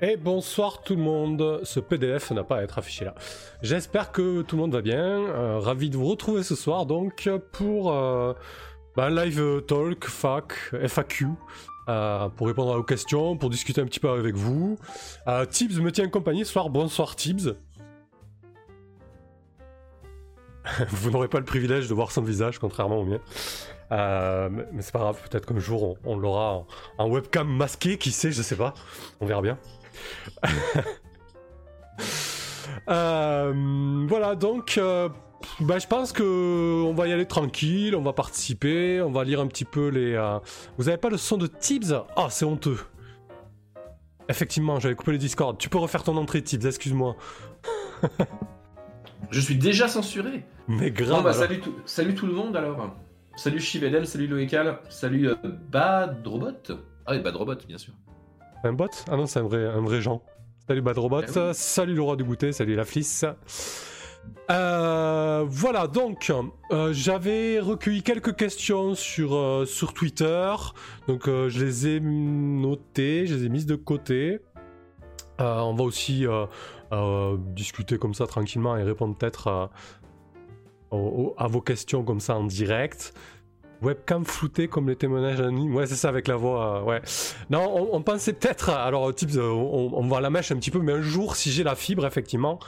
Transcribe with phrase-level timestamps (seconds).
[0.00, 3.14] Et bonsoir tout le monde, ce PDF n'a pas à être affiché là.
[3.62, 7.28] J'espère que tout le monde va bien, euh, ravi de vous retrouver ce soir donc
[7.50, 8.32] pour euh,
[8.98, 11.28] bah, live talk, fac, FAQ,
[11.88, 14.76] euh, pour répondre à vos questions, pour discuter un petit peu avec vous.
[15.28, 17.54] Euh, Tibbs me tient compagnie ce soir, bonsoir Tibbs.
[20.88, 23.20] vous n'aurez pas le privilège de voir son visage, contrairement au mien.
[23.92, 26.66] Euh, mais c'est pas grave, peut-être qu'un jour on, l'aura en,
[26.98, 28.74] en webcam masqué, qui sait, je sais pas.
[29.20, 29.58] On verra bien.
[32.88, 35.08] Euh, voilà, donc, euh,
[35.60, 39.40] bah, je pense que on va y aller tranquille, on va participer, on va lire
[39.40, 40.14] un petit peu les.
[40.14, 40.38] euh,
[40.78, 41.94] Vous avez pas le son de Tibbs?
[42.16, 42.78] Ah, c'est honteux.
[44.28, 45.56] Effectivement, j'avais coupé le Discord.
[45.58, 47.16] Tu peux refaire ton entrée, Tibbs, excuse-moi.
[49.30, 50.44] Je suis déjà censuré.
[50.68, 51.18] Mais grave.
[51.18, 52.94] Bon, bah, salut, tout, salut tout le monde alors.
[53.36, 55.34] Salut Chivedel, salut Loïcal, salut euh,
[55.70, 56.52] Badrobot.
[57.06, 57.92] Ah oui, Badrobot, bien sûr.
[58.64, 58.88] Un bot?
[59.10, 60.22] Ah non, c'est un vrai, un vrai Jean.
[60.66, 61.50] Salut Badrobot, Eh oui.
[61.54, 63.24] salut le roi du goûter, salut la flisse.
[64.50, 66.32] Euh, voilà, donc
[66.70, 70.54] euh, j'avais recueilli quelques questions sur, euh, sur Twitter,
[71.06, 74.40] donc je les ai notées, je les ai mises de côté.
[75.38, 76.26] On va aussi
[77.54, 79.70] discuter comme ça tranquillement et répondre peut-être
[80.90, 83.14] à vos questions comme ça en direct.
[83.80, 85.74] Webcam floutée comme les témoignages anonymes.
[85.74, 86.84] Ouais, c'est ça avec la voix.
[86.84, 87.00] ouais.
[87.50, 88.70] Non, on, pensait peut-être.
[88.70, 91.62] Alors, euh, on, on va la mèche un petit peu, mais un jour, si j'ai
[91.62, 92.58] la fibre, effectivement,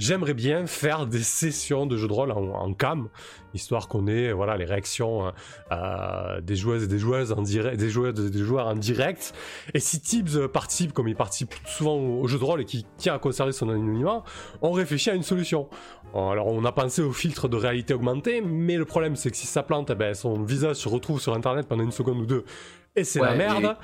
[0.00, 3.08] j'aimerais bien faire des sessions de jeux de rôle en, cam,
[3.54, 5.30] histoire qu'on ait voilà, les réactions euh,
[5.72, 9.32] euh, des joueuses et des joueuses en direct, des joueurs des joueurs en direct.
[9.74, 12.86] Et si Tibbs participe, comme il participe souvent au, au jeu de rôle et qui
[12.96, 14.24] tient à conserver son anonymat,
[14.62, 15.68] on réfléchit à une solution.
[16.12, 19.46] Alors, on a pensé au filtre de réalité augmentée, mais le problème, c'est que si
[19.46, 22.44] ça plante, eh ben, son visage se retrouve sur Internet pendant une seconde ou deux.
[22.96, 23.76] Et c'est la merde.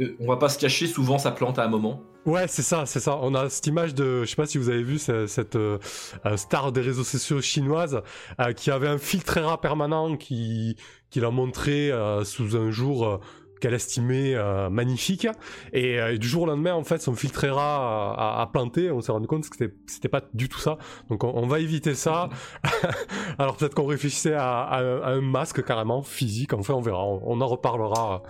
[0.00, 2.02] Euh, on va pas se cacher, souvent ça plante à un moment.
[2.24, 3.18] Ouais, c'est ça, c'est ça.
[3.20, 5.78] On a cette image de, je sais pas si vous avez vu ce- cette, euh,
[6.24, 8.00] euh, star des réseaux sociaux chinoise
[8.40, 10.76] euh, qui avait un filtre permanent qui,
[11.10, 11.90] qui l'a montré
[12.24, 13.20] sous un jour
[13.62, 15.26] qu'elle estimait euh, magnifique.
[15.72, 17.76] Et, euh, et du jour au lendemain, en fait, son filtre ERA
[18.14, 18.90] a, a, a planté.
[18.90, 19.56] On s'est rendu compte que
[19.86, 20.76] c'était, pas du tout ça.
[21.08, 22.28] Donc on, on va éviter ça.
[23.38, 26.52] Alors peut-être qu'on réfléchissait à, à un- à un masque carrément physique.
[26.52, 27.06] Enfin, on verra.
[27.06, 28.22] On, on en reparlera.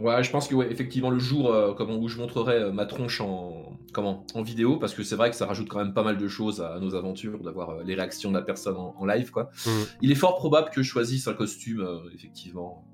[0.00, 2.86] Ouais, je pense que ouais, effectivement le jour euh, comment, où je montrerai euh, ma
[2.86, 6.04] tronche en comment en vidéo, parce que c'est vrai que ça rajoute quand même pas
[6.04, 9.06] mal de choses à, nos aventures, d'avoir euh, les réactions de la personne en, en
[9.06, 9.50] live quoi.
[9.66, 9.70] Mm.
[10.02, 11.84] Il est fort probable que je choisisse un costume
[12.14, 12.84] effectivement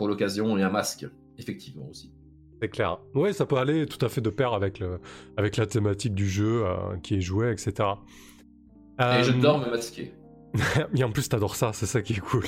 [0.00, 1.06] pour l'occasion et un masque
[1.36, 2.10] effectivement aussi.
[2.62, 3.00] C'est clair.
[3.14, 4.98] Oui, ça peut aller tout à fait de pair avec, le,
[5.36, 7.74] avec la thématique du jeu euh, qui est joué, etc.
[8.98, 10.14] Et je Euh, dors me masquer.
[10.94, 12.44] Mais en plus, t'adores ça, c'est ça qui est cool.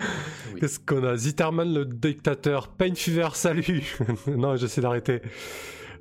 [0.00, 0.60] Oui.
[0.60, 1.14] Qu'est-ce qu'on a?
[1.18, 3.82] Zitterman le dictateur, Pain Fever, salut
[4.26, 5.20] Non, j'essaie d'arrêter.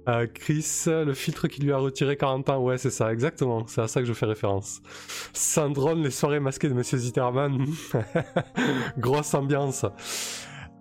[0.08, 3.81] Euh, Chris, le filtre qui lui a retiré 40 ans, ouais, c'est ça, exactement, c'est
[3.81, 4.81] à ça que je fais référence.
[5.34, 7.66] Sandron, les soirées masquées de Monsieur Zitterman.
[8.97, 9.85] Grosse ambiance.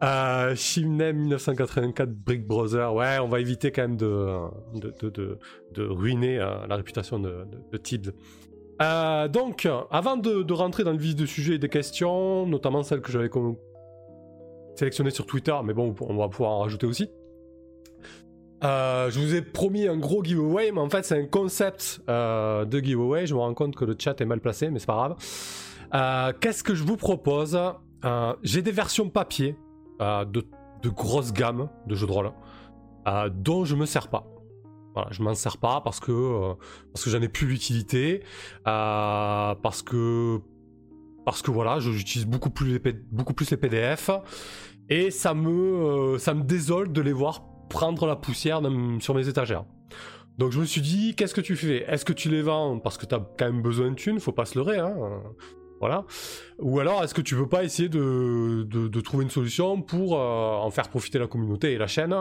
[0.03, 4.37] Euh, Shimnem 1984, Brick Brother, ouais, on va éviter quand même de,
[4.75, 5.39] de,
[5.73, 8.13] de, ruiner euh, la réputation de, de, Tibbs.
[8.81, 13.01] Euh, donc, avant de, rentrer dans le vif du sujet et des questions, notamment celles
[13.01, 13.31] que j'avais
[14.75, 17.09] sélectionnées sur Twitter, mais bon, on va pouvoir en rajouter aussi.
[18.65, 22.79] Euh, je vous ai promis un gros giveaway, mais en fait c'est un concept de
[22.81, 23.27] giveaway.
[23.27, 25.17] Je me rends compte que le chat est mal placé, mais c'est pas
[25.93, 26.34] grave.
[26.41, 27.57] Qu'est-ce que je vous propose?
[28.43, 29.57] J'ai des versions papier
[30.25, 30.45] de,
[30.89, 32.33] grosses gammes de jeux de rôle
[33.35, 34.33] dont je me sers pas.
[34.95, 36.55] Voilà, je m'en sers pas parce que euh,
[36.93, 38.23] parce j'en ai plus l'utilité,
[38.67, 40.41] euh, parce que
[41.49, 44.11] voilà, j'utilise beaucoup plus les beaucoup plus les PDF
[44.91, 48.60] et ça me euh, ça me désole de les voir prendre la poussière
[49.01, 49.65] sur mes étagères.
[50.39, 51.84] Donc je me suis dit, qu'est-ce que tu fais?
[51.91, 52.78] Est-ce que tu les vends?
[52.78, 54.95] Parce que tu as quand même besoin de thunes Faut pas se leurrer, hein
[55.83, 56.05] Voilà.
[56.61, 60.71] Ou alors est-ce que tu veux pas essayer de trouver une solution pour euh, en
[60.71, 62.15] faire profiter la communauté et la chaîne?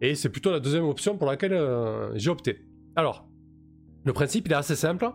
[0.00, 2.60] Et c'est plutôt la deuxième option pour laquelle euh, j'ai opté.
[2.94, 3.26] Alors,
[4.04, 5.10] le principe il est assez simple.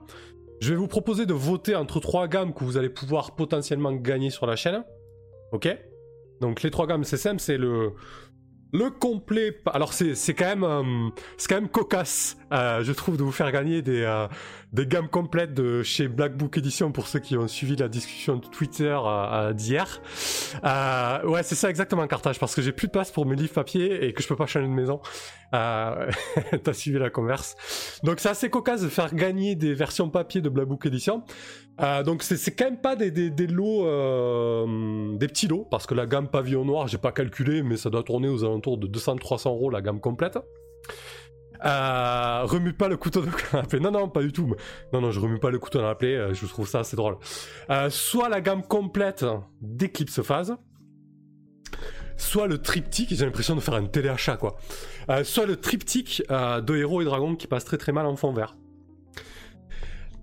[0.59, 4.31] Je vais vous proposer de voter entre trois gammes que vous allez pouvoir potentiellement gagner
[4.31, 4.83] sur la chaîne.
[5.53, 5.69] Ok?
[6.41, 7.93] Donc les trois gammes c'est simple, c'est le
[8.73, 13.23] le complet, alors c'est quand même euh, c'est quand même cocasse, euh, je trouve, de
[13.23, 14.27] vous faire gagner des euh,
[14.73, 18.37] des gammes complètes de chez Black Book Edition pour ceux qui ont suivi la discussion
[18.37, 18.97] de Twitter
[19.53, 20.01] d'hier.
[20.63, 24.05] ouais, c'est ça exactement, Cartage, parce que j'ai plus de place pour mes livres papier
[24.05, 24.99] et que je peux pas changer de maison.
[25.53, 27.99] T'as suivi la converse.
[28.01, 31.23] Donc c'est assez cocasse de faire gagner des versions papier de Black Book Edition.
[32.05, 33.09] Donc c'est quand même pas des,
[33.47, 33.85] lots,
[35.17, 38.03] des petits lots, parce que la gamme pavillon noir, j'ai pas calculé, mais ça doit
[38.03, 40.37] tourner aux alentours de 200-300 euros la gamme complète.
[41.65, 43.79] Euh, remue pas le couteau de canapé.
[43.79, 44.53] Non, non, pas du tout.
[44.91, 46.15] Non, non, je remue pas le couteau dans la plaie.
[46.15, 47.17] Euh, je trouve ça assez drôle.
[47.69, 49.25] Euh, soit la gamme complète
[49.61, 50.55] d'Eclipse Phase,
[52.17, 53.09] soit le triptyque.
[53.15, 54.57] J'ai l'impression de faire un téléachat, quoi.
[55.23, 58.55] soit le triptyque de héros et dragons qui passe très très mal en fond vert.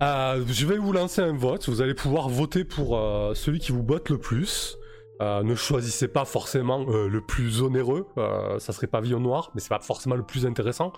[0.00, 1.69] Je vais vous lancer un vote.
[1.69, 2.99] Vous allez pouvoir voter pour
[3.35, 4.79] celui qui vous botte le plus.
[5.20, 9.61] Euh, ne choisissez pas forcément euh, le plus onéreux, euh, ça serait pavillon noir, mais
[9.61, 10.94] c'est pas forcément le plus intéressant.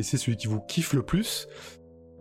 [0.00, 1.48] c'est celui qui vous kiffe le plus.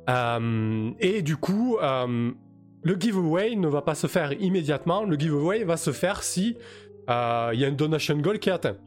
[0.07, 5.03] et du coup, le giveaway ne va pas se faire immédiatement.
[5.03, 6.57] Le giveaway va se faire si
[7.07, 8.77] il y a un donation goal qui est atteint.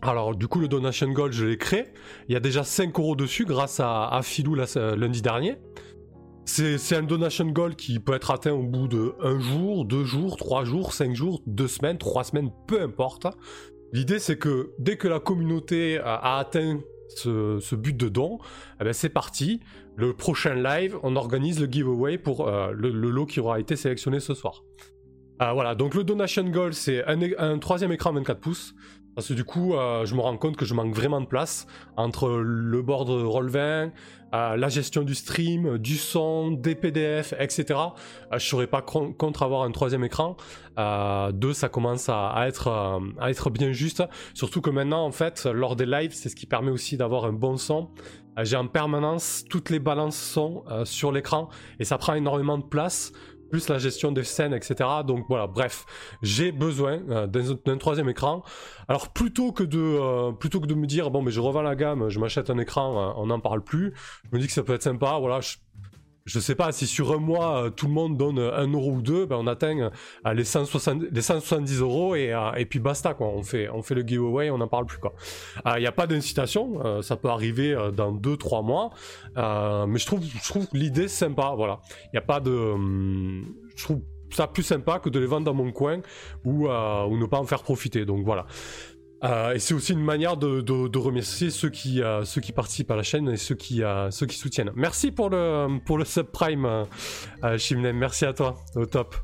[0.00, 1.86] Alors du coup le donation goal je l'ai créé,
[2.28, 5.58] il y a déjà 5 euros dessus grâce à, à Philou lundi dernier.
[6.48, 10.38] C'est un donation goal qui peut être atteint au bout de un jour, deux jours,
[10.38, 13.26] trois jours, cinq jours, deux semaines, trois semaines, peu importe.
[13.92, 16.80] L'idée c'est que dès que la communauté a, atteint
[17.10, 18.38] ce, but de don,
[18.80, 19.60] eh ben, c'est parti.
[19.94, 24.18] Le prochain live, on organise le giveaway pour euh, le, lot qui aura été sélectionné
[24.18, 24.64] ce soir.
[25.42, 28.74] Euh, voilà, donc le donation goal c'est un, un troisième écran 24 pouces.
[29.18, 31.66] Parce que du coup, euh, je me rends compte que je manque vraiment de place
[31.96, 33.90] entre le board Roll20,
[34.32, 37.64] euh, la gestion du stream, du son, des PDF, etc.
[38.32, 40.36] Euh, je serais pas contre avoir un troisième écran.
[41.32, 42.68] deux, ça commence à, être,
[43.18, 44.04] à être bien juste.
[44.34, 47.32] Surtout que maintenant, en fait, lors des lives, c'est ce qui permet aussi d'avoir un
[47.32, 47.88] bon son.
[48.42, 51.48] J'ai en permanence toutes les balances son sur l'écran
[51.80, 53.12] et ça prend énormément de place
[53.48, 54.88] plus la gestion des scènes, etc.
[55.06, 55.84] Donc voilà, bref,
[56.22, 58.42] j'ai besoin euh, d'un troisième écran.
[58.88, 61.76] Alors plutôt que de euh, plutôt que de me dire bon mais je revends la
[61.76, 63.94] gamme, je m'achète un écran, euh, on n'en parle plus.
[64.24, 65.18] Je me dis que ça peut être sympa.
[65.18, 65.40] Voilà,
[66.28, 69.02] je sais pas si sur un mois euh, tout le monde donne un euro ou
[69.02, 69.90] deux, ben on atteint
[70.26, 73.28] euh, les, 170 euros et, euh, et puis basta quoi.
[73.28, 75.14] On fait, on fait le giveaway, on n'en parle plus quoi.
[75.76, 78.90] Il n'y a pas d'incitation, ça peut arriver dans 2-3 mois,
[79.86, 81.80] mais je trouve, je trouve l'idée sympa, voilà.
[82.04, 85.46] Il n'y a pas de, hum, je trouve ça plus sympa que de les vendre
[85.46, 86.00] dans mon coin
[86.44, 88.04] ou, ou ne pas en faire profiter.
[88.04, 88.46] Donc voilà.
[89.24, 92.96] Euh, et c'est aussi une manière de, remercier ceux qui, euh, ceux qui participent à
[92.96, 94.70] la chaîne et ceux qui, euh, ceux qui soutiennent.
[94.74, 96.84] Merci pour le, pour le subprime,
[97.56, 97.96] Shimnem.
[97.96, 99.16] Merci à toi, au top.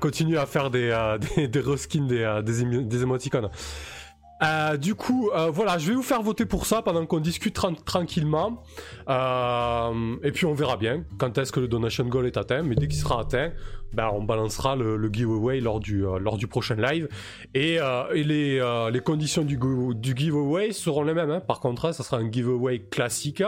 [0.00, 3.50] continue à faire des, des, des reskins des, des, des émoticônes.
[4.42, 7.58] Euh, du coup, euh, voilà, je vais vous faire voter pour ça pendant qu'on discute
[7.84, 8.62] tranquillement.
[9.08, 12.62] Euh, et puis on verra bien quand est-ce que le donation goal est atteint.
[12.62, 13.52] Mais dès qu'il sera atteint,
[13.92, 17.08] ben, on balancera le, giveaway lors du, lors du prochain live.
[17.54, 17.78] Et,
[18.14, 19.58] les, les, conditions du,
[19.94, 21.30] du, giveaway seront les mêmes.
[21.30, 21.40] Hein.
[21.40, 23.42] Par contre, ça sera un giveaway classique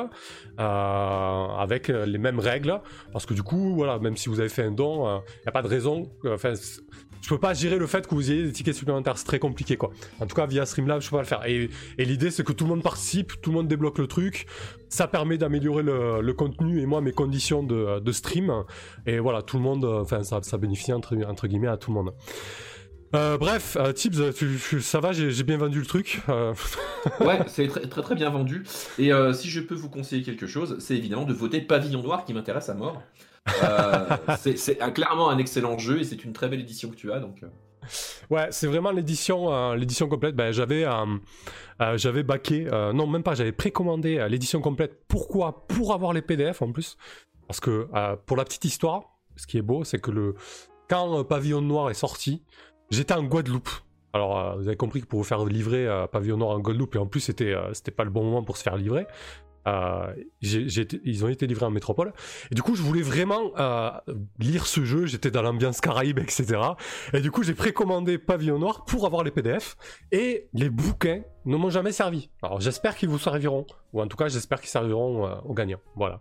[0.56, 2.80] avec les mêmes règles.
[3.12, 5.52] Parce que du coup, voilà, même si vous avez fait un don, il n'y a
[5.52, 6.10] pas de raison.
[7.22, 9.76] Je peux pas gérer le fait que vous ayez des tickets supplémentaires, c'est très compliqué
[9.76, 9.90] quoi.
[10.20, 11.44] En tout cas via Streamlabs je peux pas le faire.
[11.46, 14.46] Et, l'idée c'est que tout le monde participe, tout le monde débloque le truc,
[14.88, 18.52] ça permet d'améliorer le, contenu et moi mes conditions de, stream.
[19.06, 22.14] Et voilà, tout le monde, enfin ça, ça bénéficie entre, guillemets à tout le monde.
[23.14, 24.18] Euh, bref, euh, Tips,
[24.80, 26.20] ça va, j'ai bien vendu le truc.
[26.28, 26.52] Euh.
[27.20, 28.64] ouais, c'est très, très, bien vendu.
[28.98, 32.24] Et euh, si je peux vous conseiller quelque chose, c'est évidemment de voter Pavillon Noir
[32.24, 33.02] qui m'intéresse à mort.
[33.62, 37.20] Euh, c'est clairement un excellent jeu et c'est une très belle édition que tu as.
[37.20, 37.42] Donc.
[37.42, 37.46] Euh.
[38.30, 40.34] Ouais, c'est vraiment l'édition, euh, l'édition complète.
[40.36, 40.84] Ben, j'avais,
[41.96, 45.04] j'avais baqué, non même pas, j'avais précommandé l'édition complète.
[45.08, 45.66] Pourquoi?
[45.68, 46.96] Pour avoir les PDF en plus.
[47.46, 47.88] Parce que
[48.26, 49.04] pour la petite histoire,
[49.36, 50.34] ce qui est beau, c'est que le
[50.88, 52.42] quand Pavillon Noir est sorti,
[52.90, 53.70] j'étais en Guadeloupe.
[54.14, 57.06] Alors, vous avez compris que pour vous faire livrer Pavillon Noir en Guadeloupe, et en
[57.06, 59.06] plus, c'était, c'était pas le bon moment pour se faire livrer.
[59.68, 62.12] Euh, ils ont été livrés en métropole.
[62.50, 63.90] Et du coup, je voulais vraiment euh,
[64.38, 65.06] lire ce jeu.
[65.06, 66.60] J'étais dans l'ambiance caraïbe, etc.
[67.12, 69.76] Et du coup, j'ai précommandé Pavillon Noir pour avoir les PDF.
[70.12, 72.30] Et les bouquins ne m'ont jamais servi.
[72.42, 73.66] Alors, j'espère qu'ils vous serviront.
[73.92, 75.80] Ou en tout cas, j'espère qu'ils serviront euh, aux gagnants.
[75.96, 76.20] Voilà.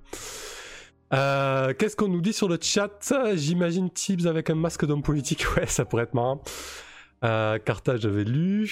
[1.10, 3.14] Qu'est-ce qu'on nous dit sur le chat?
[3.36, 5.46] J'imagine Tibbs avec un masque d'homme politique.
[5.56, 6.42] Ouais, ça pourrait être marrant.
[7.22, 8.68] Carthage, j'avais lu.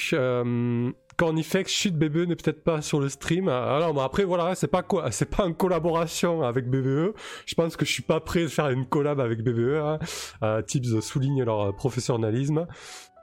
[1.17, 3.47] Cornifex, chute BBE n'est peut-être pas sur le stream.
[3.47, 7.13] Alors, bon, après, voilà, c'est pas quoi, c'est pas une collaboration avec BBE.
[7.45, 9.77] Je pense que je suis pas prêt de faire une collab avec BBE.
[9.77, 9.99] Hein.
[10.43, 12.67] Euh, Tips souligne leur professionnalisme.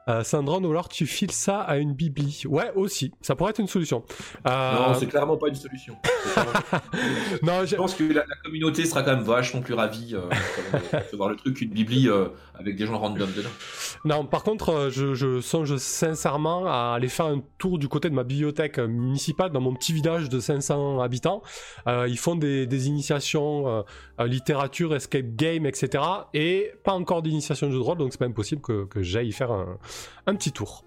[0.09, 2.43] Euh, ou alors tu files ça à une bibli.
[2.47, 4.03] Ouais, aussi, ça pourrait être une solution.
[4.49, 5.97] Euh, Non, c'est clairement pas une solution.
[7.43, 10.29] Non, Je pense que la, la communauté sera quand même vachement plus ravie euh,
[10.93, 12.29] de recevoir le truc qu'une bibli euh,
[12.63, 13.49] avec des gens random dedans.
[14.05, 18.15] non, par contre, euh, je, songe sincèrement à aller faire un tour du côté de
[18.15, 21.43] ma bibliothèque municipale dans mon petit village de 500 habitants.
[21.87, 23.83] Euh, ils font des, initiations euh,
[24.21, 26.03] euh, littérature, escape game, etc.
[26.35, 29.33] Et pas encore d'initiation de jeu de rôle, donc c'est pas impossible que, j'aille y
[29.33, 30.85] faire un, petit tour.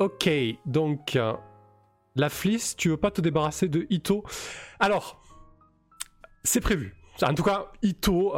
[0.00, 0.30] Ok,
[0.66, 1.18] donc
[2.16, 4.24] la Fliss, tu veux pas te débarrasser de Ito?
[4.80, 5.22] Alors,
[6.44, 6.94] c'est prévu.
[7.22, 8.34] En tout cas, Ito,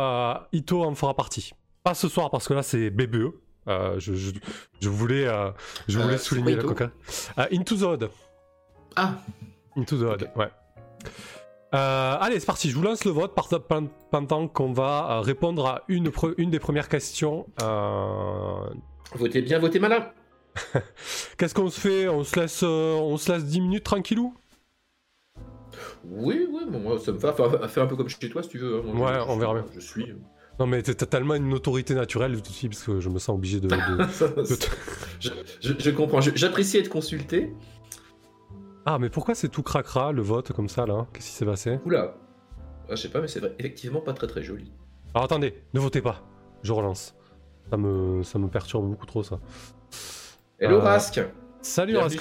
[0.52, 1.52] Ito en fera partie.
[1.88, 3.32] Pas ce soir parce que là c'est BBE.
[3.66, 4.32] Euh, je, je-
[4.78, 5.50] je voulais, euh,
[5.88, 6.90] je Euh, voulais souligner la coca.
[7.50, 8.10] Into the Odd.
[8.94, 9.14] Ah,
[9.74, 10.50] Into the Odd, ouais.
[11.72, 13.34] Allez, c'est parti, je vous lance le vote
[14.10, 17.46] pendant qu'on va répondre à une, pre- une des premières questions.
[19.14, 20.12] Votez bien, votez malin.
[21.38, 22.06] Qu'est-ce qu'on se fait?
[22.06, 24.34] On se, laisse, on se laisse 10 minutes tranquillou?
[26.04, 27.32] Oui, oui, bon, moi ça me va.
[27.32, 28.82] Faire, faire un peu comme chez toi si tu veux.
[28.86, 28.94] hein.
[28.94, 29.64] Ouais, on verra bien.
[29.74, 30.14] Je suis.
[30.58, 33.18] Non mais t'as t'as tellement une autorité naturelle tout de suite parce que je me
[33.18, 33.68] sens obligé de...
[33.68, 33.76] de-
[34.48, 34.66] de te-
[35.20, 36.20] je, je- je comprends.
[36.20, 37.52] J'apprécie être consulté.
[38.84, 41.78] Ah mais pourquoi c'est tout cracra le vote comme ça là Qu'est-ce qui s'est passé?
[41.84, 42.14] Oula.
[42.90, 44.72] Ah, je sais pas, mais c'est effectivement pas très très joli.
[45.14, 46.22] Alors attendez, ne votez pas.
[46.62, 47.14] Je relance.
[47.70, 49.38] Ça me, ça me perturbe beaucoup trop ça.
[50.58, 51.20] Hello Euh, Rask.
[51.60, 52.18] Salut Rask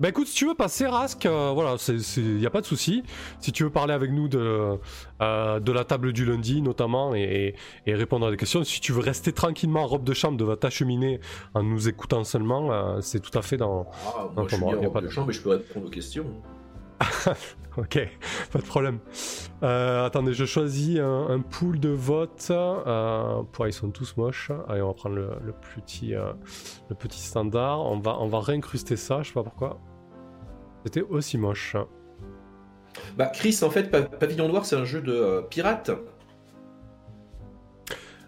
[0.00, 1.76] Bah écoute, si tu veux passer Rask, euh, voilà,
[2.16, 3.02] il n'y a pas de souci.
[3.38, 4.78] Si tu veux parler avec nous de,
[5.20, 7.54] euh, de la table du lundi notamment et,
[7.84, 10.56] et répondre à des questions, si tu veux rester tranquillement en robe de chambre devant
[10.56, 11.20] ta cheminée
[11.52, 13.90] en nous écoutant seulement, euh, c'est tout à fait dans...
[14.06, 15.90] Ah, Non, moi je suis bien en pas de chambre, mais je peux répondre aux
[15.90, 16.24] questions.
[17.76, 18.00] Ok,
[18.52, 18.98] pas de problème.
[19.62, 22.50] Attendez, je choisis un, un pool de votes.
[23.52, 24.50] Pour, ils sont tous moches.
[24.68, 27.80] Allez, on va prendre le, le petit, le petit standard.
[27.86, 29.78] On va, on va réincruster ça, je sais pas pourquoi.
[30.84, 31.76] C'était aussi moche.
[33.16, 35.90] Bah, Chris, en fait, Pa- Pavillon Noir, c'est un jeu de euh, pirate.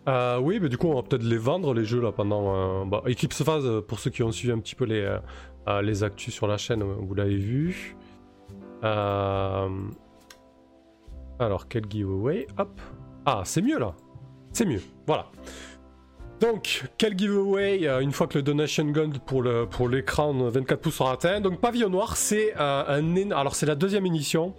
[0.09, 2.83] Euh, oui, mais du coup, on va peut-être les vendre, les jeux, là, pendant...
[2.83, 5.17] euh, bah, Eclipse Phase, euh, pour ceux qui ont suivi un petit peu les,
[5.69, 7.97] euh, les actus sur la chaîne, vous l'avez vu.
[8.83, 9.71] Alors,
[11.69, 12.47] quel giveaway?
[12.59, 12.81] Hop.
[13.25, 13.95] Ah, c'est mieux, là.
[14.53, 15.27] C'est mieux, voilà.
[16.43, 20.81] Donc, quel giveaway euh, une fois que le donation gold pour le pour l'écran 24
[20.81, 21.41] pouces sera atteint.
[21.41, 24.53] Donc, Pavillon Noir, c'est euh, un alors c'est la deuxième édition.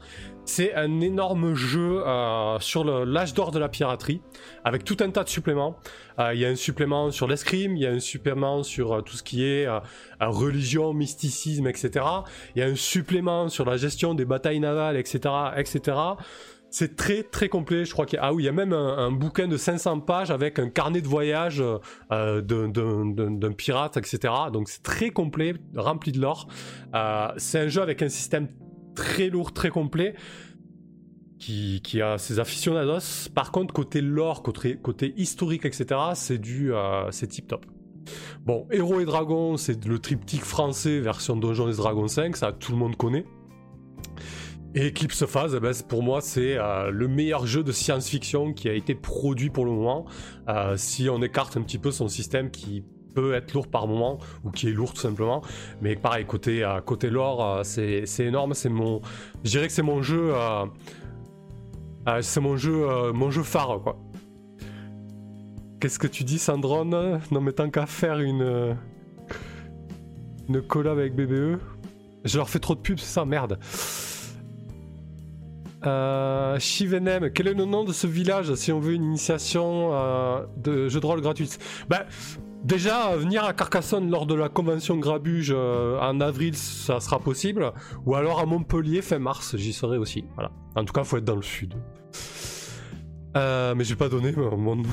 [0.46, 4.22] C'est un énorme jeu euh, sur l'âge d'or de la piraterie
[4.64, 5.76] avec tout un tas de suppléments.
[6.20, 9.24] Il y a un supplément sur l'escrime, il y a un supplément sur tout ce
[9.24, 9.68] qui est
[10.22, 12.06] religion, mysticisme, etc.
[12.56, 15.98] Il y a un supplément sur la gestion des batailles navales, etc., etc.
[16.74, 17.86] C'est très très complet.
[17.86, 20.58] Je crois qu'il y a, ah y a même un, bouquin de 500 pages avec
[20.58, 21.64] un carnet de voyage
[22.12, 24.34] euh, d'un- pirate, etc.
[24.52, 26.48] Donc c'est très complet, rempli de lore.
[26.96, 28.48] Euh, c'est un jeu avec un système
[28.96, 30.16] très lourd, très complet
[31.38, 33.30] qui, a ses aficionados.
[33.36, 37.68] Par contre, côté lore, côté, côté historique, etc., c'est du, euh, c'est tip top.
[38.46, 42.72] Bon, Héros et Dragons, c'est le triptyque français version Donjons et Dragons 5, ça tout
[42.72, 43.26] le monde connaît.
[44.76, 48.68] Et Eclipse Phase, eh ben, pour moi, c'est euh, le meilleur jeu de science-fiction qui
[48.70, 50.06] a été produit pour le moment.
[50.50, 54.18] Euh, si on écarte un petit peu son système qui peut être lourd par moment,
[54.44, 55.44] ou qui est lourd tout simplement.
[55.82, 58.56] Mais pareil, côté, euh, côté lore, c'est c'est énorme.
[58.56, 59.02] C'est mon,
[59.44, 60.34] je dirais que c'est mon jeu,
[62.22, 64.00] c'est mon jeu, mon jeu phare, quoi.
[65.80, 67.20] Qu'est-ce que tu dis, Sandrone?
[67.30, 68.76] Non, mais tant qu'à faire une,
[70.50, 71.60] une collab avec BBE,
[72.26, 73.60] je leur fais trop de pubs, c'est ça, merde.
[75.86, 80.46] Euh, Shivenem, quel est le nom de ce village si on veut une initiation euh,
[80.58, 81.60] de jeu de rôle gratuite
[81.90, 82.06] Bah,
[82.64, 87.72] déjà, venir à Carcassonne lors de la convention Grabuge euh, en avril, ça sera possible.
[88.06, 90.24] Ou alors à Montpellier fin mars, j'y serai aussi.
[90.36, 90.52] Voilà.
[90.76, 91.74] En tout cas, faut être dans le sud.
[93.36, 94.84] Euh, mais je vais pas donner mon,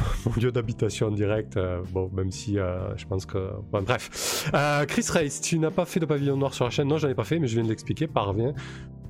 [0.40, 1.58] lieu d'habitation en direct.
[1.92, 3.50] bon, même si je pense que.
[3.70, 4.50] bref.
[4.88, 6.88] Chris Race, tu n'as pas fait de pavillon noir sur la chaîne?
[6.88, 8.06] Non, j'en ai pas fait, mais je viens de l'expliquer.
[8.06, 8.54] Parvient.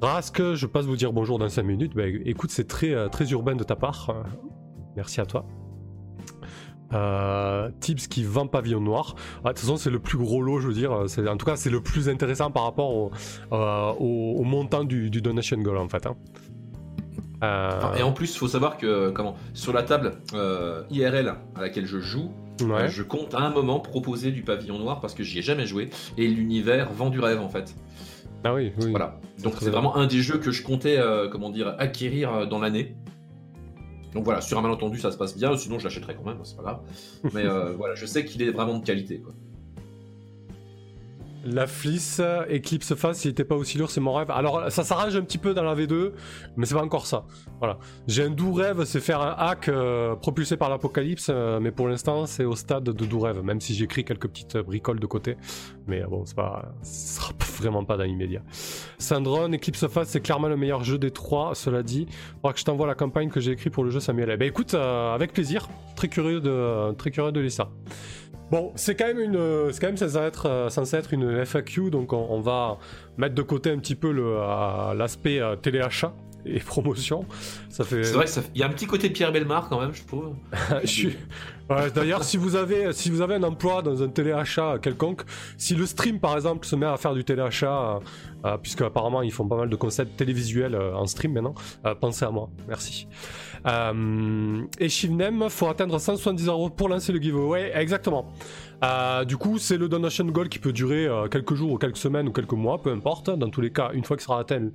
[0.00, 1.92] Rask, je passe vous dire bonjour dans 5 minutes.
[1.94, 4.08] Ben, écoute, c'est très, euh, très urbain de ta part.
[4.10, 4.22] Euh,
[4.96, 5.44] merci à toi.
[6.92, 9.14] Euh, Tips qui vend pavillon noir.
[9.44, 11.04] Ah, de toute façon, c'est le plus gros lot, je veux dire.
[11.06, 13.10] C'est- En tout cas, c'est le plus intéressant par rapport au,
[13.52, 16.06] euh, au, au montant du, du donation goal, en fait.
[16.06, 16.16] hein.
[17.44, 20.12] Euh, Enfin, Et en plus, il faut savoir que comment sur la table
[20.90, 22.30] IRL à laquelle je joue,
[22.62, 22.88] ouais.
[22.88, 25.88] je compte à un moment proposer du pavillon noir parce que j'y ai jamais joué
[26.18, 27.74] et l'univers vend du rêve en fait.
[28.44, 28.90] Ah oui, oui.
[28.90, 29.20] Voilà.
[29.42, 32.58] Donc c'est vraiment un des jeux que je comptais euh, comment dire acquérir euh, dans
[32.58, 32.96] l'année.
[34.14, 36.56] Donc voilà, sur un malentendu, ça se passe bien, sinon je l'achèterai quand même, c'est
[36.56, 36.80] pas grave.
[37.32, 39.20] Mais euh, voilà, je sais qu'il est vraiment de qualité.
[39.20, 39.34] Quoi.
[41.44, 44.30] La Fliss Eclipse Face, il était pas aussi lourd, c'est mon rêve.
[44.30, 46.12] Alors ça s'arrange un petit peu dans la V2,
[46.56, 47.24] mais c'est pas encore ça.
[47.58, 47.78] Voilà.
[48.06, 51.88] J'ai un doux rêve, c'est faire un hack euh, propulsé par l'apocalypse, euh, mais pour
[51.88, 55.36] l'instant c'est au stade de doux rêve, même si j'écris quelques petites bricoles de côté.
[55.86, 58.42] Mais bon, c'est pas, ce sera vraiment pas dans l'immédiat.
[58.98, 62.06] Syndrome, Eclipse Face, c'est clairement le meilleur jeu des trois, cela dit.
[62.36, 64.30] Faudra que je t'envoie la campagne que j'ai écrit pour le jeu Samuel.
[64.32, 67.70] Eh ben écoute, euh, avec plaisir, très curieux de, très curieux de lire ça.
[68.50, 71.90] Bon, c'est quand même une, c'est quand même censé être, euh, censé être une FAQ,
[71.90, 72.78] donc on, va
[73.16, 76.12] mettre de côté un petit peu le, euh, l'aspect euh, téléachat
[76.44, 77.24] et promotion.
[77.68, 78.04] Ça fait.
[78.04, 80.34] C'est vrai qu'il y a un petit côté Pierre Belmar quand même, je trouve.
[80.82, 81.16] je suis...
[81.94, 85.22] D'ailleurs, si vous avez, si vous avez un emploi dans un téléachat quelconque,
[85.56, 88.00] si le stream par exemple se met à faire du téléachat,
[88.60, 91.54] puisque apparemment ils font pas mal de concepts télévisuels en stream maintenant,
[92.00, 93.06] pensez à moi, merci.
[93.66, 97.72] Euh, et Shivnem, faut atteindre 170 euros pour lancer le giveaway.
[97.74, 98.32] Exactement.
[98.82, 101.98] Euh, du coup, c'est le donation goal qui peut durer euh, quelques jours ou quelques
[101.98, 103.30] semaines ou quelques mois, peu importe.
[103.30, 104.70] Dans tous les cas, une fois qu'il sera atteint,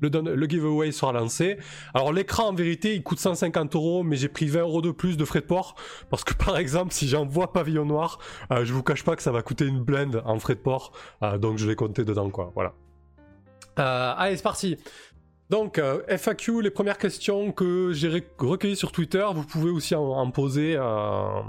[0.00, 1.58] le, giveaway sera lancé.
[1.94, 5.16] Alors l'écran en vérité il coûte 150 euros mais j'ai pris 20 euros de plus
[5.16, 5.74] de frais de port
[6.10, 8.18] parce que par exemple si j'envoie pavillon noir
[8.50, 10.92] je vous cache pas que ça va coûter une blende en frais de port
[11.38, 12.74] donc je vais compter dedans quoi voilà.
[13.76, 14.76] allez c'est parti
[15.50, 20.30] donc, euh, FAQ, les premières questions que j'ai recueillies sur Twitter, vous pouvez aussi en,
[20.30, 21.42] poser euh,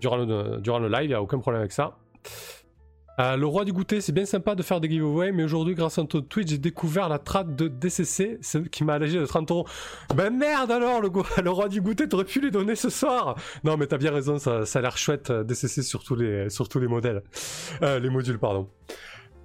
[0.00, 1.98] durant, le, durant le live, il n'y a aucun problème avec ça.
[3.18, 5.98] Euh, le roi du goûter, c'est bien sympa de faire des giveaways, mais aujourd'hui, grâce
[5.98, 8.38] à ton Twitch, j'ai découvert la trade de DCC,
[8.70, 9.66] qui m'a allégé de 30 euros.
[10.14, 11.00] Ben merde alors,
[11.42, 14.38] le, roi du goûter, t'aurais pu les donner ce soir Non, mais t'as bien raison,
[14.38, 17.22] ça, a l'air chouette, DCC sur tous les, sur tous les modèles.
[17.80, 18.68] les modules, pardon.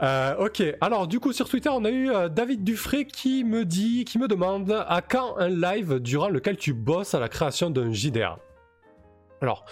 [0.01, 3.65] Euh, ok, alors du coup sur Twitter on a eu euh, David Dufray qui me
[3.65, 7.69] dit, qui me demande à quand un live durant lequel tu bosses à la création
[7.69, 8.37] d'un JDR
[9.41, 9.65] alors,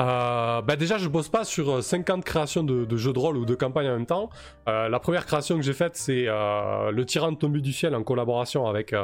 [0.00, 3.54] euh, bah déjà, je bosse pas sur 50 créations de, jeux de rôle ou de
[3.54, 4.30] campagne en même temps.
[4.66, 8.94] la première création que j'ai faite, c'est le tyran tombé du ciel en collaboration avec,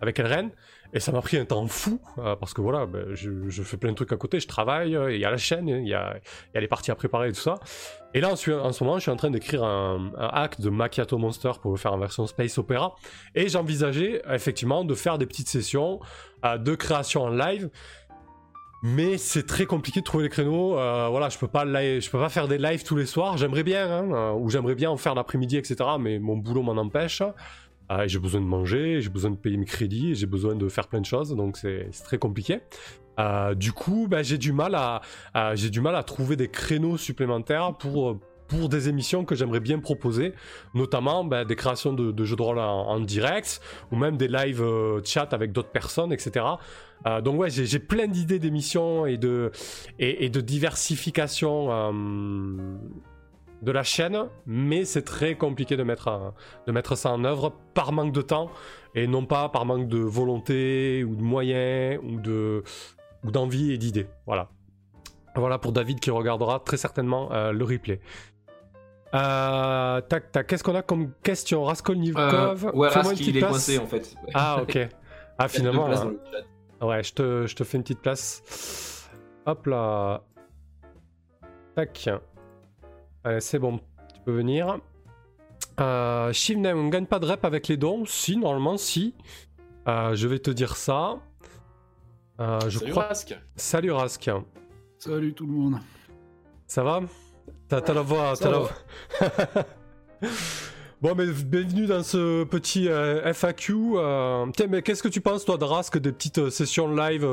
[0.00, 0.50] avec Elren.
[0.94, 3.90] Et ça m'a pris un temps fou, euh, parce que voilà, ben, je, fais plein
[3.90, 6.14] de trucs à côté, je travaille, il y a la chaîne, il y a,
[6.54, 7.56] les parties à préparer et tout ça.
[8.14, 11.50] Et là, en, ce moment, je suis en train d'écrire un, hack de Macchiato Monster
[11.60, 12.94] pour le faire en version Space Opera.
[13.34, 15.98] Et j'envisageais effectivement de faire des petites sessions
[16.44, 17.70] euh, de création en live.
[18.86, 20.78] Mais c'est très compliqué de trouver les créneaux.
[20.78, 23.38] Euh, voilà, je peux pas je peux pas faire des lives tous les soirs.
[23.38, 25.76] J'aimerais bien, hein, ou j'aimerais bien en faire l'après-midi, etc.
[25.98, 27.22] Mais mon boulot m'en empêche.
[27.88, 30.88] Ah, j'ai besoin de manger, j'ai besoin de payer mes crédits, j'ai besoin de faire
[30.88, 32.60] plein de choses, donc c'est très compliqué.
[33.18, 35.00] Euh, du coup, bah, j'ai du mal à,
[35.54, 39.78] j'ai du mal à trouver des créneaux supplémentaires pour pour des émissions que j'aimerais bien
[39.78, 40.34] proposer,
[40.74, 45.00] notamment bah, des créations de, jeux de rôle en, direct ou même des live euh,
[45.04, 46.44] chat avec d'autres personnes, etc.
[47.06, 49.50] Euh, donc ouais, j'ai plein d'idées d'émissions et de
[49.98, 51.92] et, et, de diversification
[53.64, 56.34] de la chaîne, mais c'est très compliqué de mettre,
[56.66, 58.50] de mettre ça en œuvre par manque de temps
[58.94, 62.62] et non pas par manque de volonté ou de moyens ou de
[63.24, 64.06] ou d'envie et d'idées.
[64.26, 64.50] Voilà.
[65.34, 68.00] Voilà pour David qui regardera très certainement euh, le replay.
[69.14, 71.64] Euh, tac, tac, qu'est-ce qu'on a comme question?
[71.64, 74.14] Raskolnikov euh, Ouais, Rask, il est coincé en fait.
[74.34, 74.78] Ah, ok.
[75.38, 75.88] Ah, finalement.
[75.88, 76.14] Hein.
[76.80, 79.08] Ouais, je te, je te fais une petite place.
[79.46, 80.22] Hop là.
[81.76, 82.08] Tac.
[83.22, 83.78] Allez, c'est bon,
[84.12, 84.78] tu peux venir.
[85.80, 88.04] Euh, Shivnem, on gagne pas de rep avec les dons?
[88.06, 89.14] Si, normalement, si.
[89.88, 91.18] Euh, je vais te dire ça.
[92.40, 93.04] Euh, je Salut crois...
[93.04, 93.38] Rask.
[93.56, 94.30] Salut Rask.
[94.98, 95.78] Salut tout le monde.
[96.66, 97.00] Ça va?
[97.68, 98.34] T'as la voix.
[98.40, 99.60] la...
[101.02, 103.72] bon, mais bienvenue dans ce petit euh, FAQ.
[104.54, 107.28] tiens, mais qu'est-ce que tu penses, toi, de Rask, des petites sessions live,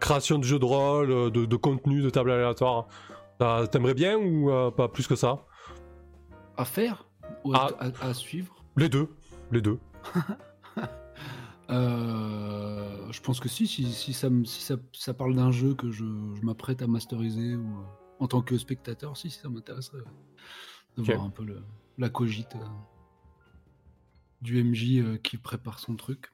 [0.00, 2.88] création de jeux de rôle, de, de contenu, de table aléatoire?
[3.38, 5.44] T'aimerais bien ou euh, pas plus que ça?
[6.56, 7.06] À faire
[7.44, 7.68] ou à,
[8.00, 8.14] ah.
[8.14, 8.54] suivre?
[8.76, 9.08] Les deux,
[9.52, 9.78] les deux.
[11.70, 16.04] Euh, je pense que si, si, ça, si ça, parle d'un jeu que je,
[16.42, 17.84] m'apprête à masteriser ou euh,
[18.24, 19.98] en tant que spectateur, si, ça m'intéresserait
[20.96, 21.44] de voir un peu
[21.98, 22.56] la cogite
[24.40, 26.32] du MJ qui prépare son truc.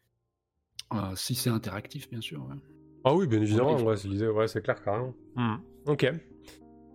[1.17, 2.47] si c'est interactif, bien sûr.
[3.03, 5.15] Ah oui, bien évidemment, ouais, c'est clair carrément.
[5.35, 5.57] Hmm.
[5.87, 6.13] Ok.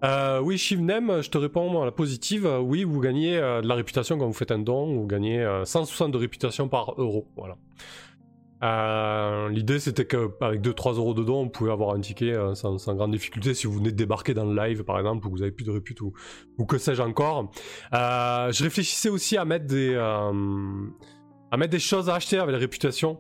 [0.06, 2.48] Euh, oui, Shivnem, je te réponds à la positive.
[2.62, 4.94] Oui, vous gagnez euh, de la réputation quand vous faites un don.
[4.94, 7.28] Vous gagnez 160 euh, de réputation par euro.
[7.36, 7.58] Voilà.
[9.50, 13.54] L'idée, c'était qu'avec 2-3 euros de don, on pouvait avoir un ticket sans, grande difficulté.
[13.54, 15.66] Si vous venez de débarquer dans le live, par exemple, ou que vous avez plus
[15.66, 16.14] de répute ou,
[16.68, 17.52] que sais-je encore.
[17.92, 19.96] je réfléchissais aussi à mettre des
[21.52, 23.20] à mettre des choses à acheter avec la réputation.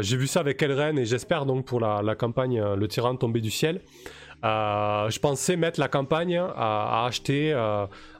[0.00, 3.40] J'ai vu ça avec Elren et j'espère donc pour la, la campagne Le tyran tombé
[3.40, 3.80] du ciel.
[4.42, 7.54] je pensais mettre la campagne à, acheter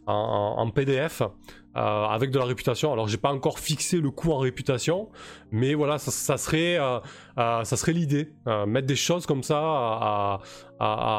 [0.07, 1.23] en, PDF
[1.75, 2.93] euh, avec de la réputation.
[2.93, 5.09] Alors j'ai pas encore fixé le coût en réputation,
[5.53, 6.99] mais voilà, ça, serait, euh,
[7.39, 8.31] euh, ça serait l'idée,
[8.67, 10.41] mettre des choses comme ça à,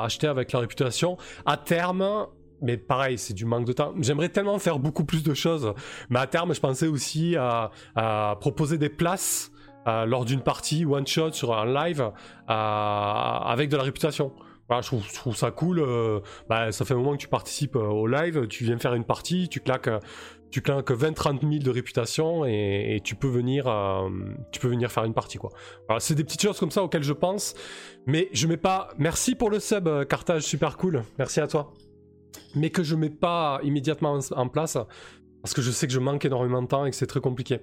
[0.04, 1.18] acheter avec la réputation.
[1.48, 2.28] À terme,
[2.62, 3.94] mais pareil, c'est du manque de temps.
[4.00, 5.74] J'aimerais tellement faire beaucoup plus de choses,
[6.12, 7.72] mais à terme, je pensais aussi à,
[8.40, 9.52] proposer des places
[9.88, 12.12] lors d'une partie one shot sur un live
[12.48, 14.32] avec de la réputation
[14.82, 15.86] je, trouve, ça cool.
[16.50, 19.50] Bah, ça fait un moment que tu participes au live, tu viens faire une partie,
[19.50, 19.90] tu claques,
[20.54, 23.66] tu claques 20-30 000 de réputation et, tu, peux venir,
[24.52, 25.40] tu peux venir faire une partie.
[25.40, 25.50] quoi.
[25.98, 27.56] c'est des petites choses comme ça auxquelles je pense.
[28.06, 28.90] Mais je mets pas.
[29.00, 31.04] Merci pour le sub, Cartage, super cool.
[31.18, 31.74] Merci à toi.
[32.54, 34.78] Mais que je mets pas immédiatement en place
[35.44, 37.60] parce que je sais que je manque énormément de temps et que c'est très compliqué.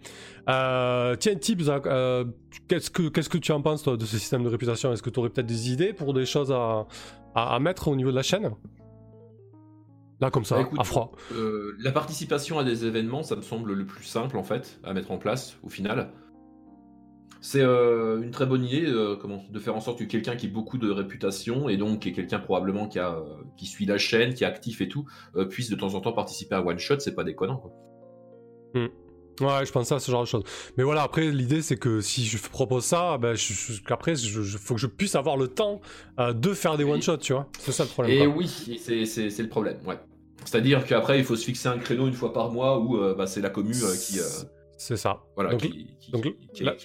[0.51, 2.27] Euh, tiens, Tips, euh,
[2.69, 4.93] qu'est-ce, que, que tu en penses toi, de ce système de réputation?
[4.93, 6.87] Est-ce que tu aurais peut-être des idées pour des choses à,
[7.35, 8.51] à, mettre au niveau de la chaîne?
[10.21, 11.13] Là, comme ça, bah, à froid.
[11.33, 14.93] Euh, la participation à des événements, ça me semble le plus simple en fait à
[14.93, 16.13] mettre en place au final.
[17.41, 20.45] C'est euh, une très bonne idée euh, comment, de faire en sorte que quelqu'un qui
[20.45, 23.19] ait beaucoup de réputation et donc qui est quelqu'un probablement qui, a,
[23.57, 25.07] qui suit la chaîne, qui est actif et tout,
[25.49, 27.57] puisse de temps en temps participer à One Shot, c'est pas déconnant.
[27.57, 27.73] Quoi.
[28.75, 28.89] Hmm.
[29.41, 30.45] Ouais, je pense à ce genre de choses.
[30.77, 33.35] Mais voilà, après, l'idée, c'est que si je propose ça, ben,
[33.89, 35.81] après, il faut que je puisse avoir le temps
[36.19, 37.49] de faire des one-shots, tu vois.
[37.59, 38.19] C'est ça le problème.
[38.19, 39.99] Et oui, c'est le problème, ouais.
[40.45, 43.41] C'est-à-dire qu'après, il faut se fixer un créneau une fois par mois où bah, c'est
[43.41, 44.19] la commune qui
[44.81, 45.25] c'est ça.
[45.35, 45.95] Voilà, donc, qui,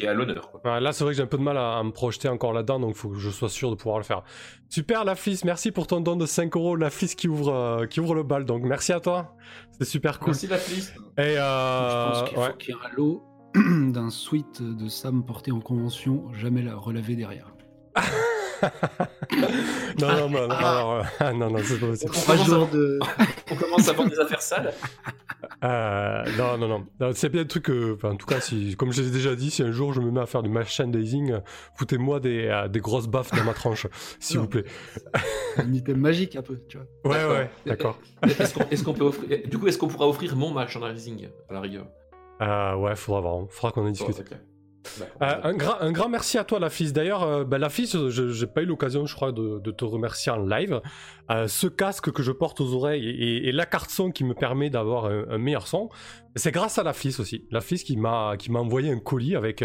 [0.04, 0.52] est à l'honneur.
[0.65, 2.89] là, c'est vrai que j'ai un peu de mal à, me projeter encore là-dedans, donc
[2.89, 4.22] il faut que je sois sûr de pouvoir le faire.
[4.68, 6.76] Super, la flisse, merci pour ton don de 5 euros.
[6.76, 9.34] La flisse qui ouvre, euh, qui ouvre le bal, donc merci à toi.
[9.80, 10.32] C'est super cool.
[10.32, 10.94] Merci, la flisse.
[11.18, 13.24] Et euh, Je pense qu'il faut qu'il y ait un lot
[13.94, 17.54] d'un suite de Sam porté en convention, jamais la relaver derrière.
[20.00, 23.00] non, non, non, non, non, non, non, c'est pas possible.
[23.52, 24.74] On commence à vendre des affaires sales
[25.63, 29.02] euh, non, non, non, C'est bien le truc que, en tout cas, si, comme je
[29.02, 31.39] l'ai déjà dit, si un jour je me mets à faire du merchandising,
[31.76, 33.88] foutez-moi des, euh, des grosses baffes dans ma tranche,
[34.20, 34.65] s'il vous plaît.
[35.58, 37.12] un item magique un peu, tu vois.
[37.12, 38.00] Ouais, ouais, d'accord.
[38.24, 41.88] Est-ce qu'on peut offrir, du coup, est-ce qu'on pourra offrir mon merchandising à la rigueur?
[42.41, 44.24] Euh, Ouais, faudra voir, faudra qu'on en discute.
[45.21, 46.93] Euh, un, grand, merci à toi, la fils.
[46.93, 50.45] D'ailleurs, euh, ben, la je n'ai pas eu l'occasion, je crois, de, te remercier en
[50.45, 50.82] live.
[51.32, 54.69] Euh, ce casque que je porte aux oreilles et, la carte son qui me permet
[54.69, 55.89] d'avoir un, meilleur son,
[56.36, 57.45] c'est grâce à la fils aussi.
[57.52, 59.63] La fils qui m'a qui m'a envoyé un colis avec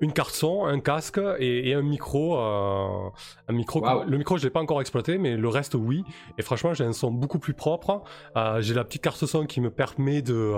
[0.00, 2.38] une carte son, un casque et, un micro.
[2.38, 3.12] un
[3.50, 3.82] micro.
[4.06, 6.04] Le micro, je l'ai pas encore exploité, mais le reste, oui.
[6.38, 8.04] Et franchement, j'ai un son beaucoup plus propre.
[8.60, 10.54] j'ai la petite carte son qui me permet de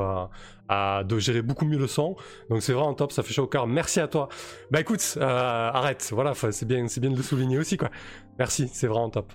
[0.69, 2.17] de gérer beaucoup mieux le son.
[2.51, 3.67] Donc c'est vraiment top, ça fait chaud au cœur.
[3.67, 4.29] Merci à toi.
[4.71, 7.91] Bah écoute, euh, arrête, voilà, c'est bien, c'est bien de le souligner aussi quoi.
[8.39, 9.33] Merci, c'est vraiment top.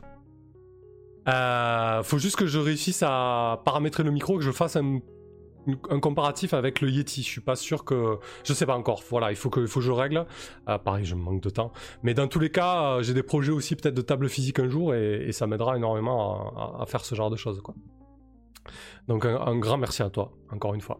[1.27, 4.99] Euh, faut juste que je réussisse à paramétrer le micro, que je fasse un,
[6.01, 7.23] comparatif avec le Yeti.
[7.23, 9.03] Je suis pas sûr que, je sais pas encore.
[9.09, 10.25] Voilà, il faut que, faut que je règle.
[10.69, 11.71] Euh, pareil, je manque de temps.
[12.03, 14.93] Mais dans tous les cas, j'ai des projets aussi peut-être de table physique un jour
[14.93, 17.73] et, ça m'aidera énormément à, faire ce genre de choses quoi.
[19.07, 20.99] Donc un grand merci à toi, encore une fois.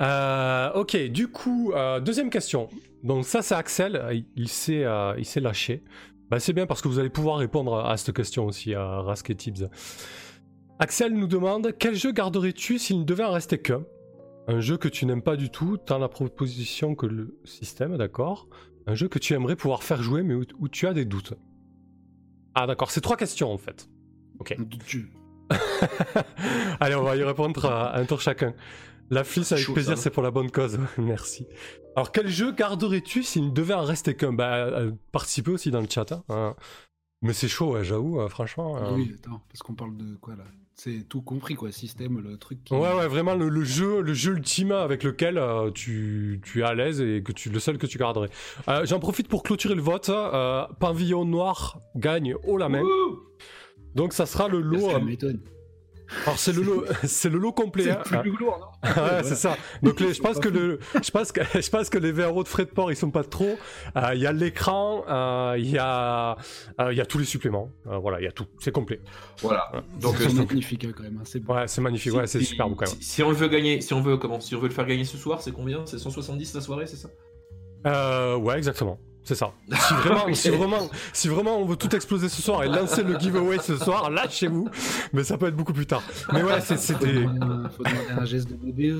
[0.00, 2.68] Euh, ok, du coup, euh, deuxième question.
[3.02, 4.24] Donc ça, c'est Axel.
[4.36, 5.82] Il, s'est, euh, il s'est lâché.
[6.30, 9.36] Bah, c'est bien parce que vous allez pouvoir répondre à cette question aussi, à Rask
[9.36, 9.68] Tibbs.
[10.82, 13.84] Axel nous demande quel jeu garderais-tu s'il ne devait en rester qu'un?
[14.48, 18.48] Un jeu que tu n'aimes pas du tout, tant la proposition que le système, d'accord?
[18.86, 21.34] Un jeu que tu aimerais pouvoir faire jouer, mais où, tu as des doutes.
[22.54, 23.90] Ah, d'accord, c'est trois questions en fait.
[24.38, 24.56] Ok.
[26.80, 28.54] Allez, on va y répondre à un tour chacun.
[29.10, 30.78] La flisse avec plaisir, c'est pour la bonne cause.
[30.98, 31.46] Merci.
[31.94, 34.32] Alors, quel jeu garderais-tu s'il ne devait en rester qu'un?
[34.32, 36.10] Bah, euh, participer aussi dans le chat.
[36.10, 36.22] Hein.
[36.30, 36.56] hein.
[37.20, 38.78] Mais c'est chaud, j'avoue, euh, franchement.
[38.78, 38.94] Euh.
[38.94, 40.44] Oui, attends, parce qu'on parle de quoi là?
[40.82, 42.60] C'est tout compris, quoi, système, le truc.
[42.70, 45.38] Ouais, ouais, vraiment le, jeu, le jeu ultime avec lequel
[45.74, 48.30] tu, tu, es à l'aise et que tu le seul que tu garderais.
[48.84, 50.10] J'en profite pour clôturer le vote.
[50.80, 52.82] Pavillon noir gagne haut la main.
[53.94, 54.88] Donc ça sera le lot.
[56.24, 57.84] Alors c'est le lot, c'est le lot complet.
[57.84, 58.20] C'est hein.
[58.20, 59.56] plus lourd, non Ouais, c'est ça.
[59.82, 62.64] Donc je pense que le, je pense que, je pense que les VRO de frais
[62.64, 63.58] de port ils sont pas trop.
[63.96, 66.36] Euh, il y a l'écran, euh, il y a,
[66.80, 67.70] euh, il y a tous les suppléments.
[67.84, 69.00] voilà, il y a tout, c'est complet.
[69.38, 69.70] Voilà.
[70.00, 71.18] Donc c'est magnifique hein, quand même.
[71.18, 72.14] Hein, c'est Ouais, c'est magnifique.
[72.14, 73.00] ouais, c'est super beau quand même.
[73.00, 75.04] Si, on le veut gagner, si on veut comment, si on veut le faire gagner
[75.04, 75.84] ce soir, c'est combien?
[75.86, 77.08] C'est 170 la soirée, c'est ça?
[77.86, 78.98] Euh, Ouais, exactement.
[79.22, 79.52] C'est ça.
[79.68, 83.18] Si vraiment, si vraiment, si vraiment on veut tout exploser ce soir et lancer le
[83.18, 84.68] giveaway ce soir, lâchez-vous.
[85.12, 86.02] Mais ça peut être beaucoup plus tard.
[86.32, 87.22] Mais ouais, c'est des.
[87.22, 88.94] Faut demander un geste de bébé.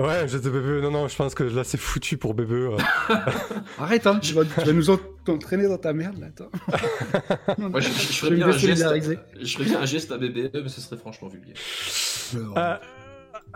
[0.00, 0.82] Ouais, jeu de BBE.
[0.82, 2.78] Non, non, je pense que là, c'est foutu pour BBE.
[3.78, 7.58] Arrête, hein, tu vas, tu vas nous entraîner dans ta merde, là, attends.
[7.58, 8.86] Moi, je, je, je ferais bien un geste,
[9.42, 11.54] je ferais bien un geste à BBE, mais ce serait franchement vulgaire.
[12.34, 12.76] Euh,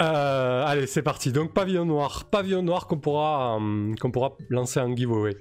[0.02, 1.32] euh, allez, c'est parti.
[1.32, 2.24] Donc, pavillon noir.
[2.30, 5.36] Pavillon noir qu'on pourra, euh, qu'on pourra lancer en giveaway.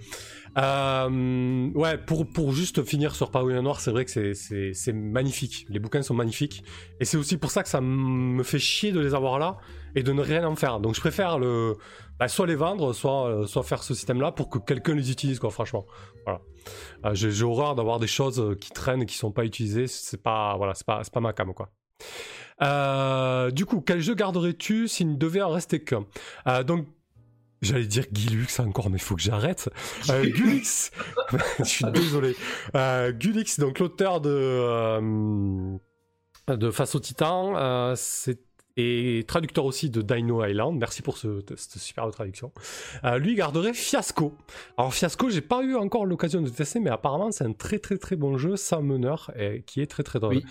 [0.58, 5.66] Euh, ouais, pour, pour juste finir sur Pavillon Noir, c'est vrai que c'est magnifique.
[5.70, 6.64] Les bouquins sont magnifiques.
[7.00, 9.58] Et c'est aussi pour ça que ça me fait chier de les avoir là
[9.96, 10.80] et de ne rien en faire.
[10.80, 11.76] Donc je préfère le,
[12.20, 15.40] bah, soit les vendre, soit, euh, soit faire ce système-là pour que quelqu'un les utilise,
[15.40, 15.86] quoi, franchement.
[16.26, 16.42] Voilà.
[17.06, 19.88] Euh, J'ai horreur d'avoir des choses qui traînent et qui sont pas utilisées.
[19.88, 21.70] C'est pas, voilà, pas, pas ma cam, quoi.
[22.62, 26.06] Euh, du coup, quel jeu garderais-tu s'il ne devait en rester qu'un?
[26.48, 26.88] Euh, Donc,
[27.64, 29.70] J'allais dire Gilux encore, mais il faut que j'arrête.
[30.10, 30.92] Euh, Gulix,
[31.60, 32.36] je suis désolé.
[32.76, 35.78] Euh, Gulix, donc l'auteur de euh,
[36.48, 38.40] de Face au Titan, euh, c'est
[38.76, 40.78] et traducteur aussi de Dino Island.
[40.80, 42.52] Merci pour ce, cette superbe traduction.
[43.04, 44.36] Euh, lui garderait Fiasco.
[44.78, 47.98] Alors Fiasco, j'ai pas eu encore l'occasion de tester, mais apparemment c'est un très très
[47.98, 50.38] très bon jeu, sans meneur, et qui est très très drôle.
[50.38, 50.46] Oui.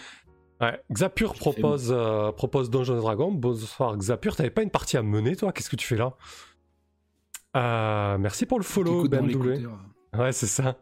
[0.60, 0.80] Ouais.
[0.92, 3.32] Xapur propose, euh, propose Donjons Dragon.
[3.32, 5.52] Bonsoir Xapur, t'avais pas une partie à mener toi?
[5.52, 6.14] Qu'est-ce que tu fais là?
[7.56, 9.66] Euh, merci pour le follow, BMW.
[10.14, 10.76] Ouais, c'est ça.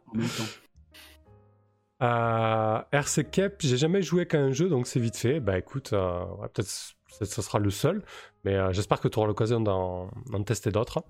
[2.02, 5.38] Euh, RC Cap, j'ai jamais joué qu'à un jeu, donc c'est vite fait.
[5.40, 8.02] Bah écoute, euh, ouais, peut-être ce sera le seul,
[8.44, 10.09] mais j'espère que tu auras l'occasion d'en
[10.44, 11.04] tester d'autres.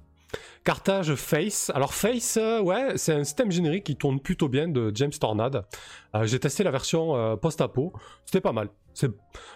[0.65, 1.71] Cartage Face.
[1.75, 5.65] Alors Face, euh, ouais, c'est un système générique qui tourne plutôt bien de James Tornade.
[6.15, 7.93] Euh, J'ai testé la version euh, post-apo,
[8.25, 8.69] c'était pas mal.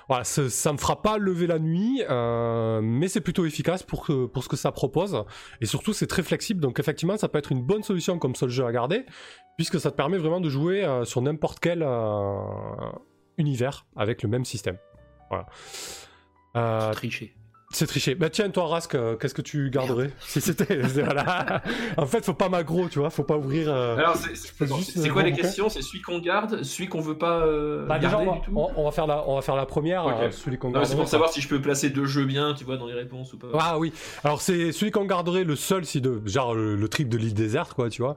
[0.09, 4.49] Voilà, ça me fera pas lever la nuit, mais c'est plutôt efficace pour, pour ce
[4.49, 5.25] que ça propose.
[5.61, 8.49] Et surtout, c'est très flexible, donc effectivement, ça peut être une bonne solution comme seul
[8.49, 9.05] jeu à garder,
[9.57, 11.87] puisque ça te permet vraiment de jouer sur n'importe quel
[13.37, 14.79] univers avec le même système.
[15.29, 15.47] Voilà.
[17.75, 18.15] C'est triché.
[18.15, 21.61] Bah tiens, toi, Rask, euh, qu'est-ce que tu garderais si c'était voilà.
[21.97, 23.67] En fait, faut pas m'aggro, tu vois, faut pas ouvrir.
[23.69, 23.97] Euh...
[23.97, 25.69] Alors, c'est quoi les questions?
[25.69, 28.53] C'est celui qu'on garde, celui qu'on veut pas euh, bah, garder déjà, on, du tout?
[28.55, 30.15] on, on, va faire la, on va faire la première, okay.
[30.15, 30.87] euh, celui qu'on garde.
[30.87, 33.33] C'est pour savoir si je peux placer deux jeux bien, tu vois, dans les réponses
[33.33, 33.49] ou pas.
[33.59, 33.93] Ah oui.
[34.23, 37.35] Alors c'est celui qu'on garderait le seul, si de genre le, le trip de l'île
[37.35, 38.17] déserte, quoi, tu vois.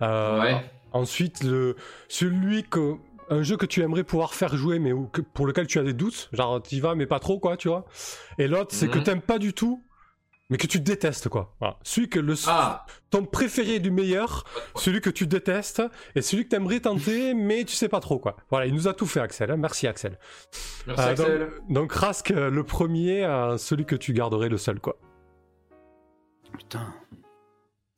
[0.00, 0.64] Euh, ouais.
[0.92, 1.76] Ensuite, le
[2.08, 2.94] celui que
[3.30, 5.82] un jeu que tu aimerais pouvoir faire jouer mais où, que, pour lequel tu as
[5.82, 7.84] des doutes, genre tu y vas mais pas trop quoi, tu vois.
[8.38, 8.92] Et l'autre c'est Mhm.
[8.92, 9.82] que t'aimes pas du tout
[10.50, 11.56] mais que tu détestes quoi.
[11.58, 11.78] Voilà.
[11.82, 12.84] Celui que le Ah.
[13.10, 14.44] ton préféré du meilleur,
[14.76, 15.82] celui que tu détestes
[16.14, 18.36] et celui que t'aimerais tenter mais tu sais pas trop quoi.
[18.50, 19.50] Voilà, il nous a tout fait Axel.
[19.50, 19.56] hein.
[19.56, 20.18] Merci Axel.
[20.86, 21.38] Merci Euh, Axel.
[21.68, 24.98] donc, donc Rask euh, le premier, euh, celui que tu garderais le seul quoi.
[26.58, 26.94] Putain.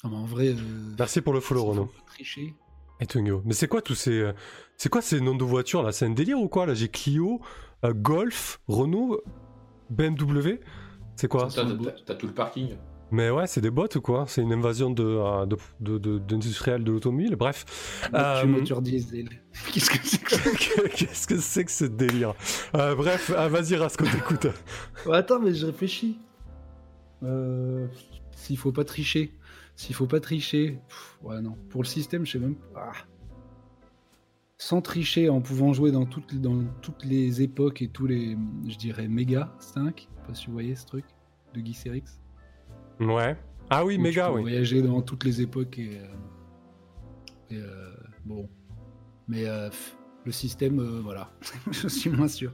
[0.05, 0.49] Non, mais en vrai.
[0.51, 1.91] euh, Merci pour le follow Renaud.
[2.07, 2.55] Tricher.
[3.01, 3.43] Et Tungo.
[3.45, 4.33] Mais c'est quoi tous ces euh,
[4.77, 5.93] c'est quoi ces noms de voitures là?
[5.93, 6.75] C'est un délire ou quoi là?
[6.75, 7.41] J'ai Clio,
[7.85, 9.21] euh, Golf, Renault,
[9.91, 10.61] BMW.
[11.17, 11.49] C'est quoi?
[11.49, 12.77] T'as- tout le parking.
[13.13, 14.25] Mais ouais, c'est des bots ou quoi?
[14.27, 17.37] C'est une invasion de euh, de- de- de- d'industriels de, l'automobile.
[17.37, 17.65] Bref.
[18.13, 19.29] Euh, moteur diesel.
[19.73, 22.35] Qu'est-ce que c'est que Qu'est-ce que c'est que ce délire?
[22.75, 24.49] Euh, Bref, ah, vas-y Rasco, t'écoute.
[25.07, 26.19] Ouais, Attends, mais je réfléchis.
[27.23, 27.87] Euh,
[28.33, 29.33] S'il faut pas tricher.
[29.77, 30.79] S'il faut pas tricher.
[30.89, 31.57] pff, ouais, non.
[31.71, 32.91] Pour le système, je sais même pas.
[32.93, 32.93] Ah.
[34.59, 38.77] Sans tricher, en pouvant jouer dans toutes, dans toutes les époques et tous les, je
[38.77, 39.97] dirais, méga 5.
[39.99, 41.05] Je sais pas si vous voyez ce truc
[41.55, 42.05] de Guy Serix.
[43.01, 43.37] Ouais.
[43.69, 44.41] Ah oui, méga, oui.
[44.41, 45.99] voyager dans toutes les époques et.
[45.99, 46.07] euh,
[47.51, 47.91] et, euh,
[48.25, 48.49] bon.
[49.29, 49.69] Mais euh,
[50.25, 51.31] le système, voilà.
[51.71, 52.53] je suis moins sûr.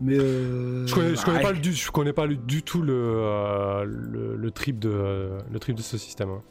[0.00, 0.16] Mais.
[0.16, 4.36] Je connais, je connais pas le du, je connais pas le- du tout le, le,
[4.36, 6.30] le trip de le trip de ce système.
[6.30, 6.42] hein.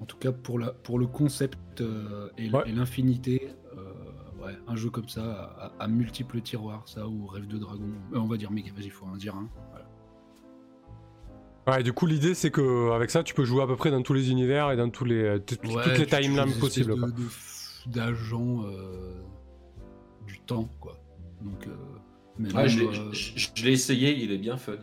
[0.00, 2.70] En tout cas, pour, la, pour le concept euh, et, Ouais.
[2.70, 7.58] l'infinité, euh, ouais, un jeu comme ça, à, à multiples tiroirs, ça, ou Rêve de
[7.58, 7.90] Dragon.
[8.12, 9.48] Euh, on va dire méga, vas-y, faut en dire un.
[9.70, 9.84] Voilà.
[11.78, 14.00] Ouais, du coup l'idée c'est que avec ça tu peux jouer à peu près dans
[14.00, 16.94] tous les univers et dans tous les t- toutes Ouais, les timelines possibles.
[17.86, 19.12] D'agents euh,
[20.26, 20.98] du temps, quoi.
[21.42, 21.74] Donc, euh,
[22.38, 24.76] Ouais, même, euh, je l'ai essayé, il est bien fun.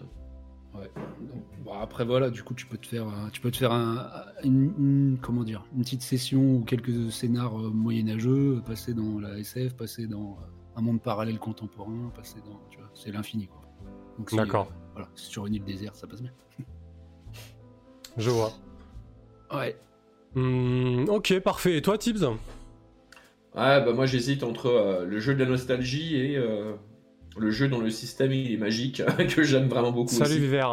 [0.78, 0.92] Ouais.
[1.22, 3.72] Donc, bon, après voilà, du coup tu peux te faire, un- tu peux te faire
[3.72, 4.10] un,
[4.44, 9.38] une, une- comment dire, une petite session ou quelques scénars euh, moyenâgeux, passer dans la
[9.40, 10.46] SF, passer dans euh,
[10.78, 13.62] un monde parallèle contemporain, passer dans, tu vois, c'est l'infini quoi.
[14.18, 14.68] Donc si, D'accord.
[14.72, 16.32] euh, voilà, sur une île déserte, ça passe bien.
[18.18, 18.52] Je vois.
[19.54, 19.78] Ouais.
[20.36, 21.78] Hmm, ok, parfait.
[21.78, 22.24] Et toi, Tibbs?
[22.24, 26.74] Ouais, bah moi j'hésite entre euh, le jeu de la nostalgie et euh,
[27.38, 29.02] le jeu dont le système il est magique,
[29.36, 30.40] que j'aime vraiment beaucoup Salut aussi.
[30.40, 30.64] Viver.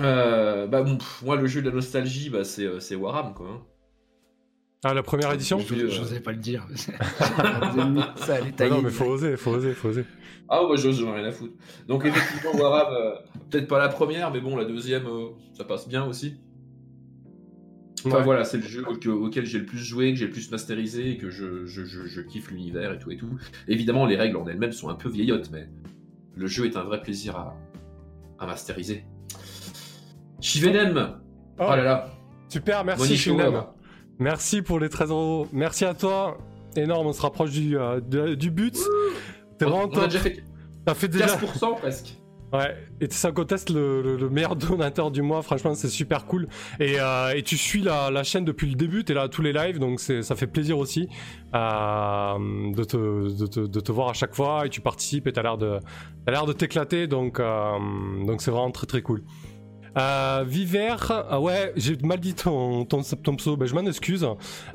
[0.00, 3.34] Euh, bah bon, pff, moi le jeu de la nostalgie, bah, c'est euh, c'est Warham
[3.34, 3.46] quoi.
[3.48, 3.60] hein.
[4.84, 6.66] Ah, la première édition Je vais, euh, Je pas le dire.
[6.74, 8.70] ça allait Ah tailler.
[8.70, 10.04] Non, mais faut oser, faut oser, faut oser.
[10.48, 11.54] Ah, moi, j'ose, j'en ai rien à foutre.
[11.86, 13.14] Donc, effectivement, Warham, euh,
[13.48, 16.34] peut-être pas la première, mais bon, la deuxième, euh, ça passe bien aussi.
[18.04, 18.22] Enfin, Ouais.
[18.24, 21.10] voilà, c'est le jeu auquel, auquel j'ai le plus joué, que j'ai le plus masterisé,
[21.10, 23.30] et que je, je, je, je kiffe l'univers et tout et tout.
[23.68, 25.68] Évidemment, les règles en elles-mêmes sont un peu vieillottes, mais
[26.36, 27.56] le jeu est un vrai plaisir à,
[28.38, 29.04] à masteriser.
[30.40, 31.18] Shivenem
[31.58, 32.10] Oh, Oh là là
[32.48, 33.16] Super, merci.
[33.16, 33.38] Show.
[34.18, 35.46] Merci pour les 13 euros.
[35.52, 36.38] Merci à toi.
[36.76, 38.76] Énorme, on se rapproche du, euh, du but.
[39.58, 40.04] T'es vraiment on a top.
[40.04, 40.42] déjà fait
[40.84, 41.26] T'as fait déjà.
[41.26, 42.16] 15% presque.
[42.52, 46.48] Ouais, et sans conteste le, le- le meilleur donateur du mois, franchement c'est super cool.
[46.80, 49.40] Et, euh, et tu suis la, la chaîne depuis le début, t'es là à tous
[49.40, 51.08] les lives, donc ça fait plaisir aussi
[51.54, 55.32] euh, de, te, de, te, de te voir à chaque fois, et tu participes et
[55.32, 57.78] t'as l'air de, t'éclater, donc euh,
[58.26, 59.22] donc c'est vraiment très très cool.
[59.98, 64.26] Euh, Viver, ah ouais, j'ai mal dit ton, ton, ton pseudo, ben, je m'en excuse.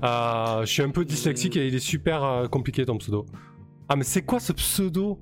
[0.04, 3.26] Je suis un peu dyslexique et il est super compliqué ton pseudo.
[3.90, 5.20] Ah mais c'est quoi ce pseudo?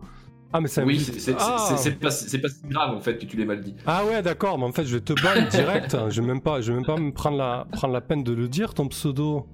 [0.57, 1.75] Ah mais c'est un Oui, c'est Ah.
[1.77, 3.75] c'est- pas, c'est pas si grave en fait que tu l'aies mal dit.
[3.85, 5.97] Ah ouais, d'accord, mais en fait, je vais te ban direct.
[6.09, 8.31] je vais même pas, je vais même pas me prendre la, prendre la peine de
[8.31, 9.47] le dire, ton pseudo.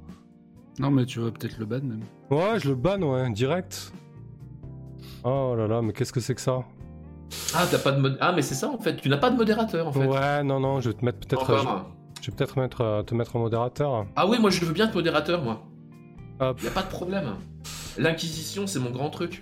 [0.79, 2.01] Non, mais tu vas peut-être le ban même.
[2.29, 3.91] Ouais, je le ban, ouais, direct.
[5.23, 6.63] Oh là là, mais qu'est-ce que c'est que ça?
[7.55, 8.17] Ah, t'as pas de mod...
[8.21, 10.05] Ah, mais c'est ça en fait, tu n'as pas de modérateur en fait.
[10.05, 11.85] Ouais, non, non, je vais te mettre peut-être, Encore.
[12.19, 14.05] je, je vais peut-être mettre, euh, te mettre en modérateur.
[14.15, 15.63] Ah oui, moi je veux bien être modérateur, moi.
[16.39, 16.61] Hop.
[16.61, 17.35] Y a pas de problème.
[17.97, 19.41] L'inquisition, c'est mon grand truc.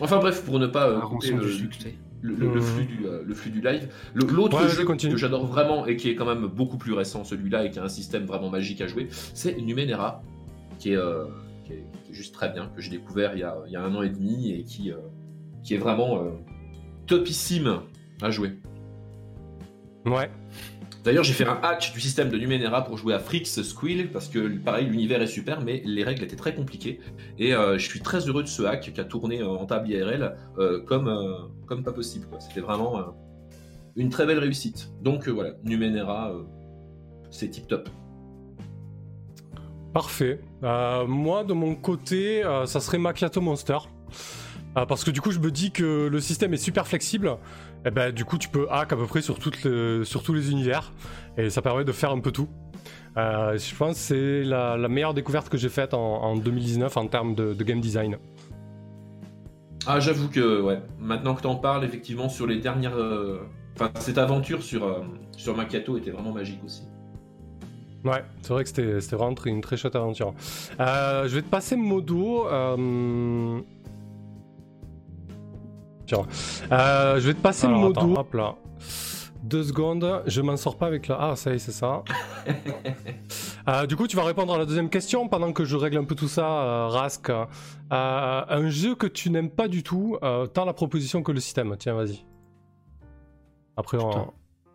[0.00, 1.48] Enfin bref, pour ne pas euh, couper rançon le,
[2.22, 3.88] le- le- le flux du, euh, le flux du live.
[4.14, 7.64] L'autre Ouais, jeu que j'adore vraiment et qui est quand même beaucoup plus récent, celui-là,
[7.64, 10.22] et qui a un système vraiment magique à jouer, c'est Numenera,
[10.78, 11.24] qui est, euh,
[11.64, 13.76] qui est- qui est juste très bien, que j'ai découvert il y, a, il y
[13.76, 14.96] a un an et demi et qui, euh,
[15.62, 16.30] qui est vraiment euh,
[17.06, 17.80] topissime
[18.22, 18.52] à jouer.
[20.06, 20.30] Ouais.
[21.02, 24.28] D'ailleurs, j'ai fait un hack du système de Numenera pour jouer à Frix Squill, parce
[24.28, 27.00] que pareil, l'univers est super, mais les règles étaient très compliquées.
[27.38, 29.88] Et euh, je suis très heureux de ce hack qui a tourné euh, en table
[29.88, 32.26] IRL euh, comme, pas possible.
[32.38, 33.14] C'était vraiment
[33.96, 34.90] une très belle réussite.
[35.00, 36.34] Donc voilà, Numenera,
[37.30, 37.88] c'est tip top.
[39.94, 40.40] Parfait.
[40.62, 43.78] Moi, de mon côté, ça serait Macchiato Monster.
[44.74, 47.38] Parce que du coup, je me dis que le système est super flexible.
[47.86, 50.34] Et ben, du coup, tu peux hack à peu près sur, toutes les- sur tous
[50.34, 50.92] les univers.
[51.36, 52.48] Et ça permet de faire un peu tout.
[53.16, 56.96] Euh, je pense que c'est la, la meilleure découverte que j'ai faite en, en 2019
[56.96, 58.18] en termes de, de game design.
[59.86, 62.96] Ah, j'avoue que, ouais, maintenant que t'en parles, effectivement, sur les dernières.
[62.96, 63.38] euh,
[63.76, 65.00] Enfin, cette aventure sur, euh,
[65.36, 66.82] sur Macchiato était vraiment magique aussi.
[68.04, 68.68] Ouais, c'est vrai que
[69.00, 70.34] c'était vraiment une très chouette aventure.
[70.80, 72.46] Euh, je vais te passer Modo.
[76.12, 76.68] Euh, Tiens.
[76.78, 78.00] Euh, je vais te passer Alors, Modo.
[78.00, 78.20] attends.
[78.20, 78.54] Hop là.
[79.42, 81.16] Deux secondes, je m'en sors pas avec la.
[81.18, 82.02] Ah, ça y est, c'est ça.
[83.68, 86.04] Euh, du coup, tu vas répondre à la deuxième question pendant que je règle un
[86.04, 87.28] peu tout ça, euh, Rask.
[87.28, 87.44] Euh,
[87.90, 91.76] un jeu que tu n'aimes pas du tout, euh, tant la proposition que le système.
[91.78, 92.24] Tiens, vas-y.
[93.76, 94.32] Après, on...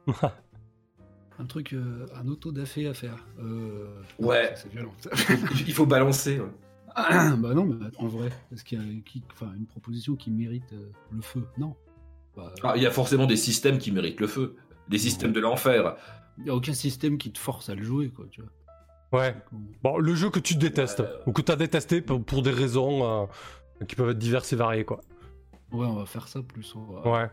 [1.40, 3.26] Un truc, euh, un auto dafé à faire.
[3.42, 3.88] Euh,
[4.20, 4.54] Ouais.
[4.56, 4.94] C'est violent.
[5.68, 6.40] Il faut balancer.
[6.40, 6.46] ouais.
[7.38, 9.24] bah non, mais en vrai, est-ce qu'il y a qui-
[9.58, 11.44] une proposition qui mérite euh, le feu?
[11.58, 11.76] Non.
[12.36, 14.56] Bah, Ah, Il y a forcément des systèmes qui méritent le feu.
[14.90, 15.96] Des systèmes de l'enfer.
[16.38, 19.20] Il n'y a aucun système qui te force à le jouer, quoi, tu vois.
[19.20, 19.36] Ouais.
[19.84, 23.24] Bon, le jeu que tu détestes, ou que tu as détesté pour, pour des raisons
[23.24, 25.02] euh, qui peuvent être diverses et variées, quoi.
[25.72, 26.74] Ouais, on va faire ça plus.
[26.76, 27.30] on va- Ouais.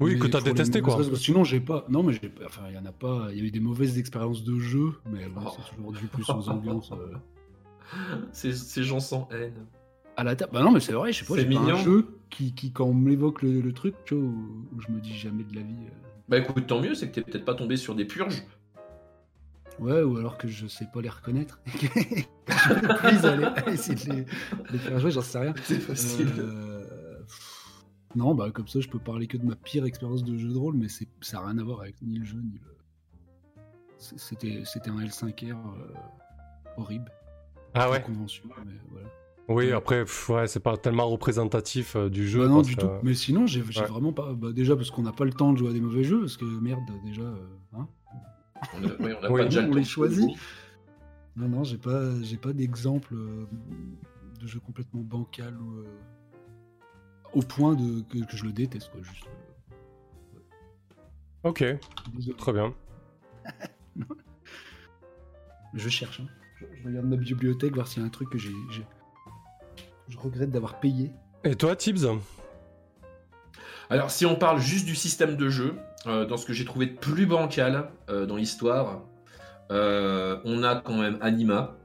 [0.00, 0.96] Oui, Mais que tu as détesté, quoi.
[0.96, 1.14] raisons.
[1.14, 1.84] Sinon, j'ai pas.
[1.88, 2.44] Non, mais j'ai pas.
[2.46, 3.28] Enfin, il y en a pas.
[3.30, 5.50] Il y a eu des mauvaises expériences de jeu, mais bon, Oh.
[5.56, 6.90] c'est toujours dû plus aux ambiances.
[6.92, 7.14] euh,
[8.32, 9.66] Ces, ces gens sans haine.
[10.16, 10.52] À la table.
[10.52, 11.34] Bah non, mais c'est vrai, je sais pas.
[11.40, 14.66] C'est pas un jeu qui, qui quand on m'évoque le, le truc, tu vois, où,
[14.76, 15.74] où je me dis jamais de la vie.
[15.86, 15.90] euh,
[16.28, 18.42] Bah écoute, tant mieux, c'est que t'es peut-être pas tombé sur des purges.
[19.80, 21.60] Ouais, ou alors que je sais pas les reconnaître.
[21.66, 24.24] je à, aller- essayer de
[24.70, 25.54] les, faire jouer, j'en sais rien.
[25.64, 26.28] C'est facile.
[26.38, 27.74] Euh, pff,
[28.14, 30.56] Non, bah comme ça, je peux parler que de ma pire expérience de jeu de
[30.58, 32.76] rôle, mais c'est- ça n'a rien à voir avec ni le jeu, ni le.
[33.98, 35.92] C'était c'était un L5R euh,
[36.76, 37.10] horrible.
[37.74, 39.08] Ah ouais convention, mais voilà.
[39.48, 42.40] Oui, après, pff, ouais, c'est pas tellement représentatif euh, du jeu.
[42.40, 42.90] Bah non, parce du que- tout.
[43.02, 43.86] Mais sinon, j'ai Ouais.
[43.86, 44.32] vraiment pas.
[44.32, 46.36] Bah, déjà, parce qu'on n'a pas le temps de jouer à des mauvais jeux, parce
[46.38, 47.22] que merde, déjà.
[47.22, 47.36] euh,
[47.74, 47.86] hein
[48.74, 50.30] On a, oui, on a Oui, pas déjà le on temps les choisit.
[51.36, 53.44] Non, non, j'ai pas, j'ai pas d'exemple euh,
[54.40, 55.84] de jeu complètement bancal ou euh,
[57.34, 59.02] au point de que, que je le déteste, quoi.
[59.02, 59.26] Juste.
[60.36, 60.38] euh,
[61.50, 61.64] Ok,
[62.14, 62.36] désolé.
[62.38, 62.72] très bien.
[65.74, 66.20] Je cherche.
[66.20, 66.26] hein.
[66.72, 68.86] Je, regarde ma bibliothèque voir s'il y a un truc que j'ai, j'ai-
[70.08, 71.12] je regrette d'avoir payé.
[71.44, 72.06] Et toi, Tibbs
[73.90, 76.86] Alors, si on parle juste du système de jeu, euh, dans ce que j'ai trouvé
[76.86, 79.02] de plus bancal euh, dans l'histoire,
[79.70, 81.76] on a quand même Anima.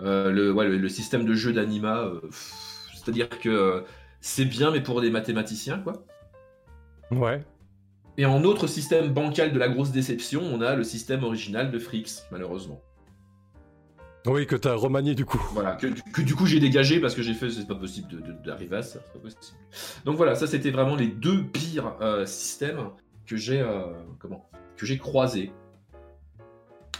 [0.00, 2.10] le, le, système de jeu d'Anima,
[2.92, 3.84] c'est-à-dire que
[4.20, 6.04] c'est bien, mais pour des mathématiciens, quoi.
[7.10, 7.44] Ouais.
[8.16, 11.78] Et en autre système bancal de la grosse déception, on a le système original de
[11.78, 12.80] Frix, malheureusement.
[14.26, 15.40] Oui, que tu as remanié du coup.
[15.52, 18.08] Voilà, que, du coup j'ai dégagé parce que j'ai fait, c'est pas possible
[18.42, 19.42] d'arriver à ça, c'est pas possible.
[20.06, 22.90] Donc voilà, ça c'était vraiment les deux pires euh, systèmes
[23.26, 25.52] que j'ai euh, comment que j'ai croisés.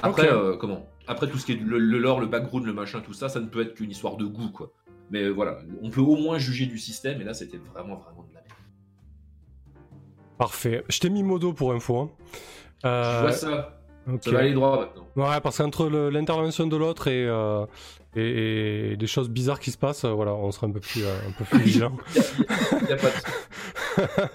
[0.02, 3.14] Après, euh, comment Après tout ce qui est le, lore, le background, le machin, tout
[3.14, 4.72] ça, ça ne peut être qu'une histoire de goût, quoi.
[5.10, 8.34] Mais voilà, on peut au moins juger du système, et là c'était vraiment, vraiment de
[8.34, 8.52] la merde.
[10.36, 10.84] Parfait.
[10.90, 11.98] Je t'ai mis modo pour info.
[12.00, 12.10] Hein.
[12.82, 13.83] Je vois ça.
[14.20, 15.08] Ça va aller droit maintenant.
[15.16, 17.66] Ouais, parce qu'entre l'intervention de l'autre et, euh,
[18.16, 21.28] et, des choses bizarres qui se passent, euh, voilà, on sera un peu plus, euh,
[21.28, 21.96] un peu plus vigilant.
[22.14, 24.28] Il n'y a, pas de.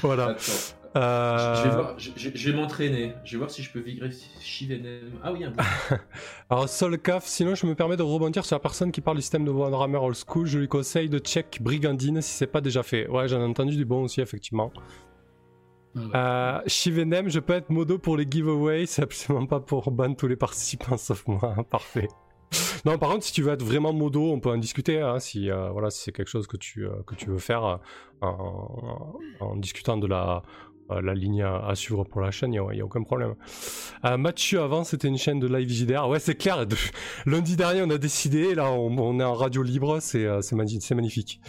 [0.02, 0.36] voilà.
[1.98, 3.12] Je, vais m'entraîner.
[3.24, 4.10] Je vais voir si je peux vibrer
[4.40, 5.10] Shivenem.
[5.22, 5.62] Ah oui, un peu.
[6.50, 9.44] Alors, Solcaf, sinon je me permets de rebondir sur la personne qui parle du système
[9.44, 10.46] de Warhammer Old School.
[10.46, 13.08] Je lui conseille de check Brigandine si c'est pas déjà fait.
[13.08, 14.72] Ouais, j'en ai entendu du bon aussi, effectivement.
[15.96, 20.28] Euh, Shivenem, je peux être modo pour les giveaways, c'est absolument pas pour ban tous
[20.28, 22.08] les participants sauf moi, parfait.
[22.84, 25.00] Non, par contre, si tu veux être vraiment modo, on peut en discuter.
[25.00, 27.64] Hein, si euh, voilà, si c'est quelque chose que tu euh, que tu veux faire
[28.22, 28.26] euh,
[29.40, 30.42] en, discutant de la
[30.90, 33.34] la ligne à, suivre pour la chaîne, il n'y a, aucun problème.
[34.04, 36.08] Euh, Mathieu, avant, c'était une chaîne de live JDR.
[36.08, 36.64] Ouais, c'est clair.
[37.26, 38.54] lundi dernier, on a décidé.
[38.54, 39.98] Là, on, est en radio libre.
[40.00, 41.40] C'est euh, magnifique.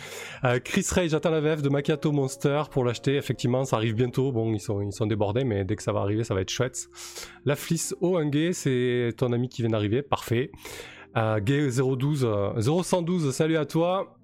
[0.63, 3.15] Chris Ray, j'attends la VF de Macchiato Monster pour l'acheter.
[3.15, 4.31] Effectivement, ça arrive bientôt.
[4.31, 6.49] Bon, ils sont, ils sont débordés, mais dès que ça va arriver, ça va être
[6.49, 6.87] chouette.
[7.45, 10.01] La Fliss Oangé, c'est ton ami qui vient d'arriver.
[10.01, 10.51] Parfait.
[11.15, 12.27] Gay 012,
[12.57, 14.16] 0112, salut à toi.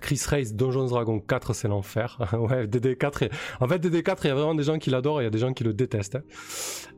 [0.00, 2.18] Chris Race, Dungeons Dragon 4, c'est l'enfer.
[2.32, 3.30] ouais, DD4.
[3.60, 5.30] En fait, DD4, il y a vraiment des gens qui l'adorent et il y a
[5.30, 6.18] des gens qui le détestent.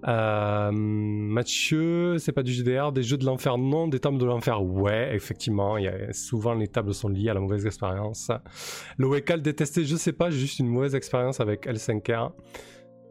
[0.06, 2.92] Euh, Mathieu, c'est pas du GDR.
[2.92, 3.88] Des jeux de l'enfer, non.
[3.88, 5.78] Des tables de l'enfer, ouais, effectivement.
[5.78, 8.30] Y a, souvent, les tables sont liées à la mauvaise expérience.
[8.98, 12.32] Le Wekal détesté, je sais pas, juste une mauvaise expérience avec L5R.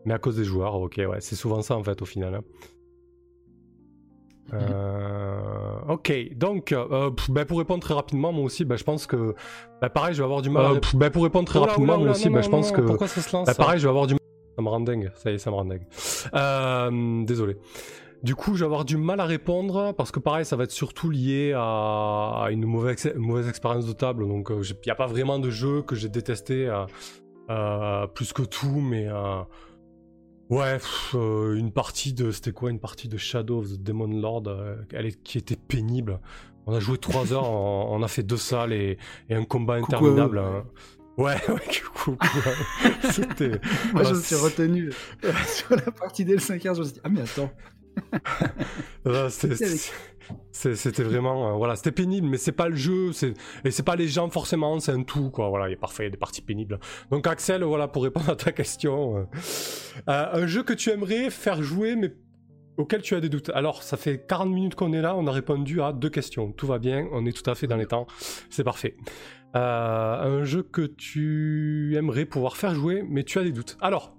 [0.06, 2.42] Mais à cause des joueurs, ok, ouais, c'est souvent ça en fait au final.
[4.54, 9.36] Euh, ok, donc euh, bah, pour répondre très rapidement, moi aussi, bah, je pense que
[9.82, 10.78] bah, pareil, je vais avoir du mal.
[10.78, 13.80] Euh, pour répondre très rapidement, moi aussi, je pense que pourquoi ça se lance pareil,
[13.80, 14.20] je vais avoir du mal.
[14.56, 17.26] Ça me rend dingue, ça y est, ça me rend dingue.
[17.26, 17.58] désolé.
[18.24, 20.72] Du coup, je vais avoir du mal à répondre parce que pareil, ça va être
[20.72, 24.28] surtout lié à, une mauvaise, mauvaise expérience de table.
[24.28, 26.70] Donc, il n'y a pas vraiment de jeu que j'ai détesté
[28.14, 29.08] plus que tout, mais
[30.52, 30.78] Ouais,
[31.16, 32.30] euh, une partie de.
[32.32, 36.20] C'était quoi Une partie de Shadow of the Demon Lord euh, elle qui était pénible.
[36.68, 38.98] On a joué 3 heures, on, a fait deux salles et,
[39.30, 40.40] un combat interminable.
[40.40, 40.66] Hein.
[41.18, 42.18] Ouais, ouais, coucou.
[43.12, 43.62] C'était.
[43.94, 44.92] Moi, je me suis retenu
[45.48, 46.76] sur la partie des 5 heures.
[46.76, 47.52] Je me suis dit, ah, mais attends.
[49.30, 49.56] C'était
[51.04, 53.12] vraiment, euh, voilà, c'était pénible, mais c'est pas le jeu,
[53.64, 55.50] et c'est pas les gens forcément, c'est un tout, quoi.
[55.50, 56.80] Voilà, il est parfait, il y a des parties pénibles.
[57.10, 59.24] Donc Axel, voilà, pour répondre à ta question, euh,
[60.10, 62.14] euh, un jeu que tu aimerais faire jouer, mais
[62.78, 63.50] auquel tu as des doutes.
[63.54, 66.52] Alors, ça fait 40 minutes qu'on est là, on a répondu à deux questions.
[66.52, 68.08] Tout va bien, on est tout à fait dans les temps,
[68.50, 68.96] c'est parfait.
[69.56, 73.78] Euh, un jeu que tu aimerais pouvoir faire jouer, mais tu as des doutes.
[73.82, 74.16] Alors,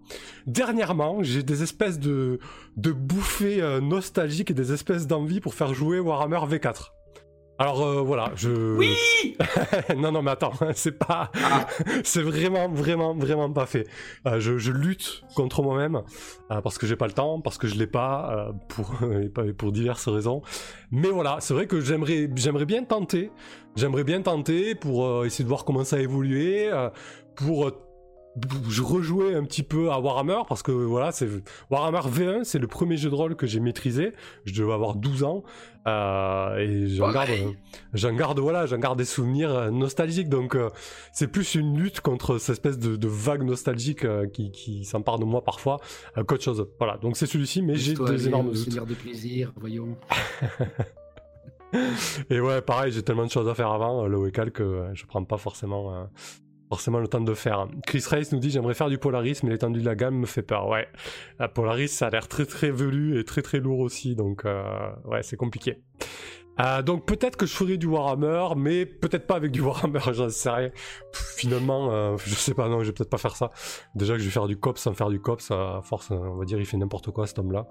[0.46, 2.38] dernièrement, j'ai des espèces de,
[2.76, 6.90] de bouffées euh, nostalgiques et des espèces d'envie pour faire jouer Warhammer V4.
[7.62, 8.50] Alors euh, voilà, je.
[8.76, 8.96] Oui.
[9.96, 11.68] non non mais attends, c'est pas, ah.
[12.02, 13.86] c'est vraiment vraiment vraiment pas fait.
[14.26, 16.02] Euh, je, lutte contre moi-même
[16.50, 18.96] euh, parce que j'ai pas le temps, parce que je l'ai pas pour
[19.56, 20.42] pour diverses raisons.
[20.90, 23.30] Mais voilà, c'est vrai que j'aimerais j'aimerais bien tenter,
[23.76, 26.68] j'aimerais bien tenter pour essayer de voir comment ça a évolué,
[27.36, 27.70] pour
[28.68, 31.28] je rejouais un petit peu à Warhammer parce que voilà, c'est
[31.70, 34.12] Warhammer V1, c'est le premier jeu de rôle que j'ai maîtrisé.
[34.44, 35.42] Je devais avoir 12 ans
[35.86, 37.28] euh, et j'en garde,
[37.92, 40.30] j'en garde voilà, j'en garde des souvenirs euh, nostalgiques.
[40.30, 40.70] Donc euh,
[41.12, 45.24] c'est plus une lutte contre cette espèce de, de vague nostalgique qui, qui s'empare de
[45.24, 45.78] moi parfois
[46.26, 46.66] qu'autre chose.
[46.78, 48.86] Voilà, donc c'est celui-ci, mais j'ai des énormes doutes.
[48.86, 49.96] de plaisir, voyons.
[52.30, 55.24] et ouais, pareil, j'ai tellement de choses à faire avant le Wekal que je prends
[55.24, 56.08] pas forcément
[56.72, 57.68] forcément le temps de faire.
[57.86, 60.40] Chris Race nous dit j'aimerais faire du Polaris mais l'étendue de la gamme me fait
[60.40, 60.68] peur.
[60.68, 60.88] Ouais,
[61.38, 64.62] la Polaris ça a l'air très très velu et très très lourd aussi donc euh,
[65.04, 65.82] ouais c'est compliqué.
[66.60, 70.30] Euh, donc peut-être que je ferai du Warhammer mais peut-être pas avec du Warhammer j'en
[70.30, 70.70] sais rien.
[71.12, 73.50] finalement euh, je sais pas non je vais peut-être pas faire ça.
[73.94, 76.46] Déjà que je vais faire du COPS sans faire du COPS à force on va
[76.46, 77.66] dire il fait n'importe quoi cet homme là.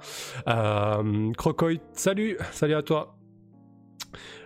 [0.47, 1.32] Euh,
[1.93, 3.16] salut salut à toi.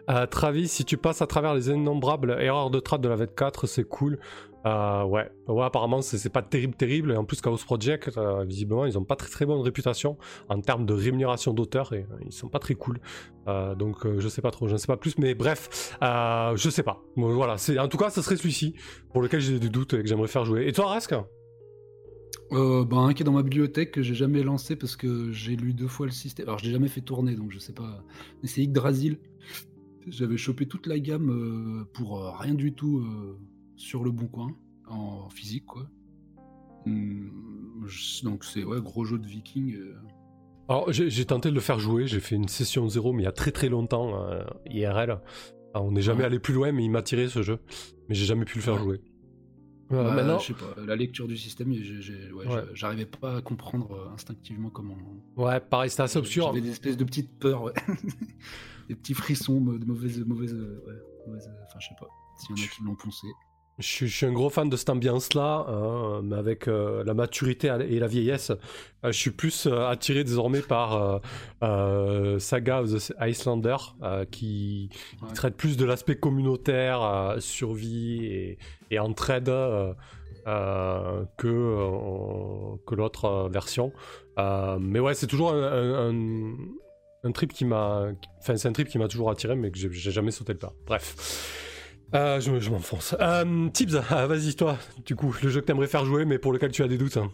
[0.10, 3.66] Euh, Travis, si tu passes à travers les innombrables erreurs de trap de la V4,
[3.66, 4.20] c'est cool.
[4.66, 5.30] Euh, ouais.
[5.48, 7.12] ouais, apparemment c'est pas terrible, terrible.
[7.12, 10.18] Et en plus, Chaos Project, euh, visiblement, ils ont pas très très bonne réputation
[10.50, 13.00] en termes de rémunération d'auteur et ils sont pas très cool.
[13.46, 17.04] donc je sais pas trop, je ne sais pas plus, mais bref, je sais pas.
[17.16, 18.74] voilà, c'est en tout cas, ce serait celui-ci
[19.12, 20.68] pour lequel j'ai des doutes et que j'aimerais faire jouer.
[20.68, 21.14] Et toi, Rask?
[22.52, 25.56] Euh, bah, un qui est dans ma bibliothèque que j'ai jamais lancé parce que j'ai
[25.56, 26.48] lu deux fois le système.
[26.48, 28.04] Alors je l'ai jamais fait tourner donc je sais pas.
[28.42, 29.18] Mais c'est Yggdrasil.
[30.08, 33.40] J'avais chopé toute la gamme euh, pour euh, rien du tout euh,
[33.76, 34.50] sur le bon coin
[34.88, 35.88] en physique quoi.
[36.86, 37.32] Hum,
[38.24, 39.76] donc c'est ouais gros jeu de viking.
[40.70, 42.06] Alors j'ai tenté de le faire jouer.
[42.06, 44.14] J'ai fait une session zéro mais il y a très très longtemps
[44.68, 45.20] IRL.
[45.74, 47.60] on n'est jamais allé plus loin mais il m'a tiré ce jeu.
[48.08, 49.02] Mais j'ai jamais pu le faire jouer.
[49.90, 51.74] Bah, je sais pas, la lecture du système,
[52.74, 54.98] j'arrivais pas à comprendre euh, instinctivement comment.
[55.36, 56.48] Ouais, pareil, c'était assez obscur.
[56.48, 57.72] J'avais des espèces de petites peurs,
[58.90, 60.84] des petits frissons de mauvaise, mauvaise, euh,
[61.28, 62.08] mauvaise, enfin je sais pas,
[62.38, 63.28] s'il y en a qui l'ont poncé.
[63.78, 68.00] Je suis, un gros fan de cette ambiance-là, hein, mais avec euh, la maturité et
[68.00, 71.22] la vieillesse, euh, je suis plus euh, attiré désormais par
[72.40, 73.76] Saga of the Icelander,
[74.32, 74.90] qui,
[75.34, 78.58] traite plus de l'aspect communautaire, survie et,
[78.92, 79.52] et entraide
[80.46, 83.92] que, que l'autre version.
[84.38, 86.14] mais ouais, c'est toujours un,
[87.26, 88.08] un trip qui m'a,
[88.40, 90.72] enfin c'est un trip qui m'a toujours attiré, mais que j'ai jamais sauté le pas.
[90.86, 91.65] Bref.
[92.14, 93.16] Euh, je, m'enfonce.
[93.20, 96.54] Euh, Tips, ah, vas-y toi, du coup, le jeu que t'aimerais faire jouer mais pour
[96.54, 97.18] lequel tu as des doutes.
[97.18, 97.32] Hein.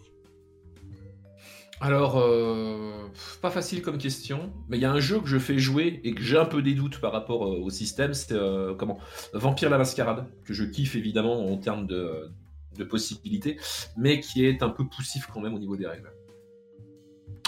[1.81, 3.07] Alors, euh,
[3.41, 6.13] pas facile comme question, mais il y a un jeu que je fais jouer et
[6.13, 8.35] que j'ai un peu des doutes par rapport au système, c'est
[8.77, 8.99] comment
[9.33, 12.29] Vampire la Mascarade, que je kiffe évidemment en termes de,
[12.87, 13.59] possibilités,
[13.97, 16.11] mais qui est un peu poussif quand même au niveau des règles.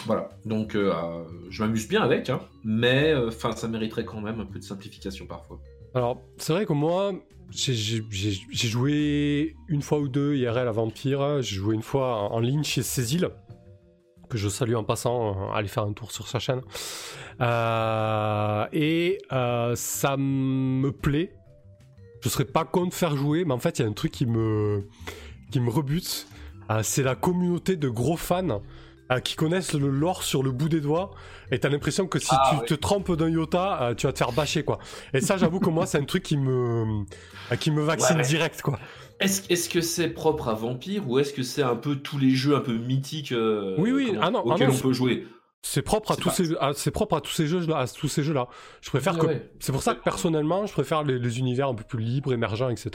[0.05, 3.13] Voilà, donc je m'amuse bien avec, hein, mais
[3.55, 5.61] ça mériterait quand même un peu de simplification parfois.
[5.95, 7.13] Alors, c'est vrai que moi,
[7.51, 11.41] j'ai joué une fois ou deux IRL à Vampire.
[11.41, 13.29] J'ai joué une fois en, ligne chez Cécile,
[14.29, 16.61] que je salue en passant, euh, aller faire un tour sur sa chaîne.
[17.41, 21.35] Euh, et euh, ça me plaît.
[22.21, 24.11] Je serais pas con de faire jouer, mais en fait, il y a un truc
[24.11, 24.87] qui me,
[25.51, 26.27] qui me rebute.
[26.81, 28.61] c'est la communauté de gros fans
[29.19, 31.11] qui connaissent le lore sur le bout des doigts
[31.51, 34.17] et t'as l'impression que si ah, tu te trompes d'un iota, euh, tu vas te
[34.17, 34.79] faire bâcher quoi.
[35.13, 37.03] Et ça, j'avoue que moi, c'est un truc qui me,
[37.51, 38.79] euh, qui me vaccine direct quoi.
[39.19, 42.55] Est-ce que c'est propre à Vampire ou est-ce que c'est un peu tous les jeux
[42.55, 44.17] un peu mythiques euh, oui, oui.
[44.21, 45.27] Ah non, ah auxquels on peut jouer?
[45.65, 48.21] C'est propre à tous ces, c'est propre à tous ces jeux là, à tous ces
[48.21, 48.47] jeux là.
[48.81, 49.27] Je préfère que,
[49.59, 52.91] c'est pour ça que personnellement, je préfère les, univers un peu plus libres, émergents, etc.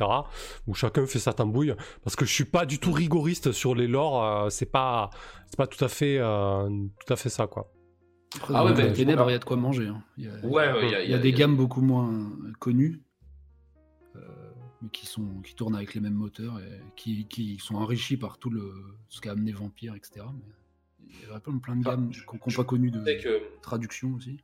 [0.67, 3.87] Où chacun fait sa tambouille, parce que je suis pas du tout rigoriste sur les
[3.87, 4.53] lores.
[4.53, 5.11] c'est pas,
[5.47, 7.73] c'est pas tout à fait, tout à fait ça quoi
[8.51, 9.87] ah ouais, ben, il y a de quoi manger.
[9.87, 10.03] Hein.
[10.17, 13.01] Il y a, ouais, il y a, des gammes beaucoup moins connues,
[14.17, 14.21] euh,
[14.83, 18.39] mais qui, sont, qui tournent avec les mêmes moteurs et qui, qui sont enrichis par
[18.39, 18.71] tout le,
[19.09, 20.27] ce qu'a amené Vampire, etc.
[20.35, 20.55] Mais
[21.11, 23.03] il y a plein, de ah, gammes qu'on n'a pas connues de
[23.63, 24.39] traduction aussi.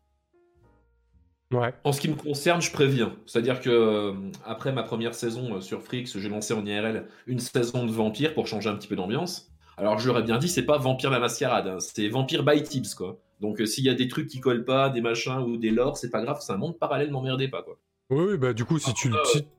[1.53, 1.73] Ouais.
[1.85, 3.15] En ce qui me concerne, je préviens.
[3.27, 4.13] C'est-à-dire que euh,
[4.45, 8.35] après ma première saison euh, sur Frix, j'ai lancé en IRL une saison de Vampire
[8.35, 9.53] pour changer un petit peu d'ambiance.
[9.77, 13.21] Alors j'aurais bien dit, c'est pas Vampire la Mascarade, hein, c'est Vampire by Tips, quoi.
[13.41, 15.97] Donc euh, s'il y a des trucs qui collent pas, des machins ou des lores,
[15.99, 17.79] c'est pas grave, c'est un monde parallèle, m'emmerdez pas, quoi.
[18.15, 19.13] Oui, bah du coup, si, tu,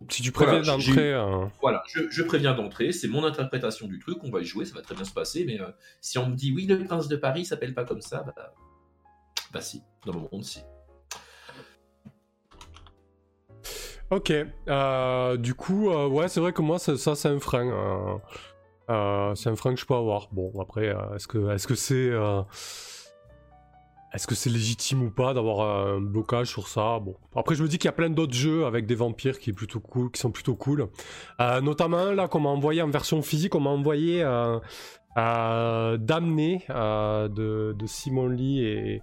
[0.09, 1.13] si, tu préviens d'entrée.
[1.13, 4.75] Euh, voilà, je, préviens d'entrée, c'est mon interprétation du truc, on va y jouer, ça
[4.75, 5.67] va très bien se passer, mais euh,
[6.01, 8.53] si on me dit oui, le prince de Paris s'appelle pas comme ça, bah,
[9.51, 10.61] bah si, dans mon monde, si.
[14.09, 14.31] Ok,
[15.39, 18.21] du coup, ouais, c'est vrai que moi, ça, ça c'est un frein.
[18.89, 20.29] Euh, c'est un frein que je peux avoir.
[20.31, 22.41] Bon, après, euh, est-ce que c'est euh,
[24.15, 26.99] est-ce que c'est légitime ou pas d'avoir un blocage sur ça?
[26.99, 29.51] Bon, après je me dis qu'il y a plein d'autres jeux avec des vampires qui,
[29.51, 30.87] est plutôt cool, qui sont plutôt cool.
[31.39, 37.85] notamment là qu'on m'a envoyé en version physique, on m'a envoyé euh, Damné de, de,
[37.85, 39.01] Simon Lee et,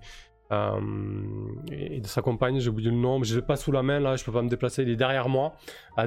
[1.71, 4.01] et de sa compagne, j'ai oublié le nom, mais je l'ai pas sous la main
[4.01, 5.55] là, je peux pas me déplacer, il est derrière moi.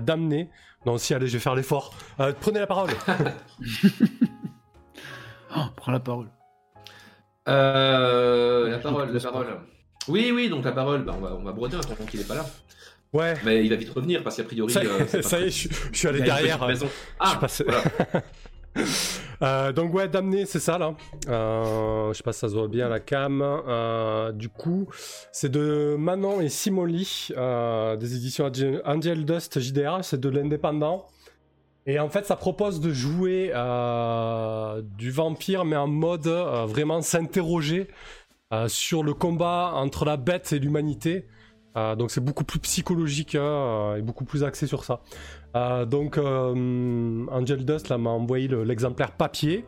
[0.02, 0.50] Damné,
[0.86, 1.96] non, si, allez, je vais faire l'effort.
[2.20, 2.92] Euh, prenez la parole.
[5.58, 6.30] oh, prends la parole.
[7.48, 9.48] Euh, parole, la parole.
[10.08, 12.36] Oui, oui, donc la parole, bah, on, va, on va broder tant qu'il n'est pas
[12.36, 12.46] là.
[13.14, 13.34] Ouais.
[13.46, 14.72] Mais il va vite revenir parce qu'a priori.
[14.72, 16.60] Ça, euh, ça y est, je, suis allé derrière.
[16.62, 17.64] Ah, je suis passé...
[17.66, 17.84] voilà.
[19.42, 20.96] Euh, donc ouais, damné, c'est ça là.
[21.28, 23.42] Euh, je sais pas si ça se voit bien la cam.
[23.42, 24.88] Euh, du coup,
[25.32, 28.50] c'est de Manon et Simoli des éditions
[28.86, 30.00] Angel Dust JDR.
[30.04, 31.06] C'est de l'indépendant.
[31.86, 33.52] Et en fait, ça propose de jouer
[34.98, 37.90] du vampire, mais en mode vraiment s'interroger
[38.68, 41.28] sur le combat entre la bête et l'humanité.
[41.76, 45.02] donc c'est beaucoup plus psychologique hein, et beaucoup plus axé sur ça.
[45.86, 49.66] donc Angel Dust m'a envoyé l'exemplaire papier.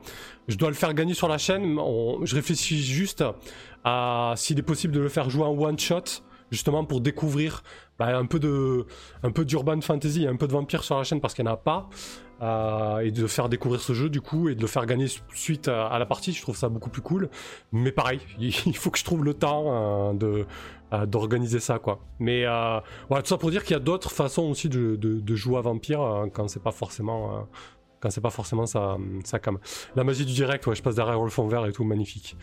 [0.47, 1.77] Je dois le faire gagner sur la chaîne.
[2.23, 3.23] je réfléchis juste
[3.83, 7.63] à s'il est possible de le faire jouer en one shot justement pour découvrir
[7.99, 8.85] bah, un peu de
[9.23, 11.53] un peu d'urban fantasy, un peu de vampire sur la chaîne parce qu'il n'y en
[11.53, 11.89] a pas,
[12.41, 15.67] euh, et de faire découvrir ce jeu du coup et de le faire gagner suite
[15.67, 17.29] à, la partie, je trouve ça beaucoup plus cool.
[17.71, 20.45] Mais pareil, il faut que je trouve le temps euh, de
[20.93, 21.99] euh, d'organiser ça quoi.
[22.19, 22.43] Mais
[23.09, 25.61] voilà, tout ça pour dire qu'il y a d'autres façons aussi de, de, jouer à
[25.61, 27.47] vampire quand c'est pas forcément
[27.99, 29.59] quand c'est pas forcément ça, ça comme
[29.95, 32.35] la magie du direct, ouais, je passe derrière le fond vert et tout, magnifique.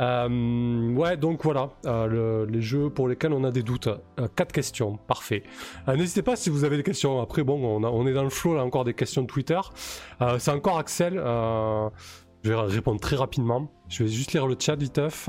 [0.00, 3.88] Euh, ouais, donc voilà, euh, les jeux pour lesquels on a des doutes.
[3.88, 5.42] Euh, quatre questions, parfait.
[5.88, 7.20] N'hésitez pas si vous avez des questions.
[7.20, 9.60] Après, bon, on, on, est dans le flow, là, encore des questions de Twitter.
[10.38, 11.14] C'est encore Axel.
[11.14, 13.70] je vais répondre très rapidement.
[13.88, 15.28] Je vais juste lire le chat, viteuf.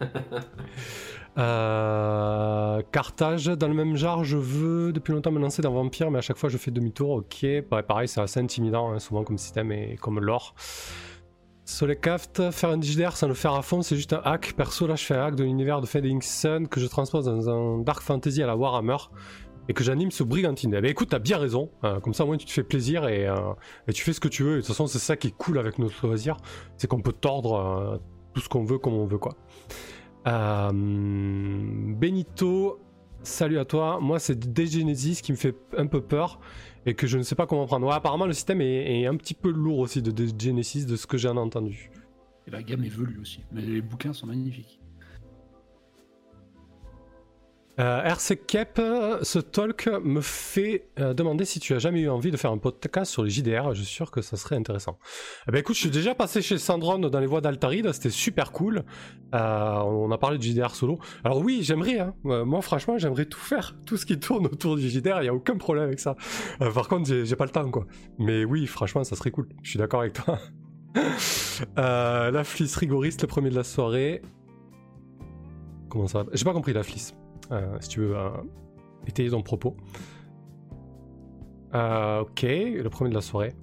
[2.92, 6.22] Carthage, dans le même genre, je veux depuis longtemps me lancer dans Vampire, mais à
[6.22, 7.10] chaque fois je fais demi-tour.
[7.10, 7.46] Ok,
[7.86, 10.54] pareil, c'est assez intimidant, hein, souvent comme système et comme lore.
[11.64, 14.52] Solekaft, faire un JDR sans le faire à fond, c'est juste un hack.
[14.54, 17.48] Perso, là, je fais un hack de l'univers de Fading Sun que je transpose dans
[17.48, 18.96] un Dark Fantasy à la Warhammer
[19.68, 20.74] et que j'anime ce Brigantine.
[20.76, 21.70] Eh ben écoute, t'as bien raison.
[21.82, 22.00] Hein.
[22.02, 23.36] comme ça, au moins, tu te fais plaisir et, euh,
[23.92, 24.56] tu fais ce que tu veux.
[24.56, 26.36] De toute façon, c'est ça qui est cool avec notre loisir,
[26.76, 27.96] c'est qu'on peut tordre euh,
[28.34, 29.34] tout ce qu'on veut comme on veut, quoi.
[30.26, 32.78] Euh, Benito,
[33.22, 33.98] salut à toi.
[34.00, 36.40] Moi, c'est Degenesis qui me fait un peu peur
[36.86, 37.86] et que je ne sais pas comment prendre.
[37.86, 41.16] Ouais, apparemment, le système est, un petit peu lourd aussi de, Genesis, de ce que
[41.16, 41.90] j'ai entendu.
[42.46, 44.80] Et la gamme évolue aussi, mais les bouquins sont magnifiques.
[47.80, 48.38] Euh, RC
[49.22, 52.58] ce talk me fait euh, demander si tu as jamais eu envie de faire un
[52.58, 53.74] podcast sur les JDR.
[53.74, 54.98] Je suis sûr que ça serait intéressant.
[55.48, 58.52] Eh ben écoute, je suis déjà passé chez Sandron dans les voies d'Altaride, c'était super
[58.52, 58.84] cool.
[59.34, 60.98] Euh, on a parlé de JDR solo.
[61.24, 61.98] Alors oui, j'aimerais.
[61.98, 62.14] Hein.
[62.22, 65.22] moi, franchement, j'aimerais tout faire, tout ce qui tourne autour du JDR.
[65.22, 66.16] Il y a aucun problème avec ça.
[66.58, 67.86] par contre, j'ai pas le temps, quoi.
[68.18, 69.48] Mais oui, franchement, ça serait cool.
[69.62, 70.38] Je suis d'accord avec toi.
[71.76, 74.22] la flisse rigoriste, le premier de la soirée.
[75.88, 76.30] Comment ça va?
[76.32, 77.14] J'ai pas compris la flisse.
[77.52, 78.30] Euh, si tu veux euh,
[79.06, 79.76] étayer ton propos.
[81.74, 83.54] Euh, ok, le premier de la soirée.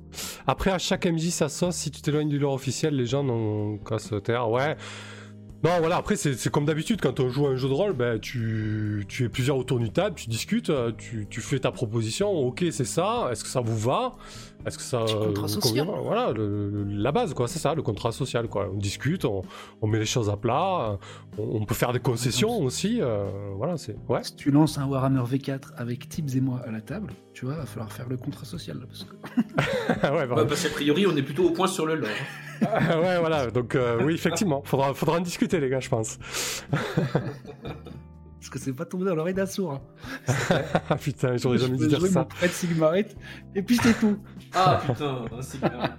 [0.45, 1.75] Après, à chaque MJ, ça sauce.
[1.75, 4.49] Si tu t'éloignes du lore officiel, les gens n'ont qu'à se taire.
[4.49, 4.75] Ouais.
[5.63, 8.19] Non, voilà, après, c'est comme d'habitude, quand on joue à un jeu de rôle, ben,
[8.19, 12.65] tu, tu es plusieurs autour du table, tu discutes, tu, tu fais ta proposition, ok,
[12.71, 14.13] c'est ça, est-ce que ça vous va?
[14.65, 15.05] Est-ce que ça
[15.61, 18.69] convient Voilà, la base, quoi, c'est ça, le contrat social, quoi.
[18.73, 19.43] On discute, on,
[19.87, 20.97] met les choses à plat,
[21.37, 23.95] on, peut faire des concessions aussi, euh, voilà, c'est.
[24.07, 24.23] Ouais.
[24.23, 27.55] Si tu lances un Warhammer V4 avec Tibbs et moi à la table, tu vois,
[27.55, 30.07] il va falloir faire le contrat social, parce que.
[30.15, 32.09] ouais, parce qu'a priori, on est plutôt au point sur le lore.
[32.61, 36.19] ouais, voilà, donc euh, oui, effectivement, faudra, faudra en discuter, les gars, je pense.
[38.41, 39.73] Parce que c'est pas tombé dans l'oreille d'un sourd.
[39.73, 40.61] Hein.
[40.89, 42.27] ah putain, j'aurais jamais dû dire ça.
[42.41, 43.15] Mon Sigmarite,
[43.53, 44.17] et puis c'était tout.
[44.53, 45.91] Ah putain, un Sigmarite.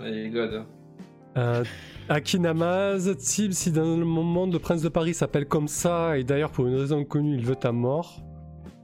[0.00, 0.64] Allez, God.
[1.36, 1.64] Euh,
[2.08, 6.52] Akinamaz, Tib, si dans le monde le prince de Paris s'appelle comme ça, et d'ailleurs
[6.52, 8.22] pour une raison connue il veut ta mort.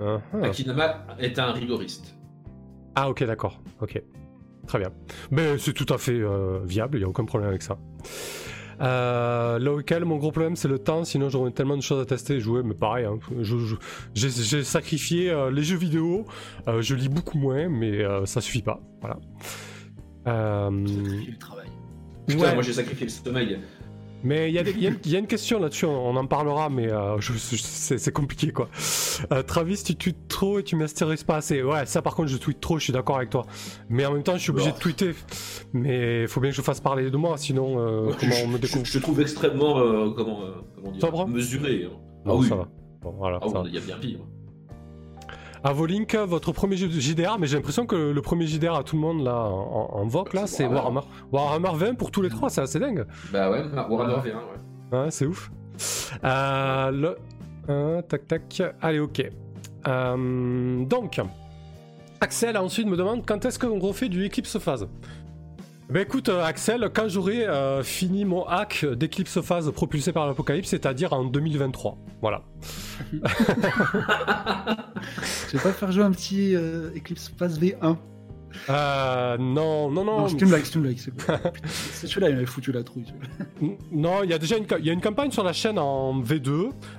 [0.01, 2.16] Uh Akinama est un rigoriste.
[2.97, 4.03] Ah ok, d'accord, ok.
[4.66, 4.91] Très bien.
[5.30, 7.78] Mais c'est tout à fait euh, viable, il n'y a aucun problème avec ça.
[8.81, 12.07] Euh, là auquel mon gros problème c'est le temps, sinon j'aurais tellement de choses à
[12.07, 13.18] tester et jouer, mais pareil, hein,
[14.14, 16.25] j'ai sacrifié euh, les jeux vidéo,
[16.68, 18.81] euh, je lis beaucoup moins, mais ça suffit pas.
[19.01, 19.18] Voilà.
[20.25, 21.68] Sacrifier le travail.
[22.27, 23.59] Putain, moi j'ai sacrifié le sommeil.
[24.25, 28.70] Mais il y, a une question là-dessus, on, en parlera, mais euh, c'est compliqué quoi.
[29.33, 31.62] Euh, Travis, tu tweets trop et tu m'astérises pas assez.
[31.62, 33.45] Ouais, ça par contre, je tweete trop, je suis d'accord avec toi.
[33.91, 35.11] Mais en même temps, je suis obligé de tweeter.
[35.75, 38.59] Mais il faut bien que je fasse parler de moi, sinon, euh, comment on me
[38.59, 39.75] découvre Je, te trouve extrêmement
[40.14, 40.41] comment,
[40.75, 41.85] comment dire, mesuré.
[41.85, 41.97] Hein.
[42.25, 42.49] Ah, oui.
[42.49, 42.68] ça va.
[43.03, 44.20] voilà, ah, il y a bien pire.
[45.64, 49.24] Avolink, votre premier JDR, mais j'ai l'impression que le premier JDR à tout le monde
[49.24, 51.00] là en, en vogue là, c'est Warhammer.
[51.32, 53.06] Warhammer 20 pour tous les trois, c'est assez dingue.
[53.32, 55.04] Bah ouais, Warhammer 20, ouais.
[55.04, 55.50] Ouais, c'est ouf.
[56.22, 57.16] Euh, le...
[57.70, 58.62] Euh, tac tac.
[58.82, 59.24] Allez, ok.
[59.88, 61.20] Euh, donc,
[62.20, 64.86] Axel ensuite me demande quand est-ce qu'on refait du Eclipse Phase?
[65.91, 70.70] Bah écoute euh, Axel, quand j'aurai euh, fini mon hack d'Eclipse Phase propulsé par l'Apocalypse,
[70.70, 71.99] c'est-à-dire en 2023.
[72.22, 72.43] Voilà.
[75.49, 77.97] Je vais pas faire jouer un petit euh, Eclipse Phase V1.
[78.70, 80.20] Euh, non, non, non.
[80.20, 80.64] Non, c'est une blague,
[81.64, 83.05] c'est celui-là, il m'avait foutu la trouille.
[83.92, 86.20] Non, il y a déjà une, il y a une campagne sur la chaîne en
[86.22, 86.48] V2.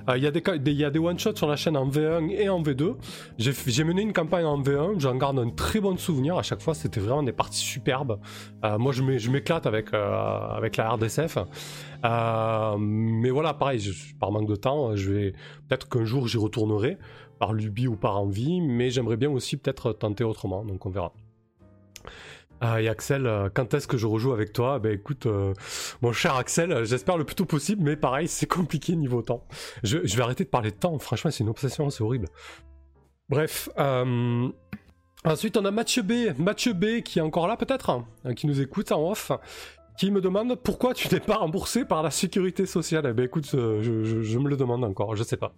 [0.08, 1.88] Euh, Il y a des, des- il y a des one-shots sur la chaîne en
[1.88, 2.94] V1 et en V2.
[3.38, 4.98] J'ai mené une campagne en V1.
[5.00, 6.36] J'en garde un très bon souvenir.
[6.36, 8.18] À chaque fois, c'était vraiment des parties superbes.
[8.64, 11.38] Euh, moi, je m'é- je m'éclate avec, euh, avec la RDSF.
[12.78, 15.32] Mais voilà, pareil, je- par manque de temps, je vais
[15.68, 16.98] peut-être qu'un jour j'y retournerai,
[17.38, 18.60] par lubie ou par envie.
[18.60, 20.64] Mais j'aimerais bien aussi peut-être tenter autrement.
[20.64, 21.12] Donc, on verra.
[22.60, 24.78] Ah, et Axel, euh, quand est-ce que je rejoue avec toi?
[24.78, 25.52] Ben écoute, euh,
[26.00, 29.46] mon cher Axel, j'espère le plus tôt possible, mais pareil, c'est compliqué niveau temps.
[29.82, 32.28] Je, je vais arrêter de parler de temps, franchement, c'est une obsession, c'est horrible.
[33.28, 34.48] Bref, euh,
[35.24, 38.60] ensuite on a Mathieu B, Mathieu B qui est encore là peut-être, hein, qui nous
[38.60, 39.32] écoute en off,
[39.98, 43.06] qui me demande pourquoi tu n'es pas remboursé par la sécurité sociale.
[43.08, 45.54] Eh ben écoute, euh, je, je- je me le demande encore, je sais pas.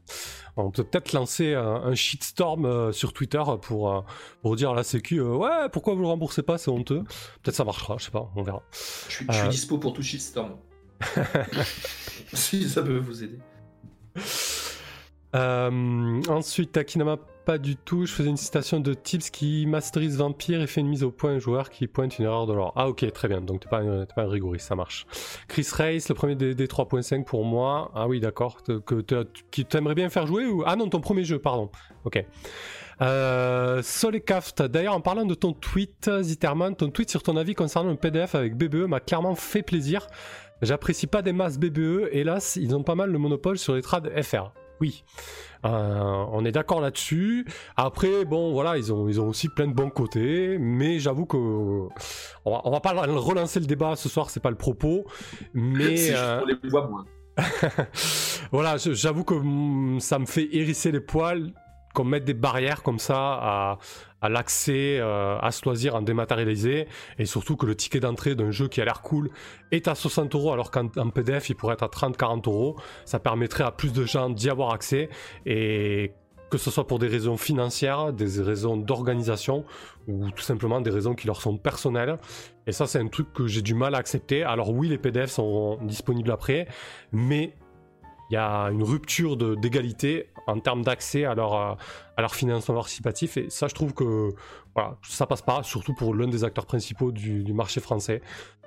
[0.56, 4.00] On peut peut-être lancer un, un shitstorm euh, sur Twitter pour, euh,
[4.42, 7.02] pour dire à la sécu, euh, ouais, pourquoi vous le remboursez pas, c'est honteux.
[7.42, 8.62] Peut-être ça marchera, je sais pas, on verra.
[9.08, 10.56] Je suis, je suis dispo pour tout shitstorm.
[12.32, 13.38] si ça peut vous aider.
[15.34, 17.18] Ensuite, Akinama,
[17.48, 18.04] pas du tout.
[18.04, 21.30] Je faisais une citation de Tips qui masterise Vampire et fait une mise au point
[21.30, 22.74] un joueur qui pointe une erreur de l'or.
[22.76, 23.40] Ah, ok, très bien.
[23.40, 23.80] Donc, t'es pas,
[24.14, 25.06] pas un rigoriste, ça marche.
[25.48, 27.90] Chris Race, le premier des, des 3.5 pour moi.
[27.94, 28.58] Ah, oui, d'accord.
[28.62, 30.62] Que t'aimerais bien faire jouer ou...
[30.66, 31.70] Ah, non, ton premier jeu, pardon.
[32.04, 32.22] Ok.
[33.00, 37.88] Euh, Solekaft, d'ailleurs, en parlant de ton tweet, Zitterman, ton tweet sur ton avis concernant
[37.88, 40.06] le PDF avec BBE m'a clairement fait plaisir.
[40.60, 44.12] J'apprécie pas des masses BBE, hélas, ils ont pas mal le monopole sur les trades
[44.22, 44.52] FR.
[44.80, 45.02] Oui,
[45.64, 47.46] Euh, on est d'accord là-dessus.
[47.76, 51.36] Après, bon, voilà, ils ont, ils ont aussi plein de bons côtés, mais j'avoue que
[51.36, 55.04] on va, on va pas relancer le débat ce soir, c'est pas le propos.
[55.54, 57.04] Mais C'est juste euh, pour les voix
[58.50, 61.52] voilà, j'avoue que mm, ça me fait hérisser les poils
[61.94, 63.78] qu'on mette des barrières comme ça à,
[64.20, 66.86] à l'accès euh, à ce loisir en dématérialisé
[67.18, 69.30] et surtout que le ticket d'entrée d'un jeu qui a l'air cool
[69.70, 72.76] est à 60 euros alors qu'en en PDF il pourrait être à 30-40 euros.
[73.04, 75.08] Ça permettrait à plus de gens d'y avoir accès
[75.46, 76.12] et
[76.50, 79.64] que ce soit pour des raisons financières, des raisons d'organisation
[80.06, 82.18] ou tout simplement des raisons qui leur sont personnelles.
[82.66, 84.42] Et ça, c'est un truc que j'ai du mal à accepter.
[84.42, 86.66] Alors oui, les PDF sont disponibles après,
[87.12, 87.54] mais
[88.30, 91.74] il y a une rupture d'égalité en termes d'accès à leur, euh,
[92.16, 93.36] à leur financement participatif.
[93.36, 94.30] Et ça, je trouve que
[94.74, 98.20] voilà, ça passe pas, surtout pour l'un des acteurs principaux du, du marché français.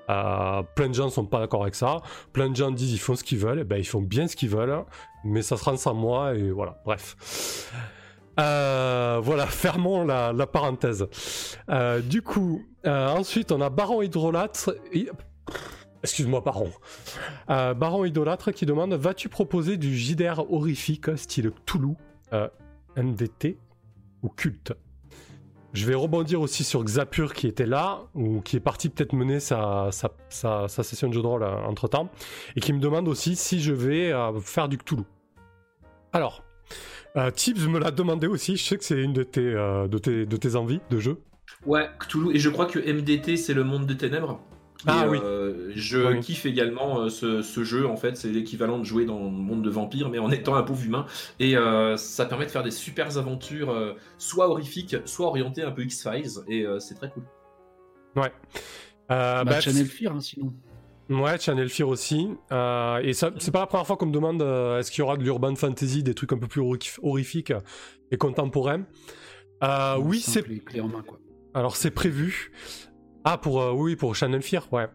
[0.09, 1.97] Euh, plein de gens sont pas d'accord avec ça.
[2.33, 3.59] Plein de gens disent ils font ce qu'ils veulent.
[3.59, 4.83] Et ben, ils font bien ce qu'ils veulent,
[5.23, 6.33] mais ça sera sans moi.
[6.35, 7.71] Et voilà, bref.
[8.39, 11.07] Euh, voilà, fermons la, la parenthèse.
[12.05, 14.75] Du coup, ensuite, on a Baron Hydrolâtre.
[14.91, 15.09] et-
[16.03, 16.71] Excuse-moi, Baron.
[17.49, 21.95] Euh, Baron Idolâtre qui demande Vas-tu proposer du JDR horrifique style Toulouse,
[22.33, 22.47] euh,
[22.97, 23.57] MDT
[24.23, 24.73] ou culte?
[25.73, 29.39] Je vais rebondir aussi sur Xapur qui était là, ou qui est parti peut-être mener
[29.39, 32.09] sa, sa, sa- sa session de jeu de rôle entre temps,
[32.57, 35.03] et qui me demande aussi si je vais euh, faire du Cthulhu.
[36.11, 36.43] Alors,
[37.15, 39.97] euh, Tibbs me l'a demandé aussi, je sais que c'est une de tes, euh, de,
[39.97, 41.21] tes, de tes envies de jeu.
[41.65, 42.35] Ouais, Cthulhu.
[42.35, 44.41] Et je crois que MDT, c'est le monde des ténèbres.
[44.87, 45.19] Ah Et, oui.
[45.23, 46.19] euh, je Oui.
[46.21, 47.87] kiffe également euh, ce, ce jeu.
[47.87, 50.63] En fait, c'est l'équivalent de jouer dans le monde de vampires, mais en étant un
[50.63, 51.05] pauvre humain.
[51.39, 55.71] Et euh, ça permet de faire des super aventures, euh, soit horrifiques, soit orientées un
[55.71, 56.39] peu X-Files.
[56.47, 57.23] Et euh, c'est très cool.
[58.15, 58.31] Ouais.
[59.11, 60.53] Euh, Bah, bah, Channel Fear, hein, sinon.
[61.09, 62.29] Ouais, Channel Fear aussi.
[62.53, 65.01] Euh, et ça, c'est pas la première fois qu'on me demande euh, est-ce qu'il y
[65.03, 67.51] aura de l'urban fantasy, des trucs un peu plus horri- horrifiques
[68.11, 68.83] et contemporains.
[69.63, 70.43] Euh, oui, c'est.
[71.53, 72.51] Alors c'est prévu.
[73.23, 74.83] Ah pour euh, oui pour Channel Fear, ouais.
[74.83, 74.87] Euh,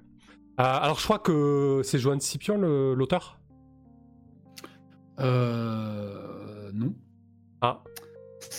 [0.58, 3.38] alors je crois que c'est Joanne Scipion l'auteur?
[5.20, 6.70] Euh.
[6.74, 6.94] Non.
[7.60, 7.82] Ah.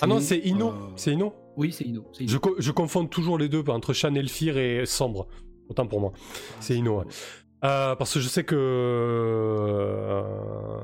[0.02, 1.34] Ah non c'est Ino, euh, c'est Ino?
[1.56, 2.06] Oui, c'est Ino.
[2.20, 5.28] Je, co- je confonds toujours les deux entre Channel Fear et Sombre.
[5.70, 6.14] Autant pour moi.
[6.60, 7.06] c'est Ino, ouais.
[7.66, 10.22] Euh, parce que je sais que euh,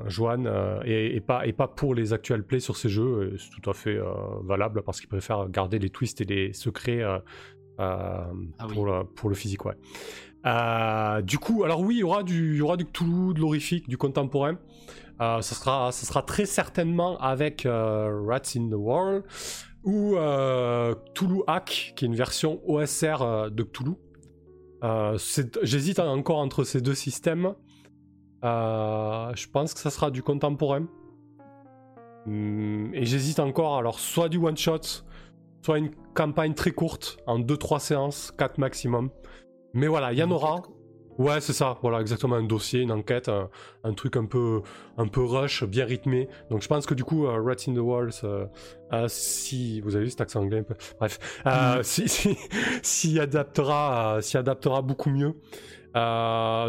[0.09, 3.51] Johan euh, est, est pas, est pas pour les actuels plays sur ces jeux, c'est
[3.61, 3.99] tout à fait
[4.43, 7.03] valable parce qu'il préfère garder les twists et les secrets
[7.79, 8.23] euh, euh,
[8.59, 8.73] Ah oui.
[8.73, 9.65] pour, le, pour le physique.
[9.65, 9.75] Ouais.
[10.45, 13.39] Euh, du coup, alors oui, il y aura du, il y aura du Cthulhu, de
[13.39, 14.57] l'horrifique, du contemporain.
[15.21, 19.23] Euh, ça, sera, ça sera très certainement avec euh, Rats in the World
[19.83, 23.93] ou euh, Cthulhu Hack, qui est une version OSR euh, de Cthulhu.
[24.83, 25.17] Euh,
[25.61, 27.53] J'hésite encore entre ces deux systèmes.
[28.43, 30.85] Euh, je pense que ça sera du contemporain.
[32.25, 34.79] Hum, Et j'hésite encore, alors soit du one shot,
[35.63, 39.09] soit une campagne très courte, en 2-3 séances, 4 maximum.
[39.73, 40.61] Mais voilà, il y en aura.
[41.19, 44.61] Ouais, c'est ça, voilà, exactement, un dossier, une enquête, un, truc un peu,
[44.97, 46.27] un peu rush, bien rythmé.
[46.49, 48.13] Donc je pense que du coup, Rat in the Walls,
[49.07, 51.83] si vous avez vu cet accent anglais un peu, bref, mm.
[51.83, 52.35] si,
[52.81, 55.35] si, adaptera, s'y adaptera beaucoup mieux.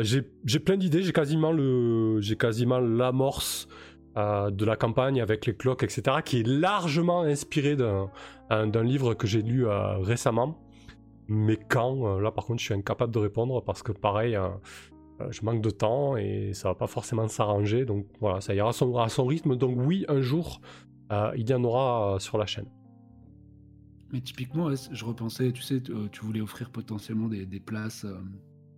[0.02, 3.66] j'ai plein d'idées, j'ai quasiment le, j'ai quasiment l'amorce
[4.16, 9.42] de la campagne avec les cloques, etc., qui est largement inspiré d'un livre que j'ai
[9.42, 10.58] lu récemment.
[11.28, 14.48] Mais quand, euh, là par contre, je suis incapable de répondre parce que pareil, euh,
[15.20, 17.84] euh, je manque de temps et ça va pas forcément s'arranger.
[17.84, 19.56] Donc voilà, ça ira à son, à son rythme.
[19.56, 20.60] Donc oui, un jour,
[21.36, 22.66] il y en aura sur la chaîne.
[24.12, 28.06] Mais typiquement, je repensais, tu sais, tu voulais offrir potentiellement des, places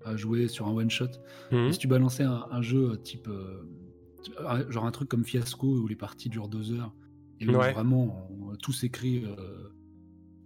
[0.04, 1.06] à jouer sur un one shot.
[1.50, 1.72] Mmh.
[1.72, 3.28] Si tu balançais un, jeu type,
[4.68, 6.94] genre un truc comme Fiasco où les parties durent deux heures
[7.40, 8.28] et où vraiment
[8.62, 9.24] tout s'écrit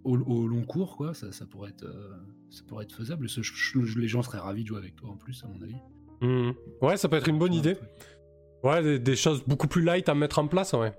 [0.04, 2.16] au, long cours, quoi, ça, ça, pourrait être, euh,
[2.50, 3.26] ça pourrait être faisable.
[3.96, 5.76] les gens seraient ravis de jouer avec toi en plus, à mon avis.
[6.20, 6.52] Mmh.
[6.82, 7.76] Ouais, ça peut être une bonne idée.
[8.62, 10.92] Ouais, des, choses beaucoup plus light à mettre en place, ouais.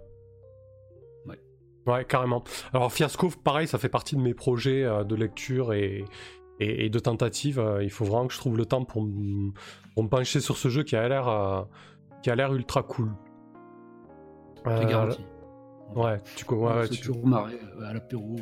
[1.26, 1.40] Ouais.
[1.86, 2.44] Ouais, carrément.
[2.74, 6.06] Alors, Fiasco, pareil, ça fait partie de mes projets euh, de lecture et,
[6.60, 7.60] et, de tentative.
[7.60, 9.08] Euh, il faut vraiment que je trouve le temps pour,
[9.94, 11.68] pour me pencher sur ce jeu qui a l'air
[12.22, 13.12] qui a l'air ultra cool.
[14.64, 15.26] C'est garanti.
[15.96, 17.02] Ouais, tu ouais, tu...
[17.02, 18.38] toujours marrer à l'apéro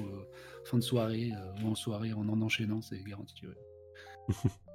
[0.66, 3.42] fin de soirée euh, ou en soirée en en enchaînant, c'est garanti.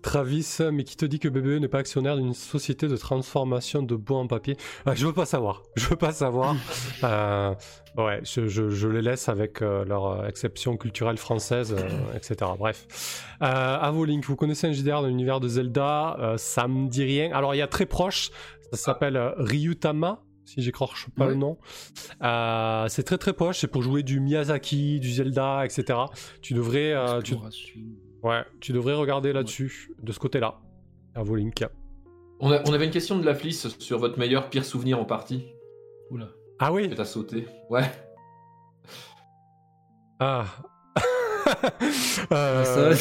[0.00, 3.94] Travis, mais qui te dit que BBE n'est pas actionnaire d'une société de transformation de
[3.94, 5.62] bois en papier ah, Je veux pas savoir.
[5.76, 6.56] Je veux pas savoir.
[7.02, 7.54] Euh,
[7.96, 11.74] ouais, je, les laisse avec euh, leur exception culturelle française,
[12.14, 12.50] etc.
[12.58, 13.24] Bref.
[13.42, 17.32] Euh, Link, vous connaissez un JDR dans l'univers de Zelda Ça me dit rien.
[17.32, 18.30] Alors, il y a très proche.
[18.70, 21.58] Ça s'appelle Ryutama si j'écorche pas le nom.
[22.22, 25.98] Euh, c'est très très proche, c'est pour jouer du Miyazaki, du Zelda, etc.
[26.42, 27.36] Tu devrais, euh, tu...
[28.22, 30.58] Ouais, tu devrais regarder là-dessus, de ce côté-là.
[31.14, 31.64] À vos links.
[32.40, 35.46] On, on, avait une question de la Fliss sur votre meilleur pire souvenir en partie.
[36.10, 36.28] Oula.
[36.58, 37.46] Ah oui Que t'as sauté.
[37.68, 37.90] Ouais.
[40.18, 40.44] Ah,
[42.32, 42.94] euh...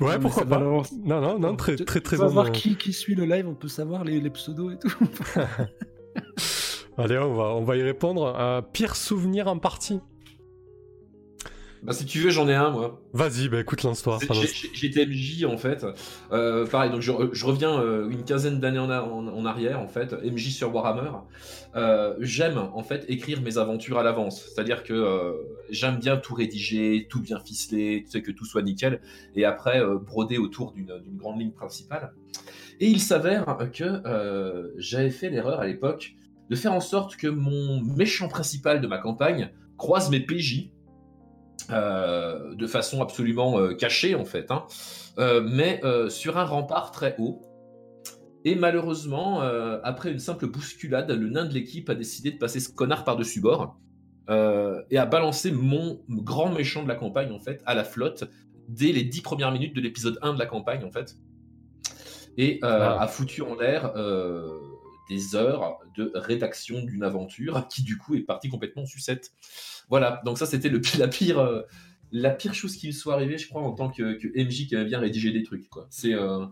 [0.00, 0.58] ouais, pourquoi pas.
[0.58, 3.54] Non, non, non, très, très, très, On va voir qui, qui, suit le live, on
[3.54, 4.88] peut savoir les, les pseudos et tout.
[6.96, 8.34] Allez, on va, on va y répondre.
[8.38, 10.00] Euh, pire souvenir en partie
[11.84, 13.02] bah, si tu veux, j'en ai un, moi.
[13.12, 14.18] Vas-y, bah écoute, lance-toi.
[14.72, 15.84] J'étais MJ, en fait.
[16.32, 20.14] Euh, pareil, donc je, je reviens euh, une quinzaine d'années en, en, arrière, en fait.
[20.24, 21.10] MJ sur Warhammer.
[21.76, 24.46] Euh, j'aime, en fait, écrire mes aventures à l'avance.
[24.48, 25.34] C'est-à-dire que
[25.68, 29.02] j'aime bien tout rédiger, tout bien ficeler, tu sais, que tout soit nickel.
[29.36, 32.14] Et après, broder autour d'une grande ligne principale.
[32.80, 34.02] Et il s'avère que
[34.78, 36.14] j'avais fait l'erreur à l'époque
[36.48, 40.70] de faire en sorte que mon méchant principal de ma campagne croise mes PJ
[41.70, 44.64] de façon absolument euh, cachée en fait, hein.
[45.18, 47.42] euh, mais sur un rempart très haut.
[48.46, 49.40] Et malheureusement,
[49.82, 53.40] après une simple bousculade, le nain de l'équipe a décidé de passer ce connard par-dessus
[53.40, 53.78] bord
[54.28, 58.24] et a balancé mon grand méchant de la campagne en fait à la flotte
[58.68, 61.16] dès les dix premières minutes de l'épisode 1 de la campagne en fait,
[62.36, 63.00] et ah.
[63.00, 63.94] a foutu en l'air
[65.08, 69.32] des heures de rédaction d'une aventure qui du coup est partie complètement en sucette.
[69.88, 71.62] Voilà, donc ça c'était le la pire euh,
[72.12, 74.02] la pire chose qui me soit arrivée, je crois, en tant que,
[74.36, 75.64] MJ qui avait bien rédigé des trucs.
[75.90, 76.46] C'est euh,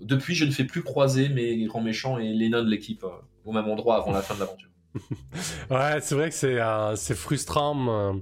[0.00, 3.08] depuis je ne fais plus croiser mes grands méchants et les nains de l'équipe euh,
[3.44, 4.68] au même endroit avant la fin de l'aventure.
[5.70, 8.20] ouais, c'est vrai que c'est frustrant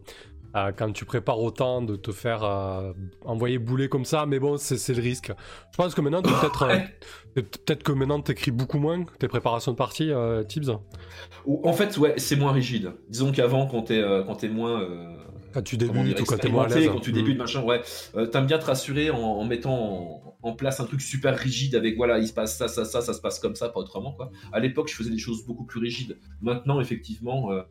[0.77, 2.43] quand tu prépares autant de te faire
[3.25, 5.33] envoyer bouler comme ça, mais bon, c'est le risque.
[5.73, 6.69] Je pense que maintenant, peut-être
[7.35, 10.11] peut-être que maintenant t'écris beaucoup moins tes préparations de partie,
[10.49, 10.71] Tibbs.
[11.47, 12.93] En fait, ouais, c'est moins rigide.
[13.09, 14.87] Disons qu'avant, quand t'es es moins
[15.57, 16.89] quand tu débutes ou quand t'es moins à l'aise.
[16.89, 17.39] Quand tu débutes, mm.
[17.39, 17.81] machin, ouais.
[18.31, 22.29] T'aimes bien te rassurer en, mettant en, place un truc super rigide avec voilà, il
[22.29, 24.31] se passe ça, ça, ça, ça se passe comme ça, pas autrement, quoi.
[24.53, 26.19] À l'époque, je faisais des choses beaucoup plus rigides.
[26.43, 27.63] Maintenant, effectivement, euh,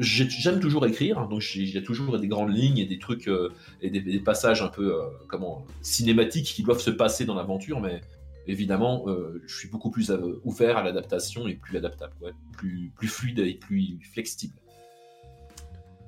[0.00, 3.50] j'aime toujours écrire, donc il y a toujours des grandes lignes et des trucs euh,
[3.80, 8.00] et des, passages un peu euh, comment cinématiques qui doivent se passer dans l'aventure, mais
[8.46, 9.06] évidemment,
[9.46, 10.12] je suis beaucoup plus
[10.42, 14.54] ouvert à l'adaptation et plus adaptable, plus, plus fluide et plus flexible.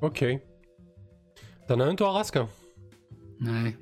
[0.02, 0.24] Ok.
[1.68, 2.36] T'en as un toi, Rask?
[3.40, 3.76] Ouais.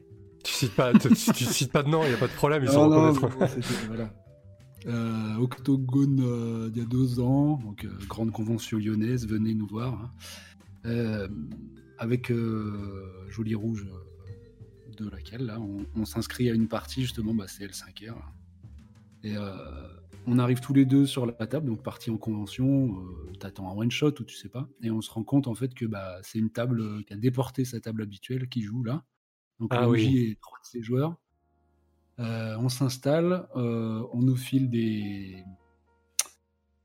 [0.44, 2.70] Tu cites pas, tu, cites pas de nom, il y a pas de problème, ils
[2.70, 4.12] sont voilà.
[4.86, 9.66] Euh, Octogone euh, il y a deux ans, donc euh, grande convention lyonnaise, venez nous
[9.66, 10.12] voir.
[10.84, 11.28] Hein.
[11.98, 12.32] avec
[13.28, 13.86] Joli Rouge
[14.96, 18.14] de laquelle là, on, s'inscrit à une partie justement, bah, c'est L5R.
[19.22, 19.34] Et
[20.26, 23.00] on arrive tous les deux sur la table, donc partie en convention,
[23.38, 25.72] t'attends un one shot ou tu sais pas, et on se rend compte en fait
[25.72, 29.04] que bah, c'est une table qui a déporté sa table habituelle qui joue là.
[29.60, 30.16] Donc Ah oui.
[30.18, 31.16] Et trois de ses joueurs.
[32.22, 35.44] Euh, on s'installe, euh, on nous file des,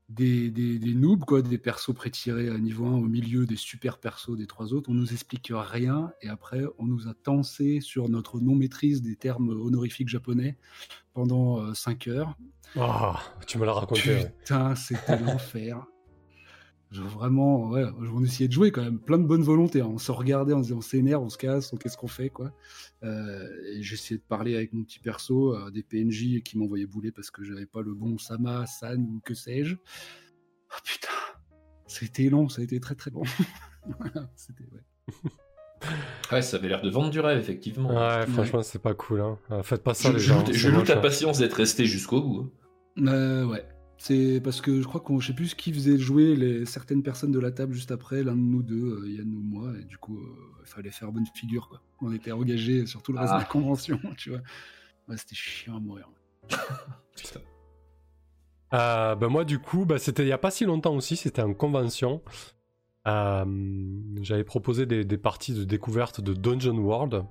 [0.08, 3.98] des, des, des noobs, quoi, des persos pré-tirés à niveau 1 au milieu des super
[3.98, 4.90] persos des trois autres.
[4.90, 9.50] On nous explique rien et après on nous a tensé sur notre non-maîtrise des termes
[9.50, 10.56] honorifiques japonais
[11.14, 12.34] pendant 5 heures.
[12.76, 14.08] Ah, tu me l'as raconté.
[14.08, 14.34] ouais.
[14.40, 15.86] Putain, c'était l'enfer.
[16.90, 17.84] Genre vraiment, ouais,
[18.14, 19.82] on essayait de jouer quand même, plein de bonne volonté.
[19.82, 19.90] hein.
[19.92, 22.30] On se regardait, on se disait, on s'énerve, on se casse, on- qu'est-ce qu'on fait,
[22.30, 22.50] quoi.
[23.02, 27.12] Euh, et j'essayais de parler avec mon petit perso, euh, des PNJ qui m'envoyaient bouler
[27.12, 29.76] parce que j'avais pas le bon Sama, San ou que sais-je.
[30.70, 31.08] Ah putain,
[31.86, 33.22] c'était long, ça a été très très long.
[34.36, 34.82] C'était, ouais.
[36.32, 37.88] Ouais, ça avait l'air de vendre du rêve, effectivement.
[37.90, 39.20] Ouais, franchement, c'est pas cool.
[39.20, 39.38] Hein.
[39.52, 40.44] Euh, Faites pas ça, je les gens.
[40.50, 42.52] je loue ta patience d'être resté jusqu'au bout.
[42.98, 43.06] hein.
[43.06, 43.64] Euh, ouais.
[44.00, 47.32] C'est parce que je crois qu'on, je sais plus qui faisait jouer les, certaines personnes
[47.32, 49.98] de la table juste après, l'un de nous deux, euh, Yann ou moi, et du
[49.98, 51.82] coup, euh, il fallait faire bonne figure, quoi.
[52.00, 53.38] On était engagés sur tout le reste Ah.
[53.38, 54.38] de la convention, tu vois.
[55.08, 56.08] Ouais, c'était chiant à mourir.
[57.16, 57.40] Putain.
[58.74, 61.42] Euh, ben moi, du coup, bah, c'était il y a pas si longtemps aussi, c'était
[61.42, 62.22] en convention.
[63.08, 63.44] Euh,
[64.22, 67.24] J'avais proposé des, des parties de découverte de Dungeon World.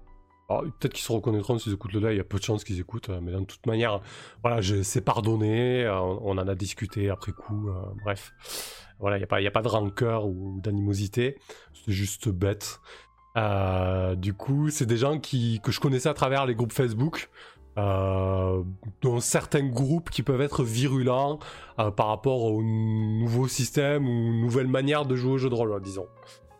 [0.49, 2.63] Alors, Peut-être qu'ils se reconnaîtront s'ils écoutent le live, il y a peu de chances
[2.63, 3.99] qu'ils écoutent, euh, mais de toute manière,
[4.43, 7.73] voilà, c'est pardonné, euh, on, en a discuté après coup, euh,
[8.03, 8.33] bref.
[8.99, 11.37] Voilà, il n'y a, pas- a pas de rancœur ou d'animosité,
[11.73, 12.79] c'est juste bête.
[13.35, 17.29] Euh, du coup, c'est des gens qui, que je connaissais à travers les groupes Facebook,
[17.75, 21.37] dont certains groupes qui peuvent être virulents
[21.75, 26.07] par rapport au nouveau système ou nouvelle manière de jouer au jeu de rôle, disons.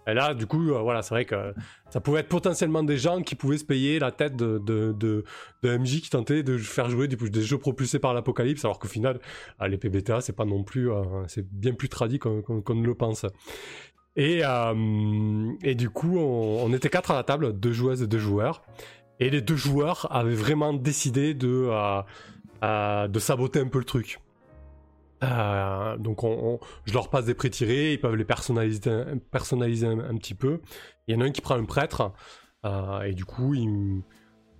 [0.07, 1.53] Et là, du coup, euh, voilà, c'est vrai que
[1.89, 5.23] ça pouvait être potentiellement des gens qui pouvaient se payer la tête de, de,
[5.63, 9.19] MJ qui tentaient de faire jouer des jeux propulsés par l'apocalypse, alors qu'au final,
[9.61, 12.95] euh, les PBTA, c'est pas non plus, euh, c'est bien plus tradit qu'on ne le
[12.95, 13.25] pense.
[14.17, 18.17] Et, euh, et du coup, on, était quatre à la table, deux joueuses et deux
[18.17, 18.63] joueurs.
[19.19, 22.01] Et les deux joueurs avaient vraiment décidé euh,
[22.63, 24.19] euh, de saboter un peu le truc.
[25.23, 29.17] Euh, donc on, on- je leur passe des pré-tirés, ils peuvent les personnaliser, un-
[30.17, 30.61] petit peu.
[31.07, 32.11] Il y en a un qui prend un prêtre,
[32.65, 33.55] euh, et du coup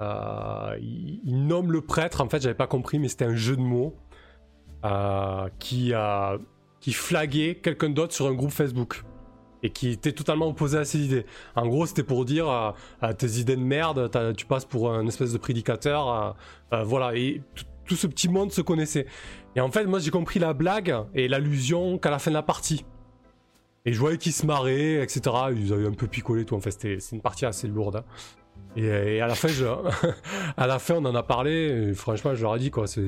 [0.02, 3.62] euh, il, nomme le prêtre, en fait j'avais pas compris, mais c'était un jeu de
[3.62, 3.96] mots
[5.60, 5.94] qui,
[6.80, 9.04] qui flaguait quelqu'un d'autre sur un groupe Facebook.
[9.64, 11.26] Et qui était totalement opposé à ses idées.
[11.56, 15.34] En gros, c'était pour dire euh, tes idées de merde, tu passes pour un espèce
[15.34, 16.36] de prédicateur.
[16.72, 17.42] voilà, et
[17.88, 19.06] tout- ce petit monde se connaissait.
[19.56, 22.44] Et en fait, moi, j'ai compris la blague et l'allusion qu'à la fin de la
[22.44, 22.86] partie.
[23.86, 25.22] Et je voyais qu'ils se marraient, etc.
[25.56, 26.56] Ils avaient un peu picolé, tout.
[26.56, 27.98] En fait, c'était- c'est une partie assez lourde.
[27.98, 28.04] hein.
[28.76, 29.48] Et, à la fin,
[30.58, 31.94] à la fin, on en a parlé.
[31.94, 33.08] Franchement, je leur ai dit, quoi, c'est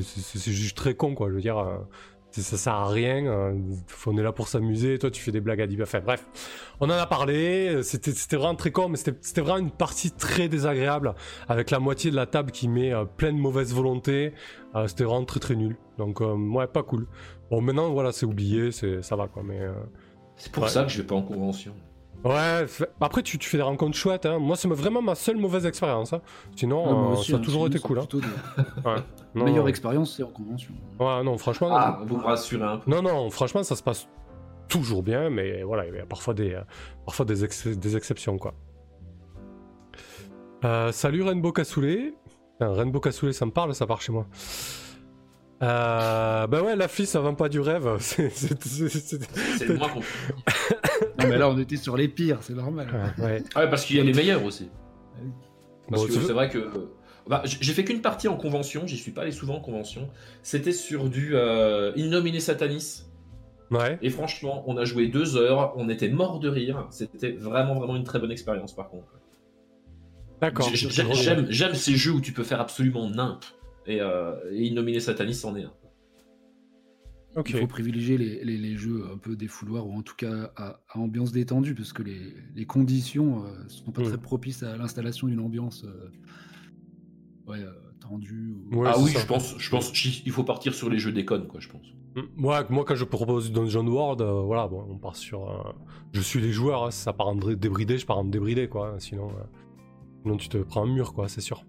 [0.52, 1.30] juste très con, quoi.
[1.30, 1.78] Je veux dire, euh,
[2.32, 3.26] ça sert à rien.
[3.26, 3.54] euh,
[4.06, 4.98] on est là pour s'amuser.
[5.00, 6.26] Toi, tu fais des blagues à 10 Enfin, bref,
[6.80, 7.82] on en a parlé.
[7.84, 11.16] C'était c'était vraiment très con, mais c'était c'était vraiment une partie très désagréable
[11.48, 14.34] avec la moitié de la table qui met euh, plein de mauvaise volonté.
[14.76, 15.76] Euh, c'était vraiment très très nul.
[15.98, 17.08] Donc, euh, ouais, pas cool.
[17.50, 19.42] Bon, maintenant, voilà, c'est oublié, c'est ça va, quoi.
[19.44, 19.60] Mais.
[19.60, 19.72] euh,
[20.36, 20.70] C'est pour Ouais.
[20.70, 21.74] ça que je vais pas en convention.
[22.26, 24.26] Ouais, fait- après tu, tu fais des rencontres chouettes.
[24.26, 24.39] Hein.
[24.39, 26.11] Moi, c'est vraiment ma seule mauvaise expérience.
[26.13, 26.22] hein.
[26.55, 27.99] Sinon, Ah, moi euh, aussi, ça a hein, toujours été cool.
[27.99, 28.05] Hein.
[28.05, 28.26] plutôt de-
[28.89, 28.95] Ouais.
[29.36, 29.70] Non, meilleure non.
[29.70, 30.74] expérience, c'est en convention.
[30.99, 31.70] Ouais, non, franchement.
[31.72, 32.91] Ah, vous me rassurez un peu.
[32.91, 34.07] Non, non, franchement, ça se passe
[34.67, 36.61] toujours bien, mais voilà, il y a parfois des, euh,
[37.05, 38.53] parfois des, ex- des exceptions, quoi.
[40.65, 42.13] Euh, salut Rainbow Cassoulet.
[42.59, 44.26] Putain, Rainbow Cassoulet, ça me parle, ça part chez moi.
[45.61, 47.95] Euh, bah ouais, la fille, ça vend pas du rêve.
[47.99, 49.99] C'est- moins qu'on
[51.22, 52.88] Non, mais là, on était sur les pires, c'est normal.
[53.20, 53.43] Ouais, ouais.
[53.55, 54.70] Ah ouais, parce qu'il y a les meilleurs aussi.
[55.89, 56.89] Parce Bon, que c'est vrai que.
[57.28, 60.09] Bah, j- j'ai fait qu'une partie en convention, j'y suis pas allé souvent en convention.
[60.41, 63.03] C'était sur du euh, Innominé Satanis.
[63.72, 63.99] Ouais.
[64.01, 66.88] Et franchement, on a joué deux heures, on était mort de rire.
[66.89, 69.13] C'était vraiment, vraiment une très bonne expérience par contre.
[70.41, 70.67] D'accord.
[70.74, 73.55] J'ai- j'ai- J'aime j'aime ces jeux où tu peux faire absolument n'importe.
[73.86, 75.72] Et, euh, et Innominé Satanis en est un.
[77.46, 80.80] Il faut privilégier les, les- les jeux un peu défouloirs ou en tout cas à,
[80.90, 84.06] à ambiance détendue parce que les, les conditions euh, sont pas Mm.
[84.06, 86.12] très propices à l'installation d'une ambiance euh,
[87.48, 88.56] ouais, euh, tendue.
[88.72, 89.20] ou- Ouais, ah oui, ça.
[89.20, 91.86] je pense, je pense qu'il faut partir sur les jeux déconnes, quoi, je pense.
[92.16, 95.50] Mm, Moi, moi, quand je propose Dungeon World, euh, voilà, bon, on part sur.
[95.50, 95.72] euh,
[96.14, 98.68] je suis les joueurs, hein, si ça part en dé- débridé, je pars en débridé,
[98.68, 98.90] quoi.
[98.96, 99.44] hein, Sinon, euh,
[100.24, 101.64] sinon tu te prends un mur, quoi, c'est sûr.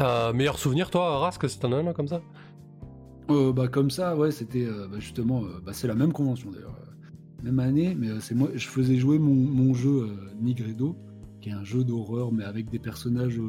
[0.00, 2.20] Euh, meilleur souvenir, toi, Rask, si t'en as un comme ça?
[3.30, 6.50] Euh, bah, comme ça, ouais, c'était euh, bah, justement, euh, bah, c'est la même convention
[6.50, 6.78] d'ailleurs,
[7.42, 10.10] même année, mais euh, c'est moi, je faisais jouer mon, jeu
[10.40, 10.96] Nigredo,
[11.40, 13.40] qui est un jeu d'horreur, mais avec des personnages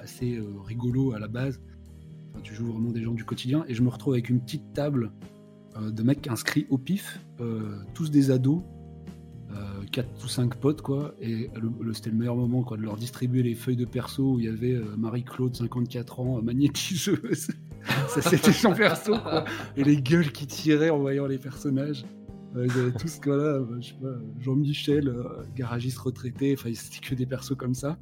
[0.00, 1.60] assez rigolos à la base.
[2.32, 4.72] Enfin, tu joues vraiment des gens du quotidien, et je me retrouve avec une petite
[4.72, 5.12] table
[5.78, 7.20] de mecs inscrits au pif,
[7.94, 8.62] tous des ados,
[9.50, 11.14] euh, 4 ou 5 potes, quoi.
[11.20, 11.50] Et
[11.92, 14.48] c'était le meilleur moment, quoi, de leur distribuer les feuilles de perso où il y
[14.48, 17.48] avait Marie-Claude, 54 ans, magnétiseuse.
[18.08, 19.14] Ça, c'était son perso.
[19.76, 22.04] Et les gueules qui tiraient en voyant les personnages.
[22.54, 25.14] ils avaient tous, là, je sais pas, Jean-Michel,
[25.54, 27.98] garagiste retraité, enfin, c'était que des persos comme ça.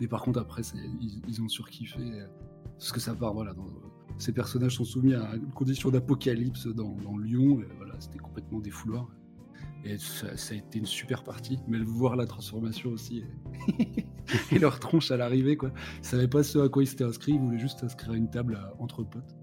[0.00, 0.62] Et par contre, après,
[1.28, 2.00] ils, ont surkiffé.
[2.78, 3.54] Parce que ça part, voilà,
[4.18, 7.60] ces personnages sont soumis à une condition d'apocalypse dans, Lyon.
[7.60, 8.70] Et voilà, c'était complètement des.
[9.84, 11.58] Et ça, a été une super partie.
[11.68, 13.24] Mais voir la transformation aussi
[14.52, 15.70] et, leur tronche à l'arrivée, quoi.
[16.00, 17.32] Ils savaient pas ce à quoi ils s'étaient inscrits.
[17.32, 19.36] Ils voulaient juste s'inscrire à une table entre potes.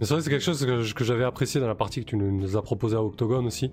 [0.00, 2.62] C'est vrai, c'est quelque chose que, j'avais apprécié dans la partie que tu nous as
[2.62, 3.70] proposé à Octogone aussi,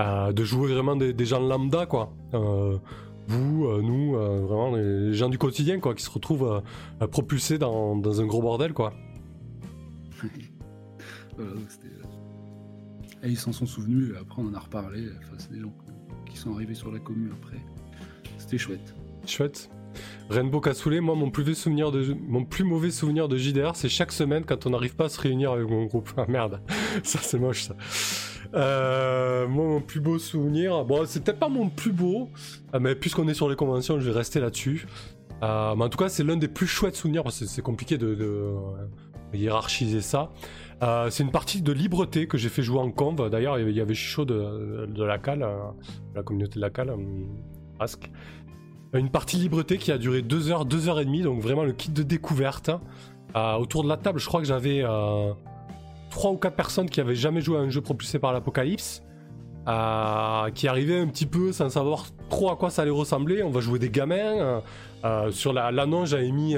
[0.00, 2.14] euh, de jouer vraiment des, gens lambda, quoi.
[2.32, 2.78] Euh,
[3.26, 6.62] vous, euh, nous, vraiment les gens du quotidien, quoi, qui se retrouvent
[7.10, 8.94] propulsés dans, dans, un gros bordel, quoi.
[13.22, 15.08] Et ils s'en sont souvenus, après on en a reparlé.
[15.18, 15.72] Enfin, c'est des gens
[16.26, 17.58] qui sont arrivés sur la commune après.
[18.38, 18.94] C'était chouette.
[19.26, 19.70] Chouette.
[20.30, 23.88] Rainbow Cassoulet, moi mon plus, mauvais souvenir de, mon plus mauvais souvenir de JDR, c'est
[23.88, 26.10] chaque semaine quand on n'arrive pas à se réunir avec mon groupe.
[26.16, 26.60] Ah merde,
[27.02, 27.74] ça c'est moche ça.
[28.54, 32.30] Euh, moi mon plus beau souvenir, bon c'est peut-être pas mon plus beau,
[32.74, 34.86] euh, mais puisqu'on est sur les conventions, je vais rester là-dessus.
[35.42, 37.98] Euh, mais en tout cas c'est l'un des plus chouettes souvenirs, parce que c'est compliqué
[37.98, 38.16] de,
[39.34, 40.30] hiérarchiser ça.
[40.82, 43.28] Euh, c'est une partie de libreté que j'ai fait jouer en conv.
[43.30, 45.56] D'ailleurs, il y avait chaud de, la cale, euh,
[46.14, 46.94] la communauté de la cale,
[47.78, 48.10] presque.
[48.94, 51.64] Euh, une partie libreté qui a duré 2 heures, 2 heures et demie, donc vraiment
[51.64, 52.70] le kit de découverte.
[53.34, 54.82] autour de la table, je crois que j'avais
[56.10, 59.02] 3 ou 4 personnes qui avaient jamais joué à un jeu propulsé par l'apocalypse.
[60.54, 63.42] qui arrivaient un petit peu sans savoir trop à quoi ça allait ressembler.
[63.42, 64.62] On va jouer des gamins.
[65.30, 66.56] Sur l'annonce, j'avais mis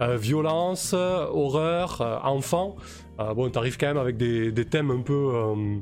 [0.00, 2.76] violence, horreur, enfant.
[3.20, 5.76] Euh, bon, t'arrives quand même avec des, thèmes un peu, euh,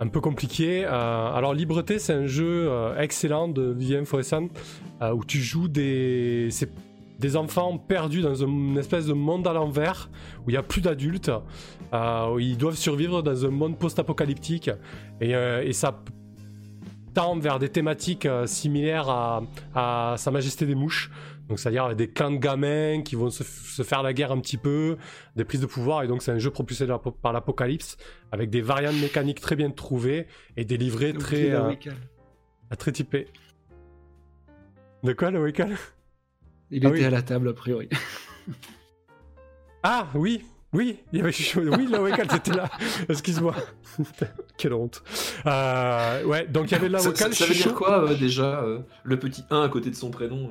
[0.00, 0.84] un peu compliqués.
[0.84, 4.48] Euh, alors, Libreté, c'est un jeu excellent de Vivien Foressan
[5.00, 6.48] où tu joues des,
[7.18, 10.80] des enfants perdus dans une espèce de monde à l'envers où il n'y a plus
[10.80, 11.30] d'adultes.
[11.92, 14.70] ils doivent survivre dans un monde post-apocalyptique.
[15.20, 16.00] Et ça
[17.40, 19.42] vers des thématiques similaires à,
[19.74, 21.10] à Sa Majesté des Mouches.
[21.48, 24.98] Donc c'est-à-dire des clans de gamins qui vont se, faire la guerre un petit peu,
[25.34, 26.86] des prises de pouvoir, et donc c'est un jeu propulsé
[27.22, 27.96] par l'apocalypse,
[28.32, 31.50] avec des variantes mécaniques très bien trouvées, et des livrets très...
[31.50, 31.72] Euh,
[32.78, 33.28] très typés.
[35.02, 35.48] De quoi le
[36.70, 37.88] Il ah était à la table a priori.
[39.82, 42.68] ah oui, oui, il y avait oui, la Wiccal était là.
[43.08, 43.54] Excuse-moi.
[44.58, 45.02] Quelle honte.
[45.46, 48.64] Euh, ouais, donc il y avait la Ça, ça, veut dire quoi euh, déjà
[49.02, 50.50] Le petit 1 à côté de son prénom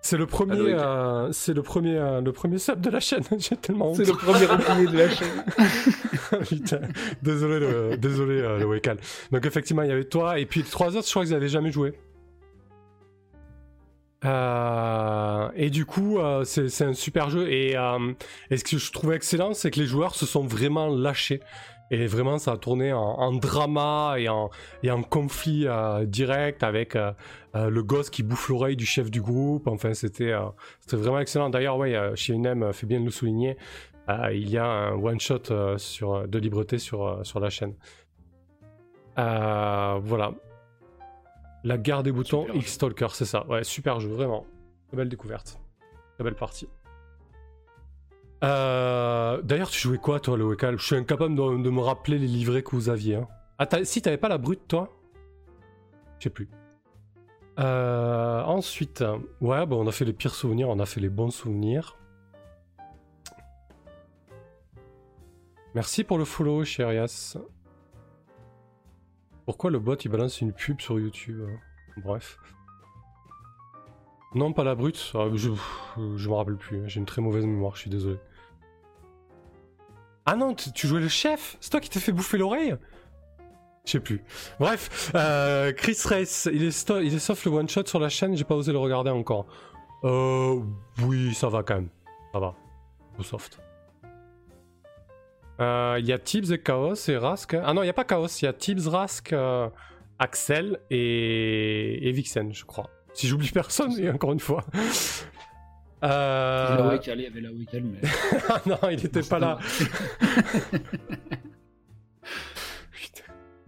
[0.00, 3.24] c'est le premier, euh, c'est le premier, euh, le premier sub de la chaîne.
[3.38, 3.96] J'ai tellement honte.
[3.96, 5.44] C'est le premier oublié de la chaîne.
[6.46, 6.80] Putain,
[7.20, 8.98] désolé, le, désolé euh, le Wekal.
[9.32, 11.06] Donc effectivement, il y avait toi et puis trois autres.
[11.06, 11.98] Je crois qu'ils n'avaient jamais joué.
[14.24, 17.50] Et du coup, c'est un super jeu.
[17.50, 17.72] Et,
[18.50, 21.40] et, ce que je trouvais excellent, c'est que les joueurs se sont vraiment lâchés.
[21.90, 24.50] Et vraiment, ça a tourné en, drama et en,
[24.86, 27.12] en conflit euh, direct avec euh,
[27.54, 29.66] euh, le gosse qui bouffe l'oreille du chef du groupe.
[29.66, 30.34] Enfin, c'était
[30.92, 31.48] vraiment excellent.
[31.48, 33.56] D'ailleurs, ouais, chez UNM, fait bien de le souligner,
[34.32, 37.74] il y a un one-shot sur, de libreté sur la chaîne.
[39.16, 40.32] voilà.
[41.64, 43.46] La guerre des boutons, X-Stalker, c'est ça.
[43.46, 44.46] Ouais, super jeu, vraiment.
[44.92, 45.60] belle découverte.
[46.14, 46.68] Très belle partie.
[48.44, 52.26] Euh, d'ailleurs, tu jouais quoi, toi, le Wekal Je suis incapable de, me rappeler les
[52.26, 53.16] livrets que vous aviez.
[53.16, 53.28] Hein.
[53.58, 54.96] Ah, si, t'avais pas la brute, toi?
[56.18, 56.48] Je sais plus.
[57.58, 59.04] Euh, ensuite,
[59.40, 61.96] ouais, bon, on a fait les pires souvenirs, on a fait les bons souvenirs.
[65.74, 67.36] Merci pour le follow, Chérias.
[69.48, 71.58] Pourquoi le bot il balance une pub sur YouTube hein
[72.04, 72.38] Bref.
[74.34, 75.10] Non, pas la brute.
[75.14, 75.48] Ah, je,
[75.96, 76.86] je me rappelle plus.
[76.86, 78.18] J'ai une très mauvaise mémoire, je suis désolé.
[80.26, 81.56] Ah non, tu jouais le chef?
[81.62, 82.76] C'est toi qui t'es fait bouffer l'oreille?
[83.86, 84.22] Je sais plus.
[84.60, 88.36] Bref, euh, Chris Race, il est, il est sauf le one shot sur la chaîne,
[88.36, 89.46] j'ai pas osé le regarder encore.
[90.04, 90.60] Euh,
[91.04, 91.88] oui, ça va quand même.
[92.34, 92.54] Ça va.
[93.18, 93.58] Au soft.
[95.60, 97.54] Euh, il y a Tibbs et Chaos et Rask?
[97.54, 99.68] Ah non, il n'y a pas Chaos, il y a Tibbs, Rask, euh,
[100.18, 102.08] Axel et...
[102.08, 102.90] et Vixen, je crois.
[103.14, 104.64] Si j'oublie personne, et encore une fois.
[106.04, 106.96] Euh...
[107.04, 107.98] Il y avait la Wiccal, mais.
[108.48, 109.58] Ah non, il était pas là.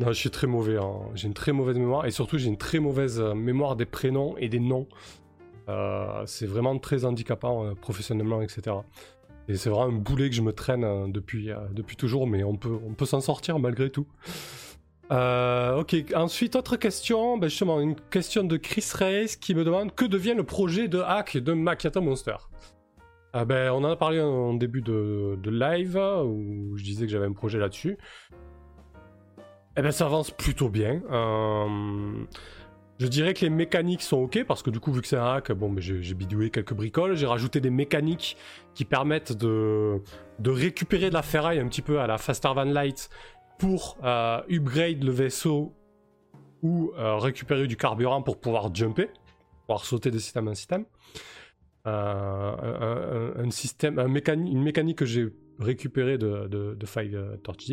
[0.00, 0.78] Non, je suis très mauvais.
[0.78, 0.94] Hein.
[1.14, 4.34] J'ai une très mauvaise mémoire et surtout j'ai une très mauvaise euh, mémoire des prénoms
[4.38, 4.88] et des noms.
[5.68, 8.76] Euh, c'est vraiment très handicapant euh, professionnellement, etc.
[9.48, 12.78] Et c'est vraiment un boulet que je me traîne depuis, depuis toujours, mais on peut,
[12.86, 14.06] on peut s'en sortir malgré tout.
[15.10, 19.92] Euh, ok, ensuite, autre question, ben justement, une question de Chris Reyes qui me demande
[19.94, 22.36] que devient le projet de hack de Makata Monster?
[23.32, 27.26] Ah ben, On en a parlé en début de, live où je disais que j'avais
[27.26, 27.98] un projet là-dessus.
[29.76, 31.02] Eh ben, ça avance plutôt bien.
[31.10, 32.24] Euh,
[33.00, 35.36] je dirais que les mécaniques sont ok parce que du coup, vu que c'est un
[35.36, 37.16] hack, bon, j'ai bidouillé quelques bricoles.
[37.16, 38.36] J'ai rajouté des mécaniques
[38.74, 40.02] qui permettent de,
[40.44, 43.08] récupérer de la ferraille un petit peu à la Faster Van Light
[43.58, 45.74] pour euh, upgrade le vaisseau
[46.62, 49.08] ou euh, récupérer du carburant pour pouvoir jumper,
[49.62, 50.84] pouvoir sauter de système en système.
[51.86, 55.28] Euh, une mécanique que j'ai
[55.58, 57.70] récupérée de, Five Torch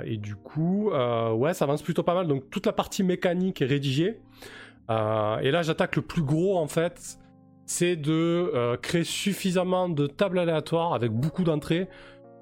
[0.00, 0.12] Deep.
[0.12, 2.26] et du coup, ouais, ça avance plutôt pas mal.
[2.26, 4.20] Donc toute la partie mécanique est rédigée.
[4.88, 7.18] et là, j'attaque le plus gros en fait.
[7.66, 11.88] C'est de créer suffisamment de tables aléatoires avec beaucoup d'entrées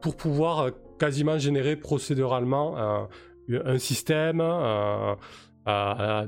[0.01, 3.09] pour pouvoir quasiment générer procéduralement un,
[3.49, 4.41] un système,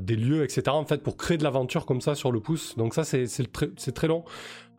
[0.01, 0.63] des lieux, etc.
[0.69, 2.77] En fait, pour créer de l'aventure comme ça sur le pouce.
[2.77, 3.53] Donc ça, c'est
[3.95, 4.25] très long.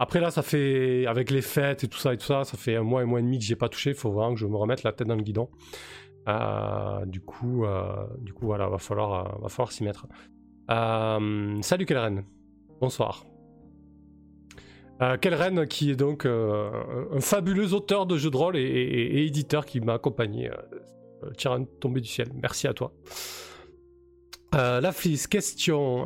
[0.02, 2.78] Après là, ça fait avec les fêtes et tout ça et tout ça, ça fait
[2.78, 3.90] un mois et mois et demi que j'ai pas touché.
[3.90, 5.50] Il faut vraiment que je me remette la tête dans le guidon.
[6.30, 10.08] Euh, du coup, euh, du coup, voilà, va falloir, euh, va falloir s'y mettre.
[11.62, 12.24] salut Kelren,
[12.80, 13.26] bonsoir.
[15.22, 19.94] Kelren, qui est donc un fabuleux auteur de jeux de rôle et, éditeur qui m'a
[19.94, 20.50] accompagné.
[21.38, 22.30] Tirant tombé du ciel.
[22.42, 22.94] Merci à toi.
[24.54, 26.06] la fliss, question.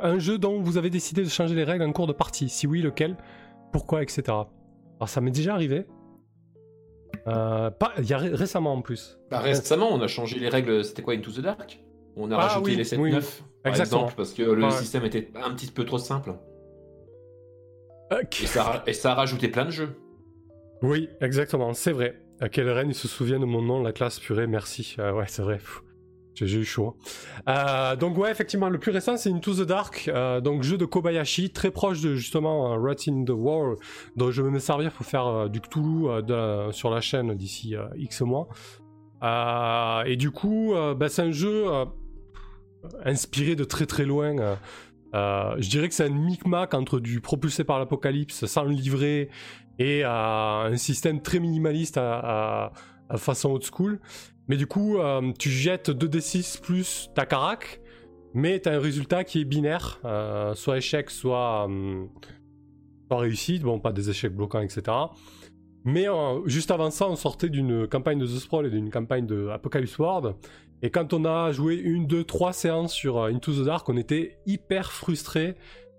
[0.00, 2.48] Un jeu dont vous avez décidé de changer les règles en cours de partie.
[2.48, 3.16] Si oui, lequel
[3.72, 4.22] Pourquoi Etc.
[4.26, 5.86] Alors, ça m'est déjà arrivé.
[7.24, 9.18] pas, il y a récemment en plus.
[9.30, 10.84] Bah, récemment, on a changé les règles.
[10.84, 11.80] C'était quoi Into the Dark?
[12.16, 15.68] On a ah rajouté les 7-9 par exemple, parce que le système était un petit
[15.68, 16.34] peu trop simple.
[18.12, 19.96] Et, ça, et, ça, a rajouté plein de jeux.
[20.82, 22.20] Oui, exactement, c'est vrai.
[22.40, 24.96] À quel reine il se souvient de mon nom, la classe purée, merci.
[24.98, 25.58] Euh, ouais, c'est vrai.
[26.34, 26.96] J'ai eu chaud.
[27.46, 27.54] Hein.
[27.92, 30.84] Euh, donc ouais, effectivement, le plus récent, c'est Into the Dark, euh, donc jeu de
[30.84, 33.76] Kobayashi, très proche de justement Rat in the War,
[34.16, 36.08] dont je vais me servir pour faire du Cthulhu
[36.72, 38.48] sur la chaîne d'ici X mois.
[40.06, 41.66] et du coup, bah, c'est un jeu
[43.04, 44.38] inspiré de très très loin.
[44.38, 44.56] Euh,
[45.14, 49.28] euh, je dirais que c'est un micmac entre du propulsé par l'apocalypse sans le livrer
[49.78, 52.72] et un système très minimaliste à,
[53.16, 54.00] façon old school.
[54.48, 57.80] Mais du coup, euh, tu jettes 2d6 plus ta carac,
[58.34, 60.00] mais tu un résultat qui est binaire,
[60.54, 61.68] soit échec, soit,
[63.08, 63.62] soit réussite.
[63.62, 64.82] Bon, pas des échecs bloquants, etc.
[65.84, 66.06] Mais
[66.46, 69.98] juste avant ça, on sortait d'une campagne de The Sprawl et d'une campagne de Apocalypse
[69.98, 70.34] World.
[70.84, 73.96] Et quand on a joué une, deux, trois séances sur euh, Into the Dark, on
[73.96, 75.54] était hyper frustré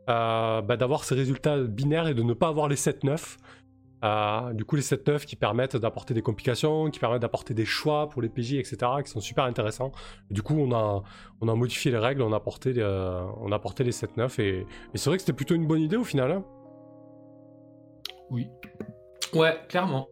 [0.09, 3.37] euh, bah, d'avoir ces résultats binaires et de ne pas avoir les 7-9.
[4.03, 8.09] Euh, du coup, les 7-9 qui permettent d'apporter des complications, qui permettent d'apporter des choix
[8.09, 9.91] pour les PJ, etc., qui sont super intéressants.
[10.29, 11.03] du coup, on a,
[11.41, 15.09] on a modifié les règles, on a apporté, on a apporté les 7-9, et, c'est
[15.09, 16.31] vrai que c'était plutôt une bonne idée au final.
[16.31, 16.43] Hein.
[18.29, 18.47] oui.
[19.33, 20.07] Ouais, clairement.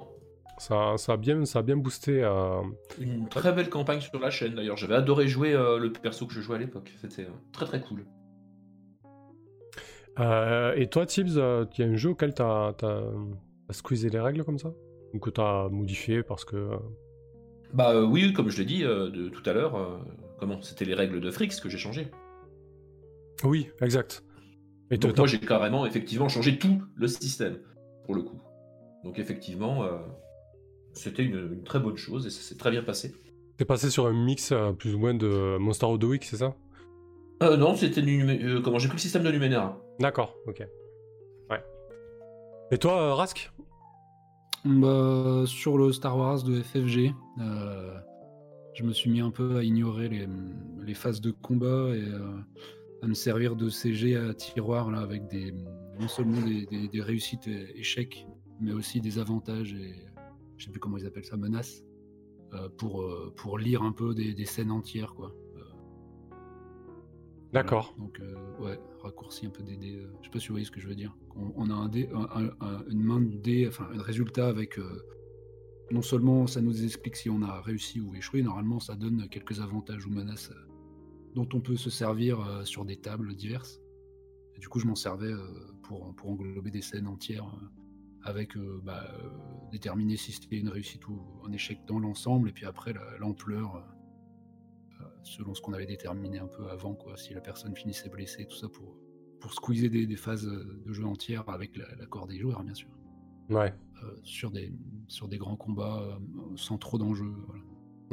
[0.58, 2.24] Ça, ça, a bien, ça a bien boosté.
[2.24, 2.62] Euh,
[3.00, 4.78] Une très belle campagne sur la chaîne d'ailleurs.
[4.78, 6.92] J'avais adoré jouer euh, le perso que je jouais à l'époque.
[7.02, 8.06] C'était euh, très très cool.
[10.78, 12.76] et toi, Tibbs, il y a un jeu auquel tu as,
[13.72, 14.74] squeezé les règles comme ça
[15.14, 16.70] Ou que tu as modifié parce que.
[17.74, 20.06] Bah oui, comme je l'ai dit de, tout à l'heure,
[20.40, 22.08] comment C'était les règles de Frix que j'ai changé.
[23.44, 24.24] Oui, exact.
[24.92, 27.58] Et Donc moi j'ai carrément effectivement changé tout le système
[28.06, 28.40] pour le coup.
[29.04, 29.88] Donc effectivement,
[30.94, 33.14] c'était une, très bonne chose et ça s'est très bien passé.
[33.58, 36.38] T'es passé sur un mix euh, plus ou moins de Monster of the Week, c'est
[36.38, 36.56] ça?
[37.44, 39.80] Euh, Non, c'était euh, comment j'ai pris le système de Numenera.
[40.00, 40.64] D'accord, ok.
[41.50, 41.64] Ouais.
[42.72, 43.52] Et toi, euh, Rask?
[44.66, 47.14] Bah, Sur le Star Wars de FFG,
[48.74, 52.04] je me suis mis un peu à ignorer les, phases de combat et
[53.02, 55.54] à me servir de CG à tiroir là, avec des,
[56.00, 58.28] non seulement des, des réussites et échecs,
[58.60, 59.96] mais aussi des avantages et
[60.58, 61.84] je sais plus comment ils appellent ça, menace,
[62.54, 65.36] euh, pour, euh, pour lire un peu des, scènes entières, quoi.
[67.54, 67.96] Euh, D'accord.
[67.98, 68.20] Donc,
[68.60, 70.02] ouais, raccourci un peu des dés.
[70.22, 71.16] je sais pas si vous voyez ce que je veux dire.
[71.36, 72.10] On, a un dé,
[72.90, 74.80] une main de dés, enfin, un résultat avec.
[75.92, 79.60] non seulement ça nous explique si on a réussi ou échoué, normalement ça donne quelques
[79.60, 80.52] avantages ou menaces
[81.36, 83.82] dont on peut se servir sur des tables diverses.
[84.56, 85.34] Et du coup, je m'en servais
[85.84, 87.48] pour, pour englober des scènes entières
[88.24, 89.30] avec euh, bah, euh,
[89.72, 93.82] déterminer si c'était une réussite ou un échec dans l'ensemble, et puis après l'ampleur euh,
[95.24, 98.56] selon ce qu'on avait déterminé un peu avant, quoi, si la personne finissait blessée, tout
[98.58, 98.98] ça pour,
[99.40, 102.90] pour squeezer des, des phases de jeu entières avec l'accord des joueurs, bien sûr.
[103.50, 103.74] Ouais.
[104.24, 104.74] sur, des,
[105.08, 106.18] sur des grands combats
[106.56, 107.34] sans trop d'enjeux.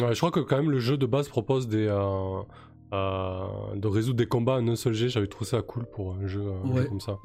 [0.02, 2.42] Ouais, je crois que quand même le jeu de base propose des, euh,
[2.92, 5.08] euh, de résoudre des combats en un seul jet.
[5.08, 6.88] J'avais trouvé ça cool pour un jeu, un jeu Ouais.
[6.88, 7.18] comme ça.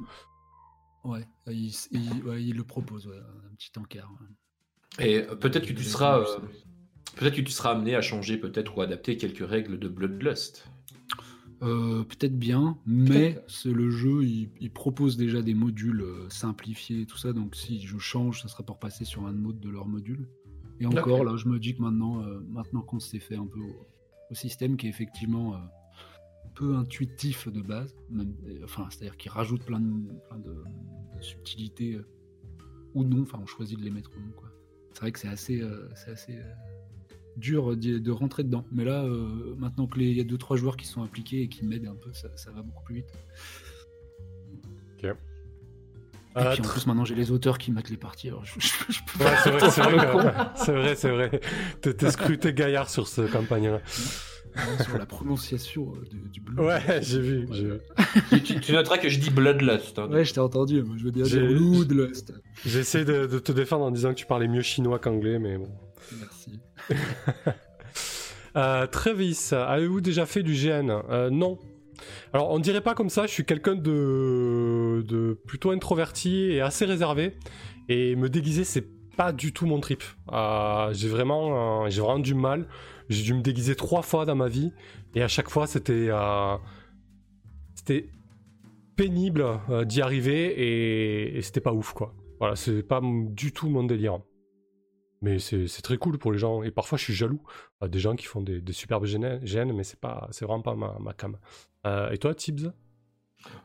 [1.04, 4.10] Ouais, il, il- ouais, il le propose, ouais, un petit encart.
[4.98, 6.38] Et euh, peut-être que tu seras, euh,
[7.16, 10.68] peut-être que tu seras amené à changer peut-être ou adapter quelques règles de Bloodlust.
[11.62, 17.00] Euh, Peut-être bien, mais c'est le jeu, il, il propose déjà des modules euh, simplifiés
[17.00, 19.70] et tout ça, donc si je change, ça sera pour passer sur un autre de
[19.70, 20.28] leurs modules.
[20.80, 23.60] Et encore, là, je me dis que maintenant, euh, maintenant qu'on s'est fait un peu
[23.60, 23.86] au,
[24.30, 25.58] au système qui est effectivement euh,
[26.54, 30.52] peu intuitif de base, même, euh, enfin, c'est-à-dire qu'il rajoute plein de, plein de,
[31.16, 32.06] de subtilités euh,
[32.92, 34.50] ou non, enfin, on choisit de les mettre ou non, quoi.
[34.92, 36.52] C'est vrai que c'est assez, euh, c'est assez euh,
[37.36, 38.64] dur de rentrer dedans.
[38.72, 41.42] Mais là, euh, maintenant que les- il y a deux trois joueurs qui sont impliqués
[41.42, 43.12] et qui m'aident un peu, ça, ça va beaucoup plus vite.
[46.38, 48.28] Et Euh, puis en plus, maintenant j'ai les auteurs qui mettent les parties.
[48.28, 49.36] Alors je, je- je peux Ouais, pas
[49.70, 51.40] c'est vrai, c'est vrai, c'est vrai.
[51.80, 53.80] T'es scruté gaillard sur ce campagne-là.
[54.84, 56.62] sur la prononciation euh, du, bleu.
[56.62, 57.46] Ouais, j'ai vu,
[58.60, 59.98] tu, noteras que je dis Bloodlust.
[59.98, 60.08] hein.
[60.10, 60.82] Ouais, je t'ai entendu.
[60.82, 62.34] Moi, je veux dire Bloodlust.
[62.66, 65.56] J'ai essayé de, de te défendre en disant que tu parlais mieux chinois qu'anglais, mais
[65.56, 65.68] bon.
[66.18, 66.60] Merci.
[68.56, 71.58] Euh, Travis, avez-vous déjà fait du GN Euh, Non.
[72.32, 77.36] Alors, on dirait pas comme ça, je suis quelqu'un de, plutôt introverti et assez réservé.
[77.90, 78.86] Et me déguiser, c'est
[79.16, 80.02] pas du tout mon trip.
[80.32, 82.66] Euh, j'ai vraiment, euh, j'ai vraiment du mal.
[83.10, 84.72] J'ai dû me déguiser trois fois dans ma vie.
[85.14, 86.08] Et à chaque fois, c'était.
[88.96, 89.44] pénible
[89.84, 92.14] d'y arriver et, et c'était pas ouf, quoi.
[92.38, 94.20] Voilà, c'est pas du tout mon délire.
[95.22, 96.62] Mais c'est c'est très cool pour les gens.
[96.62, 97.40] Et parfois, je suis jaloux
[97.82, 100.74] euh, des gens qui font des, des superbes gènes, mais c'est pas, c'est vraiment pas
[100.74, 101.38] ma, ma cam.
[101.86, 102.72] Euh, et toi, Tibbs?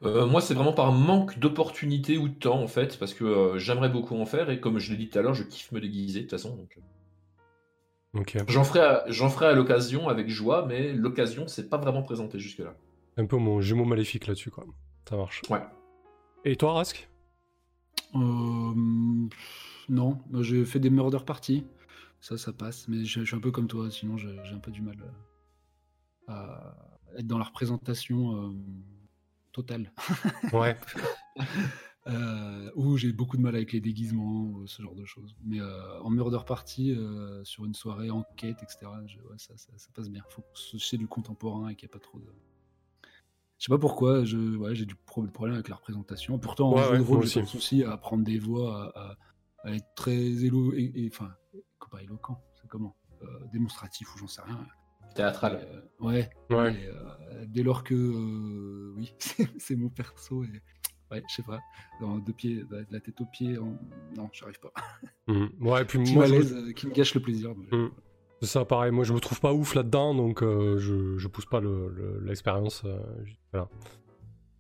[0.04, 3.58] Euh, moi, c'est vraiment par manque d'opportunité ou de temps, en fait, parce que euh,
[3.58, 5.82] j'aimerais beaucoup en faire, et comme je l'ai dit tout à l'heure, je kiffe me
[5.82, 6.56] déguiser, de toute façon.
[6.56, 6.82] donc, euh,
[8.14, 8.38] Ok.
[8.50, 12.40] J'en ferai, à, j'en ferai à l'occasion avec joie, mais l'occasion s'est pas vraiment présentée
[12.40, 12.76] jusque-là.
[13.18, 14.66] Un peu mon jumeau maléfique là-dessus, quoi.
[15.10, 15.42] Ça marche.
[15.50, 15.62] Ouais.
[16.44, 17.10] Et toi, Rask?
[18.16, 19.30] Euh,
[19.90, 21.64] non, j'ai fait des murder parties.
[22.20, 22.88] Ça, ça passe.
[22.88, 23.90] Mais je, je suis un peu comme toi.
[23.92, 26.76] Sinon, j'ai un peu du mal euh, à
[27.18, 28.54] être dans la représentation euh,
[29.52, 29.92] totale.
[30.54, 30.78] Ouais.
[32.08, 35.36] Euh, ou j'ai beaucoup de mal avec les déguisements ou ce genre de choses.
[35.46, 39.72] Mais euh, en murder party, euh, sur une soirée enquête, etc., je- ouais, ça, ça-
[39.78, 40.24] ça passe bien.
[40.30, 42.26] Faut que c'est du contemporain et qu'il n'y a pas trop de.
[43.60, 46.40] Je sais pas pourquoi, ouais, j'ai du pro- problème avec la représentation.
[46.40, 49.12] Pourtant, en Ouais, jeu de rôle, j'ai pas de souci à prendre des voix, à,
[49.12, 49.18] à-
[49.64, 50.74] à être très élo...
[50.74, 51.32] et, et- enfin,
[51.92, 54.66] pas éloquent, c'est comment Euh, Démonstratif ou j'en sais rien.
[55.16, 55.60] Théâtral.
[55.68, 56.74] Euh, ouais, Ouais.
[56.74, 59.14] et, euh, dès lors que euh, oui,
[59.60, 60.62] c'est- mon perso et
[61.12, 61.60] ouais, je sais pas,
[62.00, 63.78] dans deux pieds, de la tête aux pieds, en...
[64.16, 64.72] non, j'arrive pas.
[65.28, 65.50] Mhm.
[65.60, 67.54] Ouais, et puis moi, je euh, qui me gâche le plaisir.
[67.56, 67.92] mais- Mm.
[68.42, 68.92] c'est ça, pareil.
[68.92, 72.20] Moi, je me trouve pas ouf là-dedans, donc euh, je, je pousse pas le- le-
[72.22, 72.84] l'expérience.
[72.86, 72.98] euh,
[73.52, 73.68] voilà.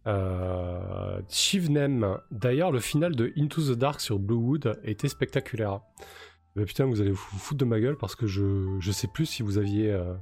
[0.07, 2.18] Euh, Shivnem.
[2.32, 5.82] D'ailleurs, le final de Into the Dark sur Bluewood était spectaculaire.
[6.56, 9.26] Mais putain, vous allez vous foutre de ma gueule parce que je, je sais plus
[9.26, 10.14] si vous aviez euh,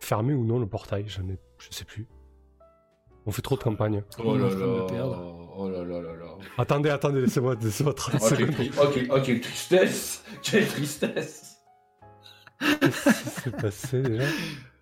[0.00, 1.04] fermé ou non le portail.
[1.06, 1.20] Je,
[1.58, 2.06] je sais plus.
[3.26, 4.02] On fait trop de campagne.
[4.18, 5.16] Oh là là.
[5.56, 6.26] Oh là là là là.
[6.58, 8.54] Attendez, attendez, laissez-moi laissez 30 Oh, quelle, secondes.
[8.54, 11.49] tri- oh, quelle- oh, quelle tristesse Quelle tristesse
[12.60, 14.24] Qu'est-ce qui s'est passé déjà?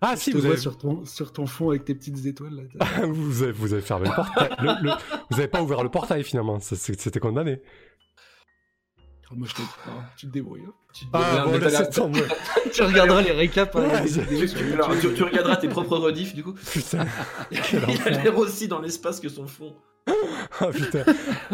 [0.01, 2.25] Ah Je si, te vous vois avez, sur, ton, sur ton fond avec tes petites
[2.25, 2.85] étoiles là.
[3.07, 4.49] vous avez, vous avez fermé le portail.
[4.59, 4.91] Le- le-
[5.29, 7.61] vous avez pas ouvert le portail finalement, c'était condamné.
[9.31, 10.63] Oh, Moi je te oh, tu te débrouilles.
[10.67, 10.73] hein.
[10.93, 11.59] Tu te Ah bon,
[12.73, 13.75] tu regarderas les récaps.
[13.75, 16.53] hein, Ouais, tu, alors, regarderas tes propres rediffs du coup.
[16.53, 17.05] Putain.
[17.51, 17.59] Il
[18.07, 19.75] a l'air aussi dans l'espace que son fond.
[20.59, 21.03] Ah putain.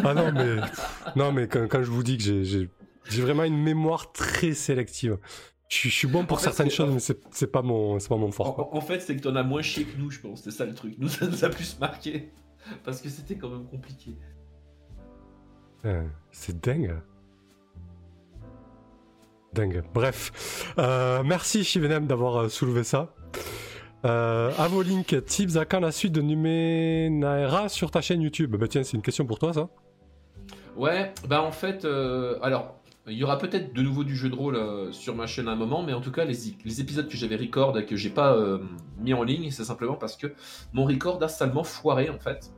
[0.03, 0.55] Ah non mais
[1.17, 5.17] non mais quand, quand je vous dis que j'ai vraiment une mémoire très sélective.
[5.67, 6.99] Je, suis- je suis bon pour En fait, certaines choses mais
[7.31, 8.55] c'est pas mon pas mon fort.
[8.55, 8.69] quoi.
[8.73, 10.41] en- en fait, c'est que t'en as moins chié que nous, je pense.
[10.43, 10.95] C'est ça le truc.
[10.99, 12.31] Nous, ça nous a plus marqué.
[12.83, 14.15] Parce que c'était quand même compliqué.
[15.77, 16.95] Putain, C'est dingue.
[19.53, 19.83] Dingue.
[19.93, 23.13] Bref, Euh, merci Shivenem d'avoir euh, soulevé ça.
[24.03, 28.55] Euh, Avolink, tips à quand la suite de Numenera sur ta chaîne YouTube?
[28.55, 29.69] Bah tiens, c'est une question pour toi ça.
[30.75, 34.35] Ouais, bah en fait, euh, alors, il y aura peut-être de nouveau du jeu de
[34.35, 37.07] rôle euh, sur ma chaîne à un moment, mais en tout cas, les, les épisodes
[37.07, 38.59] que j'avais record et que j'ai pas euh,
[38.99, 40.33] mis en ligne, c'est simplement parce que
[40.73, 42.51] mon record a salement foiré en fait.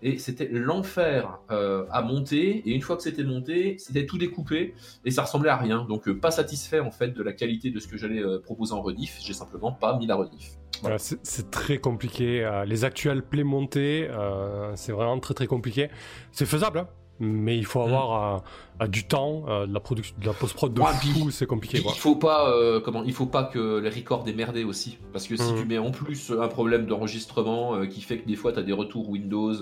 [0.00, 4.74] Et c'était l'enfer euh, à monter, et une fois que c'était monté, c'était tout découpé,
[5.04, 5.84] et ça ressemblait à rien.
[5.88, 9.18] Donc, pas satisfait en fait de la qualité de ce que j'allais proposer en rediff,
[9.20, 10.52] j'ai simplement pas mis la rediff.
[10.82, 12.48] Voilà, c'est c'est très compliqué.
[12.66, 15.88] Les actuels play montés, euh, c'est vraiment très très compliqué.
[16.30, 16.88] C'est faisable, hein?
[17.20, 18.42] Mais il faut avoir
[18.88, 21.82] du temps, de la production, de la post-prod de fou, c'est compliqué.
[21.84, 22.52] Il faut pas,
[22.84, 25.56] comment, il faut pas que les records aient merdé aussi, parce que si hmm.
[25.56, 28.72] tu mets en plus un problème d'enregistrement qui fait que des fois tu as des
[28.72, 29.54] retours Windows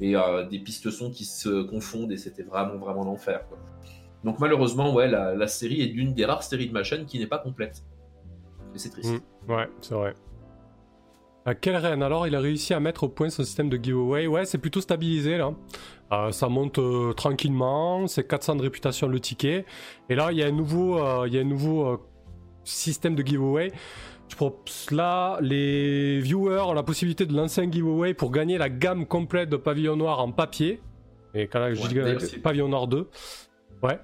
[0.00, 0.14] et
[0.50, 3.40] des pistes son qui se confondent et c'était vraiment vraiment l'enfer.
[4.24, 7.26] Donc malheureusement, ouais, la, série est d'une des rares séries de ma chaîne qui n'est
[7.26, 7.82] pas complète.
[8.74, 9.22] Et c'est triste.
[9.48, 9.52] Hmm.
[9.52, 10.14] ouais, c'est vrai.
[11.44, 14.28] À quel reine alors il a réussi à mettre au point son système de giveaway
[14.28, 15.52] Ouais, c'est plutôt stabilisé là.
[16.12, 19.64] Euh, ça monte euh, tranquillement, c'est 400 de réputation le ticket.
[20.08, 22.00] Et là, il y a un nouveau, euh, il y a un nouveau
[22.64, 23.72] système de giveaway.
[24.28, 28.68] Je propose là, les viewers ont la possibilité de lancer un giveaway pour gagner la
[28.68, 30.80] gamme complète de Pavillon Noir en papier.
[31.34, 33.08] Et quand là, je dis Pavillon Noir 2.
[33.82, 33.98] Ouais.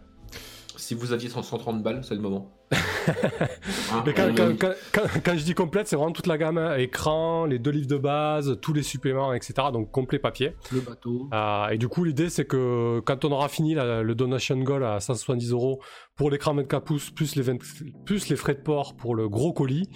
[0.76, 2.57] Si vous aviez 130 balles, c'est le moment.
[4.06, 6.76] Mais quand, je dis complète, c'est vraiment toute la gamme hein.
[6.76, 9.54] écran, les deux livres de base, tous les suppléments, etc.
[9.72, 10.54] Donc complet papier.
[10.72, 11.28] Le bateau.
[11.32, 15.00] Euh, et du coup, l'idée, c'est que quand on aura fini le donation goal à
[15.00, 15.80] 170 euros
[16.16, 17.58] pour l'écran 24 pouces, plus les,
[18.04, 19.88] plus les frais de port pour le gros colis,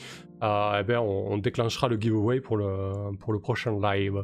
[0.42, 4.22] euh, eh ben, on, déclenchera le giveaway pour le, pour le prochain live.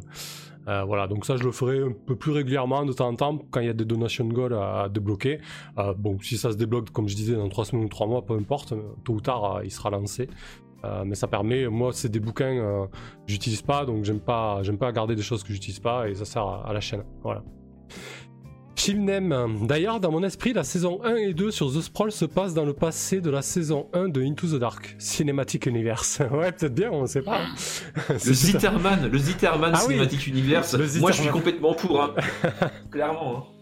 [0.68, 3.38] Euh, voilà, donc ça je le ferai un peu plus régulièrement de temps en temps
[3.50, 5.40] quand il y a des donation goals à, débloquer.
[5.78, 8.24] Euh, bon, si ça se débloque, comme je disais, dans 3 semaines ou 3 mois,
[8.24, 8.74] peu importe,
[9.04, 10.28] tôt ou tard il sera lancé.
[11.04, 12.96] mais ça permet, moi c'est des bouquins que
[13.26, 16.42] j'utilise pas, donc j'aime pas, pas garder des choses que j'utilise pas et ça sert
[16.42, 17.04] à, à la chaîne.
[17.22, 17.42] Voilà.
[18.78, 19.66] Chilnem.
[19.66, 22.64] D'ailleurs, dans mon esprit, la saison 1 et 2 sur The Sprawl se passe dans
[22.64, 26.20] le passé de la saison 1 de Into the Dark, Cinematic Universe.
[26.32, 27.40] ouais, peut-être bien, on ne sait pas.
[28.08, 30.76] le Zitterman, le Zitterman ah Cinematic Universe.
[31.00, 32.14] Moi, je suis complètement pour, hein.
[32.90, 33.38] clairement.
[33.38, 33.57] Hein.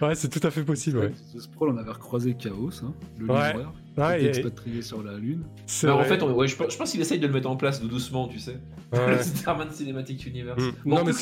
[0.00, 0.98] Ouais, c'est tout à fait possible.
[0.98, 1.12] Ouais.
[1.34, 3.52] The Sprawl, on avait recroisé Chaos, hein, le ouais.
[3.52, 5.44] livreur, ouais, expatrié sur la Lune.
[5.82, 8.58] Bah, en fait, je, pense qu'il essaye de le mettre en place doucement, tu sais.
[8.92, 10.62] le Zitterman Cinematic Universe.
[10.62, 10.88] Mm.
[10.88, 11.12] non, mais.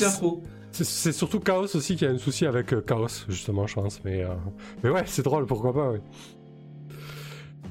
[0.71, 4.01] C'est surtout Chaos aussi qui a un souci avec euh, Chaos, justement, je pense.
[4.05, 4.29] Mais, euh,
[4.83, 5.99] mais ouais, c'est drôle, pourquoi pas, oui.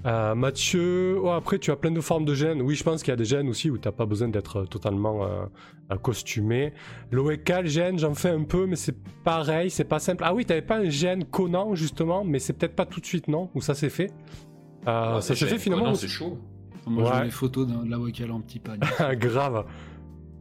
[0.07, 2.63] Euh, Mathieu, oh, après tu as plein de formes de gènes.
[2.63, 4.65] Oui, je pense qu'il y a des gènes aussi où tu n'as pas besoin d'être
[4.65, 5.27] totalement
[6.03, 6.73] costumé.
[7.11, 10.23] L'OECAL gène, j'en fais un peu, mais c'est pareil, c'est pas simple.
[10.27, 13.29] Ah oui, t'avais pas un gène Conan justement, mais c'est peut-être pas tout de suite,
[13.29, 13.51] non?
[13.55, 14.11] Ou ça s'est fait?
[14.87, 16.39] Ça s'est fait finalement c'est chaud.
[16.87, 18.81] Moi j'ai des photos de l'OECAL en petit panier.
[19.17, 19.67] Grave.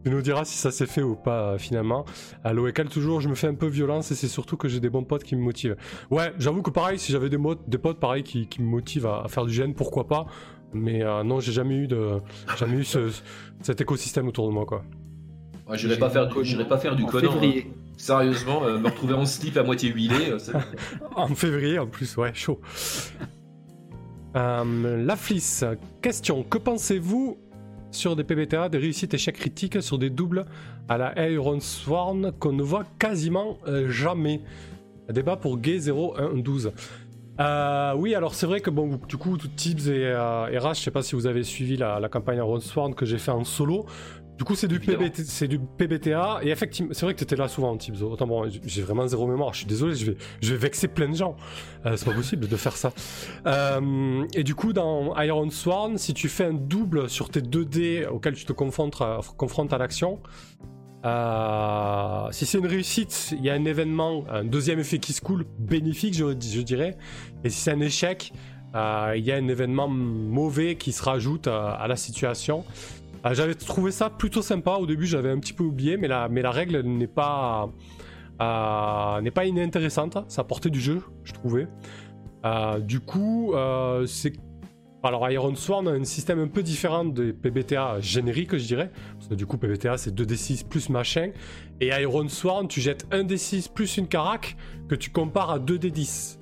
[0.04, 2.06] Tu nous diras si ça s'est fait ou pas euh, finalement.
[2.44, 4.90] À l'OECAL toujours, je me fais un peu violence et c'est surtout que j'ai des
[4.90, 5.76] bons potes qui me motivent.
[6.10, 9.46] Ouais, j'avoue que pareil, si j'avais des, des potes pareil qui, me motivent à, faire
[9.46, 10.26] du gène, pourquoi pas.
[10.72, 12.22] Mais euh, non, j'ai jamais eu de,
[12.58, 12.86] jamais eu
[13.62, 14.84] cet écosystème autour de moi quoi.
[15.68, 16.30] Ouais, je pas faire,
[16.68, 17.34] pas faire du Conan.
[17.44, 17.62] Hein.
[17.98, 20.34] Sérieusement, euh, me retrouver en slip à moitié huilé.
[21.16, 22.62] en février en plus, ouais, chaud.
[24.34, 25.66] la flisse,
[26.02, 27.38] question, que pensez-vous
[27.92, 30.46] sur des PBTA, des réussites échecs critiques sur des doubles
[30.88, 34.42] à la Iron Sworn qu'on ne voit quasiment euh, jamais.
[35.12, 36.72] Débat pour Gay 0112.
[37.40, 40.92] Euh, oui, alors c'est vrai que bon, du coup, Tibbs et, euh, et je sais
[40.92, 43.86] pas si vous avez suivi la, la campagne Iron Sworn que j'ai fait en solo.
[44.40, 46.40] Du coup, c'est du, PBTA.
[46.44, 48.10] Et effectivement, c'est vrai que tu étais là souvent, Tibzo.
[48.10, 49.54] Autant bon, j'ai vraiment zéro mémoire.
[49.54, 51.36] Je suis désolé, je vais, je vais vexer plein de gens.
[51.86, 52.94] Euh, c'est pas possible de faire ça.
[53.46, 57.66] Euh, et du coup, dans Iron Sworn, si tu fais un double sur tes 2
[57.66, 60.22] dés auxquels tu te confrontes à, confrontes à l'action,
[61.06, 65.20] euh, si c'est une réussite, il y a un événement, un deuxième effet qui se
[65.20, 66.96] coule, bénéfique, je, je dirais.
[67.44, 68.32] Et si c'est un échec,
[68.74, 72.64] il y a un événement mauvais qui se rajoute à la situation.
[73.24, 74.76] Ah, j'avais trouvé ça plutôt sympa.
[74.76, 77.70] Au début, j'avais un petit peu oublié, mais la, règle n'est pas,
[78.42, 80.18] euh, n'est pas inintéressante.
[80.30, 81.68] Ça portait du jeu, je trouvais.
[82.46, 84.34] Euh, du coup, euh, c'est.
[85.04, 88.92] Alors, Iron Sworn a un système un peu différent des PBTA génériques, je dirais.
[89.16, 91.32] Parce que du coup, PBTA, c'est 2d6 plus machin.
[91.82, 94.56] Et Iron Sworn, tu jettes 1d6 plus une carac
[94.88, 96.38] que tu compares à 2d10.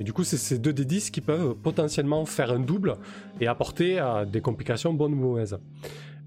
[0.00, 2.96] Et du coup, c'est ces 2d10 qui peuvent potentiellement faire un double
[3.40, 5.58] et apporter des complications bonnes ou mauvaises.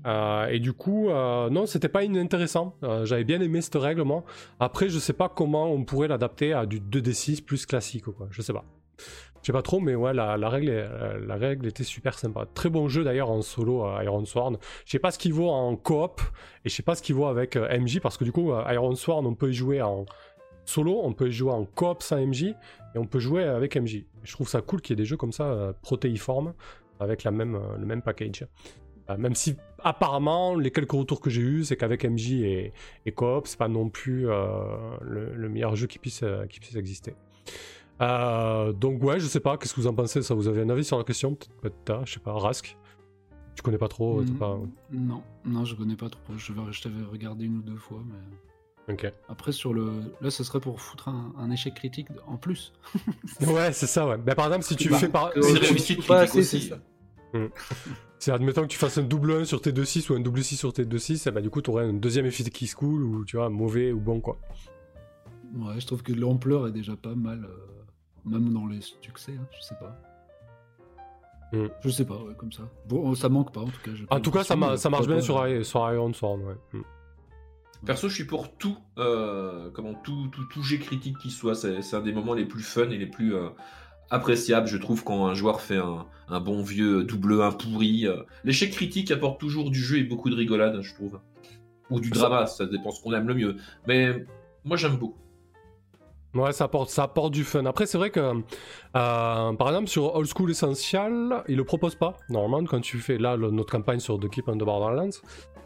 [0.06, 2.76] Euh, et du coup, euh, non, c'était pas inintéressant.
[2.84, 4.24] Euh, j'avais bien aimé ce règlement.
[4.60, 8.28] Après, je sais pas comment on pourrait l'adapter à du 2d6 plus classique, quoi.
[8.30, 8.66] Je sais pas.
[9.42, 10.90] Je sais pas trop, mais ouais, la, règle,
[11.28, 12.48] la règle était super sympa.
[12.56, 14.58] Très bon jeu d'ailleurs en solo Iron Sworn.
[14.86, 16.20] Je sais pas ce qu'il vaut en coop
[16.64, 19.24] et je sais pas ce qu'il vaut avec MJ parce que du coup, Iron Sworn,
[19.28, 20.08] on peut y jouer en
[20.64, 22.56] solo, on peut y jouer en coop sans MJ et
[22.96, 24.06] on peut jouer avec MJ.
[24.24, 26.56] Je trouve ça cool qu'il y ait des jeux comme ça protéiformes
[27.00, 28.48] avec le même package.
[29.10, 32.74] Euh, même si apparemment les quelques retours que j'ai eu c'est qu'avec MJ et,
[33.06, 36.76] et Coop c'est pas non plus euh, le, meilleur jeu qui puisse, euh, qui puisse
[36.76, 37.14] exister.
[38.00, 40.84] donc ouais je sais pas qu'est-ce que vous en pensez ça vous avez un avis
[40.84, 42.76] sur la question peut-être je sais pas Rask?
[43.56, 44.58] Tu connais pas trop mm, pas...
[44.92, 48.20] non non je connais pas trop je, je t'avais regardé une ou deux fois mais
[48.88, 49.12] Ok.
[49.30, 49.94] Après, sur le.
[50.22, 52.72] Là, ce serait pour foutre un, un échec critique en plus.
[53.42, 54.18] Ouais, c'est ça, ouais.
[54.20, 55.32] Ben, par exemple, si tu Bah, fais par.
[55.36, 56.62] euh, C'est si tu- réussite pas critique assez, aussi.
[56.62, 56.80] c'est ça.
[58.20, 60.58] C'est admettons que tu fasses un double 1 sur tes 2-6 ou un double 6
[60.58, 63.04] sur tes 2-6, et bah, du coup, tu aurais un deuxième effet qui se cool
[63.04, 64.38] ou tu vois, mauvais ou bon, quoi.
[65.56, 69.46] Ouais, je trouve que l'ampleur est déjà pas mal, euh, même dans les succès, hein,
[69.56, 69.96] je sais pas.
[71.54, 71.68] Mm.
[71.82, 72.64] Je sais pas, ouais, comme ça.
[72.88, 73.92] Bon, ça manque pas en tout cas.
[74.10, 76.56] En tout cas, ça, ma- marche bien sur, sur Iron Sword, ouais.
[76.74, 76.84] Mm.
[77.86, 81.54] Perso, je suis pour tout, euh, comment tout, tout, tout jet critique qui soit.
[81.54, 83.50] C'est c'est un des moments les plus fun et les plus euh,
[84.10, 88.08] appréciables, je trouve, quand un joueur fait un, un bon vieux double 1 pourri.
[88.08, 88.24] euh.
[88.44, 91.20] L'échec critique apporte toujours du jeu et beaucoup de rigolade, je trouve.
[91.90, 93.56] Ou du drama, ça dépend ce qu'on aime le mieux.
[93.88, 94.26] Mais
[94.64, 95.18] moi, j'aime beaucoup.
[96.34, 97.66] Ouais, ça apporte, ça apporte du fun.
[97.66, 98.34] Après, c'est vrai que, euh,
[98.94, 102.18] par exemple, sur Old School Essential, il le propose pas.
[102.30, 105.18] Normalement, quand tu fais là le- notre campagne sur The Keep on the Borderlands,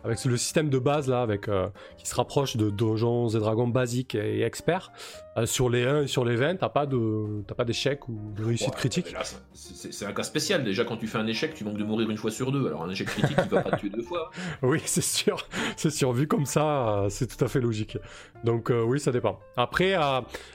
[0.04, 1.68] avec le système de base là, avec euh,
[1.98, 4.92] qui se rapproche de Donjons et Dragons basiques et experts,
[5.38, 8.18] euh, sur les 1 et sur les 20, t'as pas de, t'as pas d'échec ou
[8.36, 9.16] de réussite Ouais, critique?
[9.54, 10.64] c'est un cas spécial.
[10.64, 12.68] Déjà, quand tu fais un échec, tu manques de mourir une fois sur deux.
[12.68, 14.30] Alors, un échec critique, il va pas te tuer deux fois.
[14.62, 15.48] Oui, c'est sûr,
[15.78, 16.12] c'est sûr.
[16.14, 17.98] Vu comme ça, euh, c'est tout à fait logique.
[18.44, 19.40] Donc euh, oui, ça dépend.
[19.58, 19.96] Après,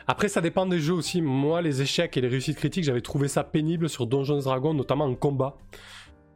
[0.06, 1.22] après, ça dépend des jeux aussi.
[1.22, 4.74] Moi, les échecs et les réussites critiques, j'avais trouvé ça pénible sur Donjons et Dragons,
[4.74, 5.56] notamment en combat.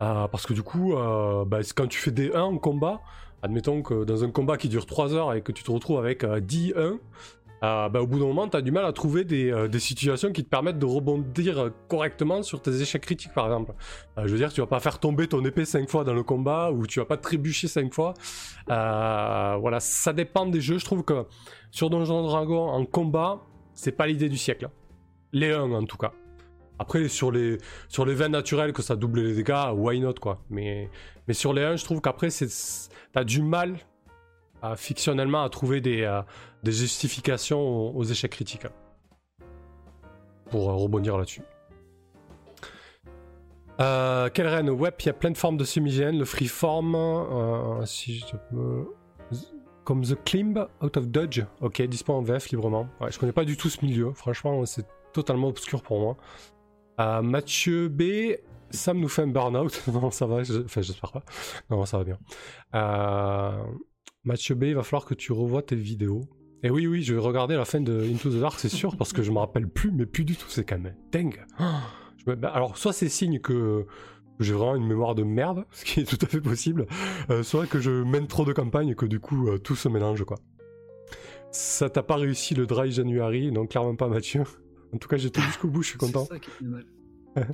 [0.02, 3.00] Euh, parce que du coup, euh, bah, quand tu fais des 1 en combat,
[3.42, 6.24] admettons que dans un combat qui dure 3 heures et que tu te retrouves avec
[6.24, 6.98] euh, 10 1,
[7.64, 10.44] euh, bah, au bout d'un moment, tu as du mal à trouver des, situations qui
[10.44, 13.74] te permettent de rebondir correctement sur tes échecs critiques, par exemple.
[14.16, 16.70] Je veux dire, tu vas pas faire tomber ton épée 5 fois dans le combat
[16.70, 18.14] ou tu vas pas trébucher 5 fois.
[18.68, 20.78] Voilà, ça dépend des jeux.
[20.78, 21.26] Je trouve que
[21.72, 23.40] sur Donjons et Dragons, en combat,
[23.74, 24.70] c'est pas l'idée du siècle.
[25.32, 26.12] Les 1 en tout cas.
[26.78, 30.40] Après, sur les, sur les 20 naturels, que ça double les dégâts, why not quoi.
[30.48, 30.88] Mais,
[31.26, 32.28] mais sur les 1, je trouve qu'après,
[33.12, 33.76] t'as du mal
[34.62, 36.22] à, fictionnellement à trouver des, euh,
[36.62, 37.60] des justifications
[37.96, 38.64] aux, échecs critiques.
[38.64, 39.44] hein.
[40.50, 41.42] Pour euh, rebondir là-dessus.
[43.80, 44.70] Euh, quelle reine?
[44.70, 46.96] Web, il y a plein de formes de semi-GN, le freeform,
[47.86, 48.24] si.
[49.84, 52.88] Comme The Climb Out of Dodge, ok, dispo en VF librement.
[53.00, 56.16] Ouais, je connais pas du tout ce milieu, franchement, c'est totalement obscur pour moi.
[56.98, 58.02] Euh, Mathieu B,
[58.70, 59.82] Sam nous fait un burn-out.
[59.92, 61.24] non, ça va, enfin, j'espère pas.
[61.70, 62.18] Non, ça va bien.
[62.74, 63.62] Euh,
[64.24, 66.22] Mathieu B, il va falloir que tu revoies tes vidéos.
[66.62, 69.12] Et oui, oui, je vais regarder la fin de Into the Dark, c'est sûr, parce
[69.12, 71.44] que je me rappelle plus, mais plus du tout, c'est quand même dingue.
[72.30, 73.86] Ah, bah, Alors, soit c'est signe que
[74.38, 76.86] j'ai vraiment une mémoire de merde, ce qui est tout à fait possible,
[77.30, 80.24] euh, soit que je mène trop de campagnes et que du coup, tout se mélange,
[80.24, 80.36] quoi.
[81.50, 84.42] Ça t'a pas réussi le dry January, non, clairement pas, Mathieu.
[84.94, 86.24] En tout cas, tout jusqu'au bout, je suis content.
[86.24, 86.84] C'est ça qui est mal.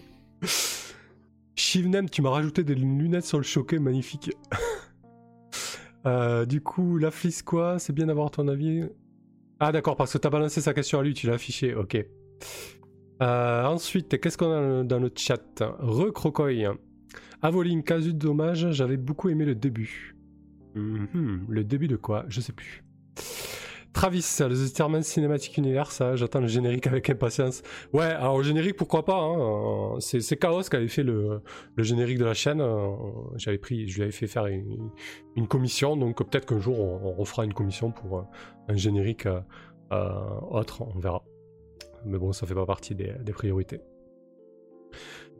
[1.56, 4.30] Shivnem, tu m'as rajouté des lunettes sur le choquet, magnifique.
[6.06, 7.78] Euh, du coup, la flisse quoi?
[7.78, 8.84] C'est bien d'avoir ton avis?
[9.58, 11.96] Ah d'accord, parce que t'as balancé sa question à lui, tu l'as affiché, ok.
[13.22, 15.62] Euh, ensuite, qu'est-ce qu'on a dans le chat?
[15.78, 16.68] Recrocoy.
[17.40, 20.14] Avoline, casu de dommage, j'avais beaucoup aimé le début.
[20.74, 22.26] Mhm, le début de quoi?
[22.28, 22.84] Je sais plus.
[23.94, 27.62] Travis, le Zitterman Cinematic Universe, ça, j'attends le générique avec impatience.
[27.92, 31.40] Ouais, alors le générique, pourquoi pas hein, euh, C'est Chaos qui avait fait le,
[31.78, 32.60] générique de la chaîne.
[32.60, 32.88] euh,
[33.36, 37.44] J'avais pris, je lui avais fait faire une, commission, donc peut-être qu'un jour on, refera
[37.44, 38.22] une commission pour euh,
[38.68, 39.28] un générique
[39.92, 41.22] autre, on verra.
[42.04, 43.80] Mais bon, ça fait pas partie des, priorités.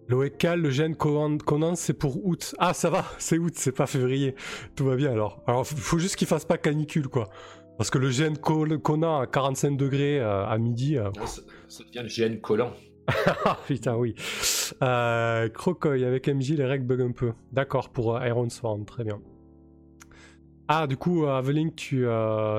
[0.07, 2.55] Loécal, le gène Conan, c'est pour août.
[2.59, 4.37] Ah, ça va, c'est août, c'est pas février.
[4.77, 5.43] Tout va bien alors.
[5.49, 7.31] Alors, faut juste qu'il fasse pas canicule, quoi.
[7.77, 11.85] Parce que le gène Col- Conan à 45 degrés euh, à midi, euh, Ça, ça
[11.85, 12.73] devient le GN collant.
[13.45, 14.15] ah putain, oui.
[14.83, 17.33] Euh, Crocoy avec MJ, les règles bug un peu.
[17.53, 19.21] D'accord, pour Iron Sworn, très bien.
[20.69, 22.07] Ah, du coup, Aveling, tu,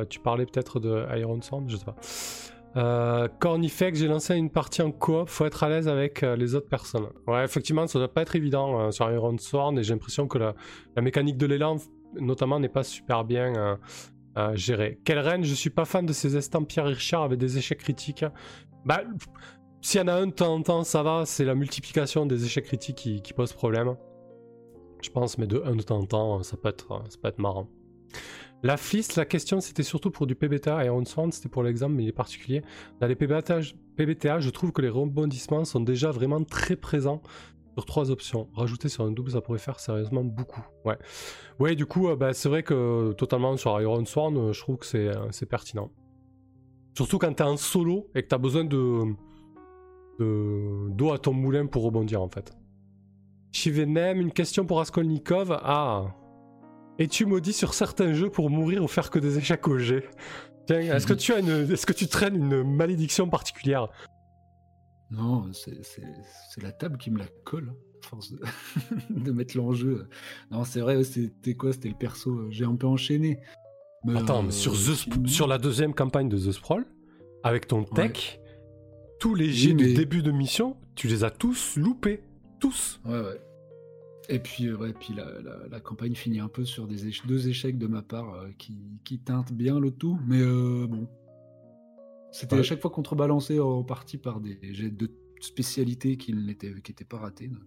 [0.09, 1.95] tu parlais peut-être de Iron Sworn, je sais pas.
[2.77, 6.55] Euh, Cornifex, j'ai lancé une partie en coop, faut être à l'aise avec euh, les
[6.55, 7.07] autres personnes.
[7.25, 10.37] Ouais, effectivement, ça doit pas être évident euh, sur Iron Sworn, et j'ai l'impression que
[10.37, 10.53] la,
[10.95, 11.77] la mécanique de l'élan,
[12.19, 13.77] notamment, n'est pas super bien
[14.53, 14.99] gérée.
[15.03, 18.25] Quelle reine, je suis pas fan de ces estampes Pierre Richard avec des échecs critiques.
[18.85, 19.03] Bah,
[19.81, 22.43] s'il y en a un de temps en temps, ça va, c'est la multiplication des
[22.43, 23.95] échecs critiques qui, pose problème.
[25.01, 27.69] Je pense, mais de un de temps en temps, ça peut être, être marrant.
[28.63, 31.93] La FLIS, la question c'était surtout pour du PBTA et Iron Sworn, c'était pour l'exemple,
[31.93, 32.63] mais il est particulier.
[32.99, 33.59] Dans les PBTA,
[34.39, 37.21] je trouve que les rebondissements sont déjà vraiment très présents
[37.75, 38.49] sur trois options.
[38.53, 40.65] Rajouter sur un double, ça pourrait faire sérieusement beaucoup.
[40.85, 40.97] Ouais,
[41.59, 44.77] ouais du coup, euh, bah, c'est vrai que totalement sur Iron Sworn, euh, je trouve
[44.77, 45.91] que c'est euh, c'est pertinent.
[46.95, 49.03] Surtout quand t'es en solo et que t'as besoin de
[50.19, 52.53] de- d'eau à ton moulin pour rebondir en fait.
[53.51, 55.51] Chivenem, une question pour Raskolnikov.
[55.63, 56.15] Ah.
[56.97, 60.09] Es-tu maudit sur certains jeux pour mourir ou faire que des échecs au jet?
[60.65, 63.89] Tiens, est-ce que tu as une, est-ce que tu traînes une malédiction particulière?
[65.15, 67.73] Non, c'est la table qui me la colle,
[68.03, 68.39] à force de,
[69.09, 70.07] de mettre l'enjeu.
[70.51, 71.73] Non, c'est vrai, c'était quoi?
[71.73, 72.49] C'était le perso.
[72.49, 73.39] J'ai un peu enchaîné.
[74.13, 76.85] Attends, mais sur, The sur la deuxième campagne de The Sprawl,
[77.43, 78.39] avec ton tech,
[79.19, 82.21] tous les jets de début de mission, tu les as tous loupés.
[82.59, 82.99] Tous.
[83.05, 83.41] Ouais, ouais.
[84.29, 85.25] Et puis, ouais, puis la,
[85.69, 89.19] la, campagne finit un peu sur des deux échecs de ma part euh, qui, qui,
[89.19, 91.07] teintent bien le tout, mais euh, bon.
[92.35, 95.09] C'était à chaque fois contrebalancé en partie par des jets de
[95.39, 97.47] spécialité qui n'étaient qui étaient pas ratés.
[97.47, 97.61] Donc,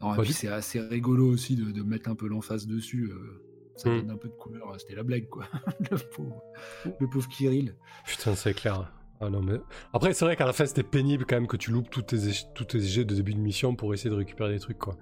[0.00, 0.14] bon.
[0.14, 3.04] et puis c'est assez rigolo aussi de, de mettre un peu l'emphase dessus.
[3.04, 3.42] Euh,
[3.76, 4.00] ça hmm.
[4.00, 4.74] donne un peu de couleur.
[4.78, 5.44] C'était la blague, quoi.
[5.90, 6.42] le, pauvre,
[7.00, 7.74] le pauvre Kirill.
[8.04, 8.92] Putain, c'est clair.
[9.20, 9.60] Ah non, mais...
[9.92, 12.18] Après, c'est vrai qu'à la fin, c'était pénible quand même que tu loupes tous tes,
[12.54, 14.96] tous tes jets de début de mission pour essayer de récupérer des trucs, quoi.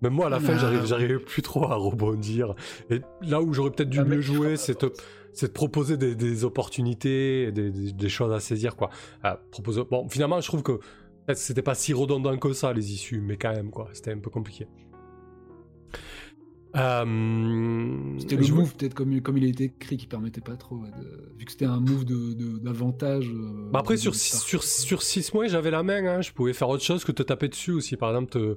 [0.00, 2.54] Même moi, à la fin, j'arrive, j'arrivais plus trop à rebondir.
[2.90, 4.84] Et là où j'aurais peut-être dû ah, mieux jouer, c'est
[5.40, 8.90] de, de proposer des, des opportunités, des, des, choses à saisir, quoi.
[9.22, 9.82] À proposer...
[9.90, 10.80] Bon, finalement, je trouve que
[11.34, 13.88] c'était pas si redondant que ça, les issues, mais quand même, quoi.
[13.92, 14.66] C'était un peu compliqué.
[16.76, 20.82] Euh, c'était le move, peut-être comme, comme il a été écrit, qui permettait pas trop.
[21.38, 23.28] Vu que c'était un move d'avantage.
[23.28, 26.04] De, euh, bah après, sur, sur, sur 6 mois, j'avais la main.
[26.04, 26.20] Hein.
[26.20, 27.96] Je pouvais faire autre chose que te taper dessus aussi.
[27.96, 28.56] Par exemple,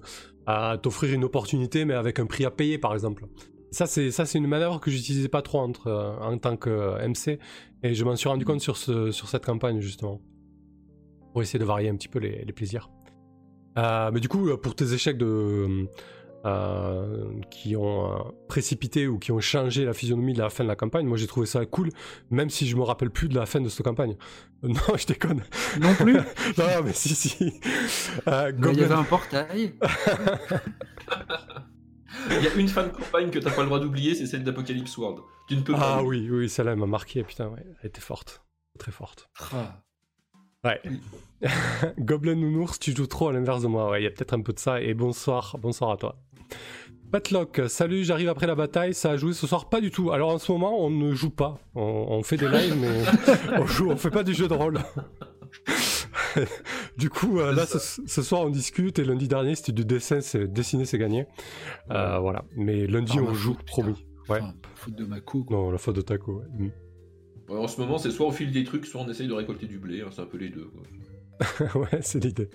[0.81, 3.25] t'offrir une opportunité, mais avec un prix à payer, par exemple.
[3.71, 7.05] Ça, c'est ça, c'est une manœuvre que j'utilisais pas trop entre, euh, en tant que
[7.07, 7.39] MC.
[7.83, 10.21] Et je m'en suis rendu compte sur, ce, sur cette campagne, justement.
[11.33, 12.89] Pour essayer de varier un petit peu les, les plaisirs.
[13.75, 15.87] mais du coup, pour tes échecs de
[16.45, 20.69] euh, qui ont euh, précipité ou qui ont changé la physionomie de la fin de
[20.69, 21.05] la campagne.
[21.05, 21.89] Moi, j'ai trouvé ça cool,
[22.29, 24.15] même si je me rappelle plus de la fin de cette campagne.
[24.63, 25.43] Non, je déconne.
[25.81, 26.13] Non plus
[26.57, 27.59] Non, mais si, si.
[28.27, 29.73] Euh, Il y avait un portail.
[32.29, 34.43] Il y a une fin de campagne que t'as pas le droit d'oublier, c'est celle
[34.43, 35.19] d'Apocalypse World.
[35.47, 35.97] Tu ne peux pas.
[35.97, 37.65] Ah oui, oui, celle-là m'a marqué, putain, ouais.
[37.81, 38.43] Elle était forte.
[38.77, 39.29] Très forte.
[39.53, 39.81] Ah.
[40.63, 40.81] Ouais.
[41.99, 43.89] Goblin Nounours, tu joues trop à l'inverse de moi.
[43.89, 44.81] Ouais, il y a peut-être un peu de ça.
[44.81, 46.15] Et bonsoir, bonsoir à toi.
[47.11, 49.69] Patlock, salut, j'arrive après la bataille, ça a joué ce soir?
[49.69, 50.11] Pas du tout.
[50.11, 51.57] Alors en ce moment, on ne joue pas.
[51.73, 53.03] On, fait des lives, mais
[53.57, 54.79] on joue, on fait pas du jeu de rôle.
[56.97, 60.47] du coup, euh, là, ce, soir, on discute et lundi dernier, c'était du dessin, c'est
[60.47, 61.25] dessiner, c'est gagné.
[61.91, 62.43] Euh, voilà.
[62.55, 64.05] Mais lundi, on joue, promis.
[64.29, 64.39] Ouais.
[64.39, 65.45] la faute de ma co.
[65.49, 66.41] Non, la faute de ta co.
[66.57, 66.69] Mm.
[67.49, 69.79] en ce moment, c'est soit on file des trucs, soit on essaye de récolter du
[69.79, 70.01] blé.
[70.01, 70.69] Hein, c'est un peu les deux.
[71.75, 72.49] ouais, c'est l'idée.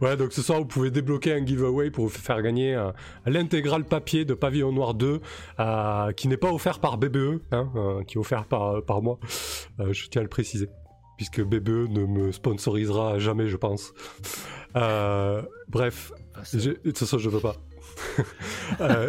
[0.00, 2.90] Ouais, donc ce soir, vous pouvez débloquer un giveaway pour vous faire gagner euh,
[3.26, 5.20] l'intégral papier de Pavillon Noir 2,
[5.58, 9.18] euh, qui n'est pas offert par BBE, hein, euh, qui est offert par, par moi.
[9.78, 10.68] je tiens à le préciser,
[11.20, 13.92] puisque BBE ne me sponsorisera jamais, je pense.
[14.72, 17.56] bref, ah, de toute façon, je veux pas.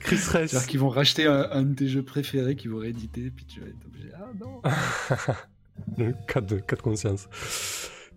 [0.00, 0.48] Chris Reyes.
[0.48, 3.68] C'est-à-dire qu'ils vont racheter un, de tes jeux préférés qu'ils vont rééditer, puis tu vas
[3.68, 4.10] être obligé.
[4.16, 4.60] Ah non
[5.96, 7.26] le cas de, cas de conscience.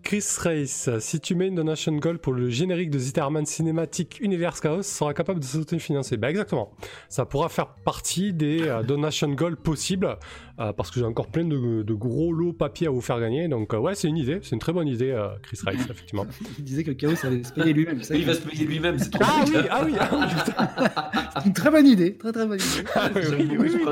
[0.02, 4.60] Chris Race, si tu mets une donation goal pour le générique de Zitterman cinématique Univers
[4.60, 6.16] Chaos, sera capable de s'autofinancer.
[6.16, 6.72] Bah exactement.
[7.08, 10.16] Ça pourra faire partie des euh, donation goals possibles
[10.58, 13.48] euh, parce que j'ai encore plein de, gros lots papier à vous faire gagner.
[13.48, 16.26] Donc euh, ouais, c'est une idée, c'est une très bonne idée, Chris Rice, effectivement.
[16.58, 18.00] Il disait que le chaos allait se payer lui-même.
[18.10, 21.10] il va se payer lui-même, c'est trop ah, oui, ah oui, ah
[21.44, 22.88] une très bonne idée, très très bonne idée.
[22.94, 23.84] Ah oui, oui,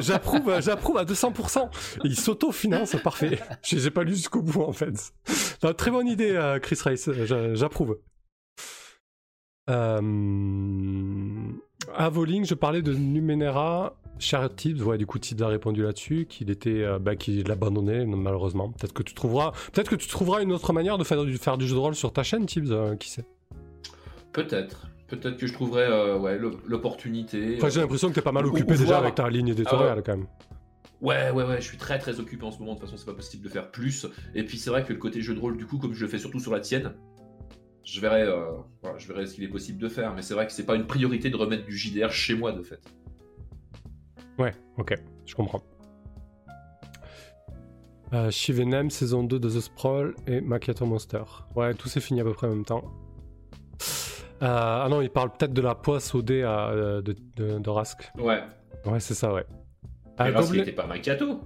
[0.00, 1.68] j'approuve, j'approuve à 200%.
[2.04, 3.38] Il s'auto-finance, parfait.
[3.62, 5.12] Je n'ai pas lu jusqu'au bout en fait.
[5.76, 7.10] très bonne idée, Chris Rice,
[7.54, 7.98] j'approuve.
[9.70, 10.00] Euh...
[11.94, 13.96] À Voling, je parlais de Numenera.
[14.18, 18.04] Cher Tibbs, ouais, du coup, Tibbs a répondu là-dessus, qu'il était, euh, bah, qu'il l'abandonnait,
[18.06, 18.70] malheureusement.
[18.70, 21.58] Peut-être que tu trouveras, peut-être que tu trouveras une autre manière de faire du, faire
[21.58, 23.24] du jeu de rôle sur ta chaîne, Tibbs, euh, qui sait?
[24.32, 24.86] Peut-être.
[25.12, 27.56] Peut-être que je trouverai euh, ouais, l'opportunité.
[27.58, 30.16] Enfin, j'ai l'impression que t'es pas mal occupé déjà avec ta ligne éditoriale, ah quand
[30.16, 30.26] même.
[31.02, 32.72] Ouais, ouais, ouais, je suis très très occupé en ce moment.
[32.72, 34.06] De toute façon, c'est pas possible de faire plus.
[34.34, 36.10] Et puis, c'est vrai que le côté jeu de rôle, du coup, comme je le
[36.10, 36.94] fais surtout sur la tienne,
[37.84, 38.24] je verrai,
[38.96, 40.14] je verrai ce qu'il est possible de faire.
[40.14, 42.62] Mais c'est vrai que c'est pas une priorité de remettre du JDR chez moi, de
[42.62, 42.80] fait.
[44.38, 44.94] Ouais, ok,
[45.26, 45.62] je comprends.
[48.14, 51.24] Euh, Shivenem, saison 2 de The Sprawl et Macchiato Monster.
[51.54, 52.90] Ouais, tout s'est fini à peu près en même temps.
[54.42, 58.10] Euh, ah non, il parle peut-être de la poisse au dé euh, de, de, Rask.
[58.18, 58.42] Ouais.
[58.84, 59.46] Ouais, c'est ça, ouais.
[60.18, 60.62] Mais Rask, Goblet...
[60.62, 61.40] était pas Macchiato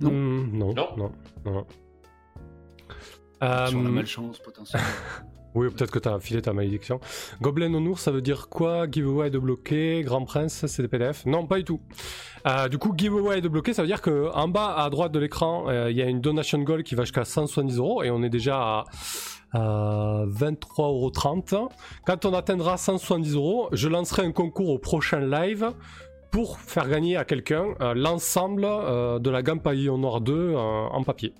[0.00, 0.10] non.
[0.10, 0.74] Hmm, non.
[0.74, 0.88] non.
[0.96, 1.12] Non,
[1.44, 1.66] non.
[3.42, 4.86] Euh, Sur la malchance potentiellement.
[5.56, 7.00] Oui, peut-être que tu as filé ta malédiction.
[7.40, 8.88] Gobelin en ours, ça veut dire quoi?
[8.88, 10.02] Giveaway de bloqué.
[10.04, 11.80] Grand Prince, c'est des PDF Non, pas du tout.
[12.46, 15.18] Euh, du coup, giveaway de bloqué, ça veut dire que en bas à droite de
[15.18, 18.22] l'écran, euh, il y a une donation goal qui va jusqu'à 170 euros et on
[18.22, 18.84] est déjà à,
[19.54, 21.68] 23,30 euros.
[22.06, 25.72] Quand on atteindra 170 euros, je lancerai un concours au prochain live
[26.30, 31.34] pour faire gagner à quelqu'un l'ensemble de la gamme Pavillon Noir 2 en papier.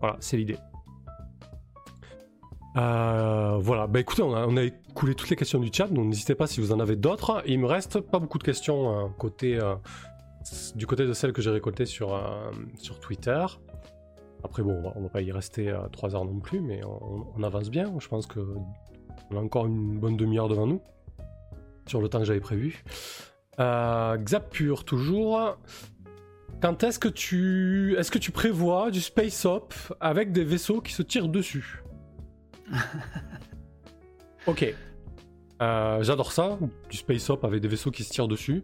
[0.00, 0.58] Voilà, c'est l'idée.
[2.74, 6.60] voilà, bah écoutez, on a, écoulé toutes les questions du chat, donc n'hésitez pas si
[6.60, 7.42] vous en avez d'autres.
[7.46, 9.58] Il me reste pas beaucoup de questions côté,
[10.76, 12.20] du côté de celles que j'ai récoltées sur,
[12.78, 13.44] sur Twitter.
[14.44, 17.92] Après, bon, on va, pas y rester 3 heures non plus, mais on, avance bien.
[17.98, 18.40] Je pense que
[19.30, 20.80] on a encore une bonne demi-heure devant nous,
[21.86, 22.84] sur le temps que j'avais prévu.
[23.58, 25.58] Euh, Xapur, toujours.
[26.60, 30.92] Quand est-ce que tu est-ce que tu prévois du space op avec des vaisseaux qui
[30.92, 31.82] se tirent dessus?
[34.46, 34.74] Ok.
[35.60, 36.58] Euh, j'adore ça,
[36.88, 38.62] du space op avec des vaisseaux qui se tirent dessus.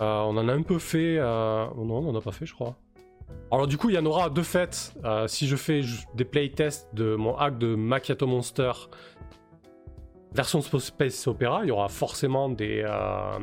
[0.00, 1.16] Euh, on en a un peu fait.
[1.18, 2.76] Euh, non, on n'en a pas fait, je crois.
[3.50, 4.94] Alors du coup, il y en aura de fait.
[5.26, 5.82] si je fais
[6.14, 8.72] des playtests de mon hack de Macchiato Monster
[10.36, 13.38] version Space Opera, il y aura forcément des, euh,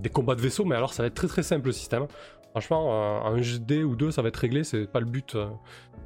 [0.00, 2.06] des combats de vaisseaux, mais alors ça va être très très simple le système.
[2.50, 5.34] Franchement, un GD ou deux, ça va être réglé, c'est pas le but.
[5.34, 5.46] Euh.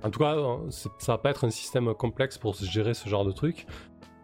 [0.02, 0.34] En tout cas,
[0.70, 3.66] ça va pas être un système complexe pour gérer ce genre de truc.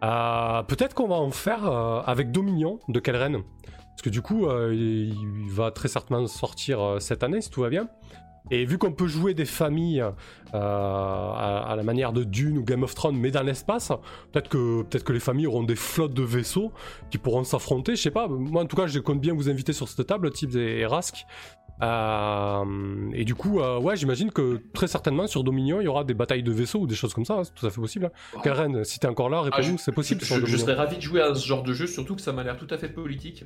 [0.03, 3.43] Euh, peut-être qu'on va en faire avec Dominion de Kelren.
[3.71, 7.87] Parce que du coup, il va très certainement sortir cette année si tout va bien.
[8.51, 10.11] Et vu qu'on peut jouer des familles euh,
[10.53, 13.91] à, la manière de Dune ou Game of Thrones, mais dans l'espace,
[14.31, 16.71] peut-être que, peut que les familles auront des flottes de vaisseaux
[17.11, 17.95] qui pourront s'affronter.
[17.95, 18.27] Je sais pas.
[18.27, 21.25] Moi, en tout cas, je compte bien vous inviter sur cette table, Tibbs et, Rask.
[21.83, 26.03] Euh, et du coup, euh, ouais, j'imagine que très certainement sur Dominion, il y aura
[26.03, 27.41] des batailles de vaisseaux ou des choses comme ça.
[27.43, 28.11] C'est tout à fait possible.
[28.43, 30.21] Karen, si t'es encore là, ah, réponds-nous, c'est possible.
[30.23, 32.43] Je, je, serais ravi de jouer à ce genre de jeu, surtout que ça m'a
[32.43, 33.45] l'air tout à fait politique.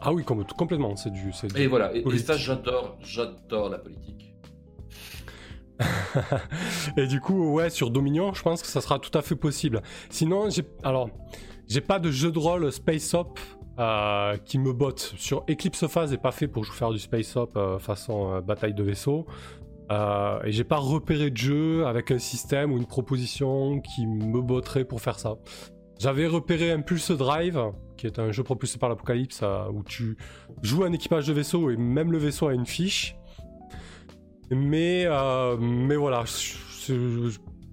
[0.00, 0.96] Ah oui, complètement.
[0.96, 1.94] C'est du, Et voilà.
[1.94, 4.33] et ça, j'adore, j'adore la politique.
[6.96, 9.82] et du coup, ouais, sur Dominion, je pense que ça sera tout à fait possible.
[10.10, 11.10] Sinon, j'ai alors,
[11.68, 13.38] j'ai pas de jeu de rôle Space Op
[13.78, 15.14] euh, qui me botte.
[15.16, 18.74] Sur Eclipse Phase n'est pas fait pour faire du Space Op euh, façon euh, bataille
[18.74, 19.26] de vaisseau.
[19.90, 24.84] et j'ai pas repéré de jeu avec un système ou une proposition qui me botterait
[24.84, 25.36] pour faire ça.
[25.98, 27.60] J'avais repéré Impulse Drive,
[27.96, 29.42] qui est un jeu propulsé par l'Apocalypse,
[29.72, 30.16] où tu
[30.62, 33.16] joues un équipage de vaisseau et même le vaisseau a une fiche.
[34.50, 36.24] Mais, euh, mais voilà,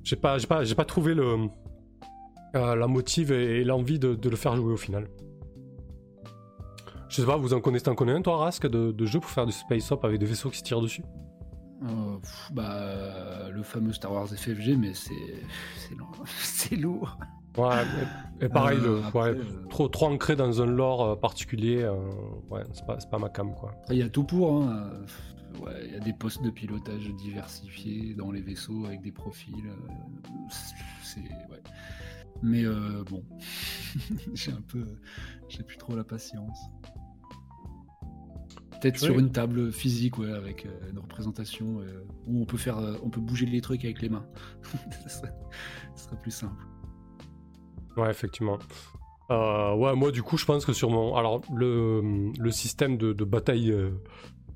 [0.03, 1.49] j'ai pas, pas, pas trouvé le,
[2.55, 5.07] euh, la motive et, l'envie de, le faire jouer au final.
[7.09, 9.31] Je sais pas, vous en connaissez, un connais un toi, Rask, de, de jeux pour
[9.31, 11.03] faire du space op avec des vaisseaux qui se tirent dessus?
[11.83, 12.17] Euh,
[12.51, 15.13] bah, le fameux Star Wars FFG, mais c'est
[16.25, 17.17] c'est lourd.
[17.57, 17.83] Ouais,
[18.39, 18.79] et, pareil,
[19.69, 21.85] trop, trop ancré dans un lore particulier,
[22.49, 23.73] ouais, c'est pas, pas ma cam quoi.
[23.89, 24.89] Il y a tout pour, hein
[25.83, 29.67] il y a des postes de pilotage diversifiés dans les vaisseaux avec des profils.
[29.67, 31.17] Euh,
[32.41, 33.23] Mais euh, bon,
[34.33, 34.85] j'ai un peu,
[35.47, 36.59] j'ai plus trop la patience.
[38.81, 41.81] Peut-être sur une table physique, ouais, avec euh, une représentation
[42.25, 44.25] où on peut faire, on peut bouger les trucs avec les mains.
[45.07, 45.19] Ce
[46.05, 46.65] serait plus simple.
[47.95, 48.57] Ouais, effectivement.
[49.29, 53.23] ouais, moi du coup, je pense que sur mon, alors le, le système de, de
[53.23, 53.91] bataille euh,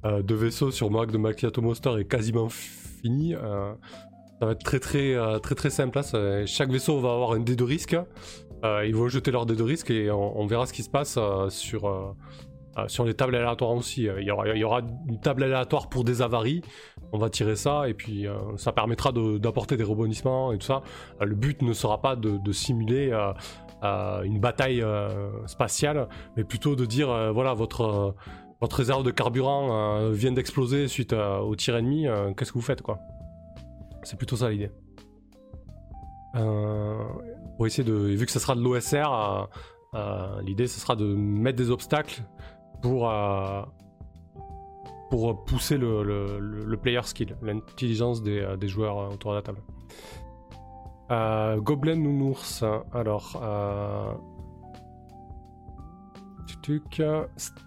[0.06, 3.36] de vaisseaux sur Mark de Macchiato Monster est quasiment fini.
[3.36, 3.74] Euh,
[4.40, 6.00] ça va être très très euh, très très simple.
[6.00, 6.44] Hein.
[6.46, 7.98] chaque vaisseau va avoir un dé de risque.
[8.64, 11.20] ils vont jeter leur dé de risque et on, verra ce qui se passe
[11.50, 12.16] sur,
[12.88, 14.08] sur les tables aléatoires aussi.
[14.18, 16.62] Il y, aura, il y, aura, une table aléatoire pour des avaries.
[17.12, 18.26] On va tirer ça et puis
[18.58, 20.82] ça permettra d'apporter des rebondissements et tout ça.
[21.22, 23.14] le but ne sera pas de simuler
[23.84, 24.84] une bataille
[25.46, 28.16] spatiale, mais plutôt de dire voilà votre
[28.62, 32.58] votre réserve de carburant euh, vient d'exploser suite euh, au tir ennemi, euh, qu'est-ce que
[32.58, 33.00] vous faites quoi?
[34.04, 34.72] C'est plutôt ça l'idée.
[36.34, 37.94] pour essayer de.
[37.94, 39.50] Vu que ce sera de l'OSR,
[40.44, 42.22] l'idée ce sera de mettre des obstacles
[42.84, 43.12] pour.
[45.10, 49.62] pour pousser le, player skill, l'intelligence des, des, joueurs autour de la table.
[51.64, 52.64] Goblin Nounours,
[52.94, 53.42] alors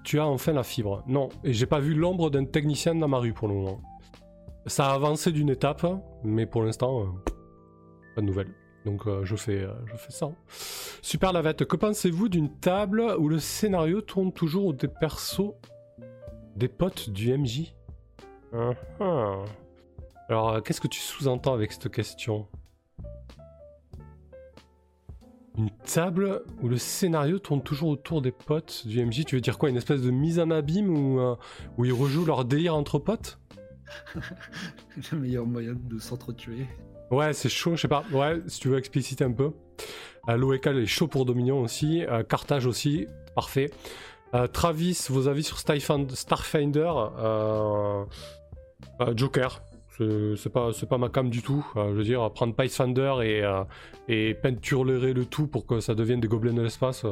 [0.04, 1.02] tu as enfin la fibre.
[1.06, 3.80] Non, et j'ai pas vu l'ombre d'un technicien dans ma rue pour le moment.
[4.66, 5.86] Ça a avancé d'une étape,
[6.24, 7.06] mais pour l'instant, euh,
[8.14, 8.54] pas de nouvelles.
[8.84, 10.30] Donc euh, je, fais, euh, je fais ça.
[11.02, 15.52] Super Lavette, que pensez-vous d'une table où le scénario tourne toujours des persos
[16.56, 17.74] des potes du MJ
[18.52, 18.74] uh
[20.28, 22.48] Alors, qu'est-ce que tu sous-entends avec cette question?
[25.58, 29.24] Une table où le scénario tourne toujours autour des potes du MJ.
[29.24, 31.34] Tu veux dire quoi Une espèce de mise en abîme où, euh,
[31.76, 33.40] où ils rejouent leur délire entre potes?
[35.12, 36.66] Le meilleur moyen de s'entretuer.
[37.10, 38.04] Ouais, c'est chaud, je sais pas.
[38.12, 39.50] Ouais, si tu veux expliciter un peu.
[40.28, 42.04] Euh, est chaud pour Dominion aussi.
[42.04, 43.70] Euh, Carthage aussi, parfait.
[44.52, 46.92] Travis, vos avis sur Starfinder?
[49.14, 49.62] Joker.
[49.98, 51.66] C'est pas, pas ma cam du tout.
[51.74, 53.42] je veux dire, prendre Pathfinder et,
[54.08, 57.04] et peinturer le tout pour que ça devienne des gobelins de l'espace.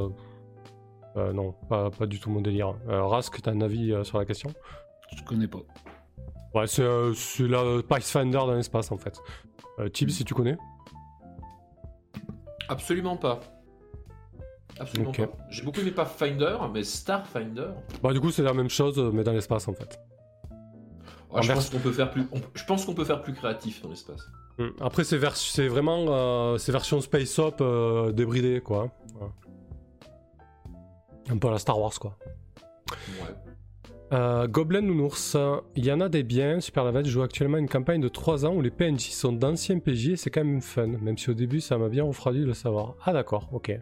[1.15, 2.75] non, pas, pas, du tout mon délire.
[2.87, 4.53] Rask, t'as un avis sur la question?
[5.15, 5.59] Je connais pas.
[6.55, 6.83] Ouais, c'est
[7.47, 9.19] la Pathfinder dans l'espace en fait.
[9.93, 10.57] Tib, si tu connais?
[12.69, 13.39] Absolument pas.
[14.79, 15.29] Absolument pas.
[15.49, 17.69] J'ai beaucoup aimé Pathfinder, mais Starfinder.
[18.03, 19.99] Bah, du coup, c'est la même chose, mais dans l'espace en fait.
[21.41, 22.25] Je, pense qu'on peut faire plus...
[22.53, 24.27] je pense qu'on peut faire plus créatif dans l'espace.
[24.57, 24.69] Hmm.
[24.79, 25.17] Après, c'est
[25.67, 28.91] vraiment euh, ces versions Space Up euh, débridées, quoi.
[31.29, 32.17] Un peu à la Star Wars, quoi.
[32.91, 33.35] Ouais.
[34.13, 35.35] Euh, Goblin Nounours,
[35.75, 36.61] il y en a des biens.
[36.61, 40.09] Super Lavette joue actuellement une campagne de 3 ans où les PNJ sont d'anciens PJ
[40.09, 42.53] et c'est quand même fun, même si au début ça m'a bien refroidi de le
[42.53, 42.95] savoir.
[43.03, 43.77] Ah d'accord, ok.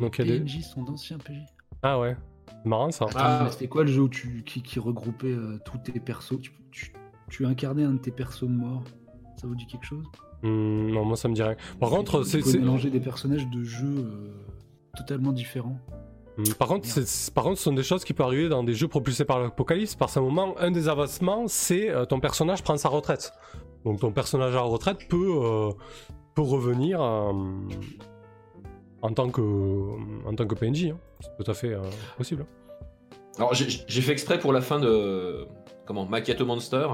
[0.00, 1.38] Donc, les PNJ sont d'anciens PJ.
[1.82, 2.16] Ah ouais,
[2.64, 3.06] marrant ça.
[3.14, 3.48] Ah.
[3.50, 6.38] C'était quoi le jeu où tu, qui, regroupait euh, tous tes persos?
[7.28, 8.84] Tu, incarnais un de tes persos morts
[9.36, 10.04] Ça vous dit quelque chose?
[10.42, 11.56] Hmm, Non, moi ça me dirait.
[11.80, 12.44] Par contre, c'est.
[12.58, 14.34] mélanger des personnages de jeux euh,
[14.96, 15.78] totalement différents.
[16.38, 16.88] Hmm, par contre,
[17.34, 19.94] par contre, ce sont des choses qui peuvent arriver dans des jeux propulsés par l'apocalypse.
[19.94, 23.32] Par un moment, un des avancements, c'est euh, ton personnage prend sa retraite.
[23.84, 25.70] Donc ton personnage à retraite peut,
[26.34, 27.00] peut revenir
[29.06, 29.40] en tant que,
[30.26, 30.86] en tant que PNJ.
[30.86, 30.98] Hein.
[31.20, 31.82] C'est tout à fait euh,
[32.16, 32.44] possible.
[33.38, 35.46] Alors j'ai fait exprès pour la fin de
[35.84, 36.88] comment Macchiato Monster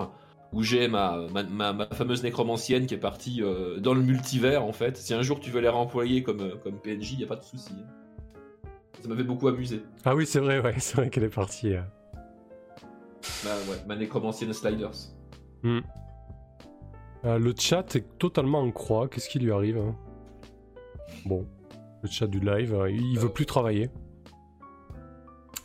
[0.52, 3.42] où j'ai ma, ma, fameuse nécromancienne qui est partie
[3.78, 4.96] dans le multivers en fait.
[4.96, 7.44] Si un jour tu veux les remployer comme, comme PNJ, il n'y a pas de
[7.44, 7.72] souci.
[7.72, 8.02] Hein.
[9.02, 9.82] Ça m'avait beaucoup amusé.
[10.04, 11.74] Ah oui, c'est vrai, ouais, c'est vrai qu'elle est partie.
[11.74, 11.82] Euh.
[13.44, 15.10] Bah ouais, ma nécromancienne Sliders.
[15.62, 15.80] Hmm.
[17.24, 19.08] Euh, le chat est totalement en croix.
[19.08, 19.96] Qu'est-ce qui lui arrive hein?
[21.24, 21.46] Bon,
[22.02, 23.90] le chat du live, euh, il veut plus travailler.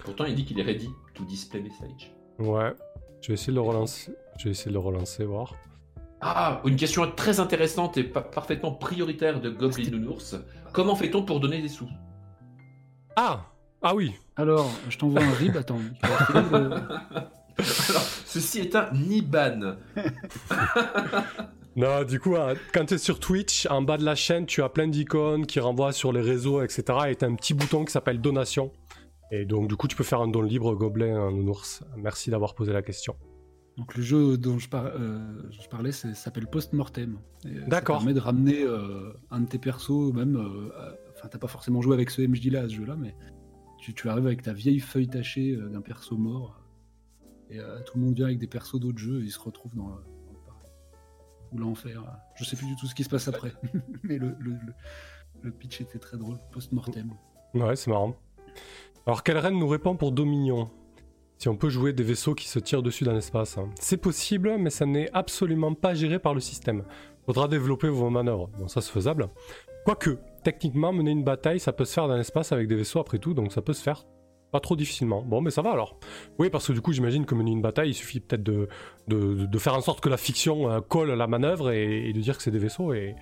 [0.04, 2.14] Pourtant, il dit qu'il est ready to display message.
[2.40, 2.74] Ouais,
[3.22, 4.14] je vais essayer de le relancer.
[4.38, 5.56] Je vais essayer de le relancer, voir.
[6.22, 10.36] Ah, une question très intéressante et parfaitement prioritaire de Goblin Nounours.
[10.74, 11.90] Comment fait-on pour donner des sous?
[13.16, 13.46] Ah
[13.82, 15.80] Ah oui Alors, je t'envoie un rib, attends.
[16.04, 19.78] Alors, ceci est un Niban.
[21.78, 24.62] non, du coup, hein, quand tu es sur Twitch, en bas de la chaîne, tu
[24.62, 26.84] as plein d'icônes qui renvoient sur les réseaux, etc.
[27.08, 28.72] Et tu as un petit bouton qui s'appelle donation.
[29.32, 31.84] Et donc, du coup, tu peux faire un don libre gobelin un ours.
[31.96, 33.16] Merci d'avoir posé la question.
[33.78, 35.20] Donc, le jeu dont je, euh,
[35.70, 37.20] parlais s'appelle Post-Mortem.
[37.68, 37.98] D'accord.
[37.98, 41.82] Ça permet de ramener euh, un de tes persos, même euh, Enfin, t'as pas forcément
[41.82, 43.16] joué avec ce MJ là, ce jeu là, mais
[43.80, 46.62] tu, arrives avec ta vieille feuille tachée euh, d'un perso mort.
[47.50, 49.76] Et euh, tout le monde vient avec des persos d'autres jeux et ils se retrouvent
[49.76, 49.98] dans,
[51.52, 52.04] ou l'enfer.
[52.36, 53.54] Je sais plus du tout ce qui se passe après,
[54.04, 54.36] mais le,
[55.42, 57.12] le, pitch était très drôle, post-mortem.
[57.54, 58.16] Ouais, c'est marrant.
[59.06, 60.70] Alors, quelle reine nous répond pour Dominion?
[61.38, 63.58] Si on peut jouer des vaisseaux qui se tirent dessus dans l'espace.
[63.58, 63.70] Hein.
[63.80, 66.84] C'est possible, mais ça n'est absolument pas géré par le système.
[67.26, 68.50] Faudra développer vos manœuvres.
[68.58, 69.30] Bon, ça c'est faisable.
[69.86, 73.20] Quoique, techniquement, mener une bataille, ça peut se faire dans l'espace avec des vaisseaux après
[73.20, 74.04] tout, donc ça peut se faire
[74.52, 75.22] pas trop difficilement.
[75.22, 76.00] Bon, mais ça va alors.
[76.40, 78.68] Oui, parce que du coup, j'imagine que mener une bataille, il suffit peut-être de,
[79.08, 82.44] de, faire en sorte que la fiction euh, colle la manœuvre et, de dire que
[82.44, 83.16] c'est des vaisseaux et,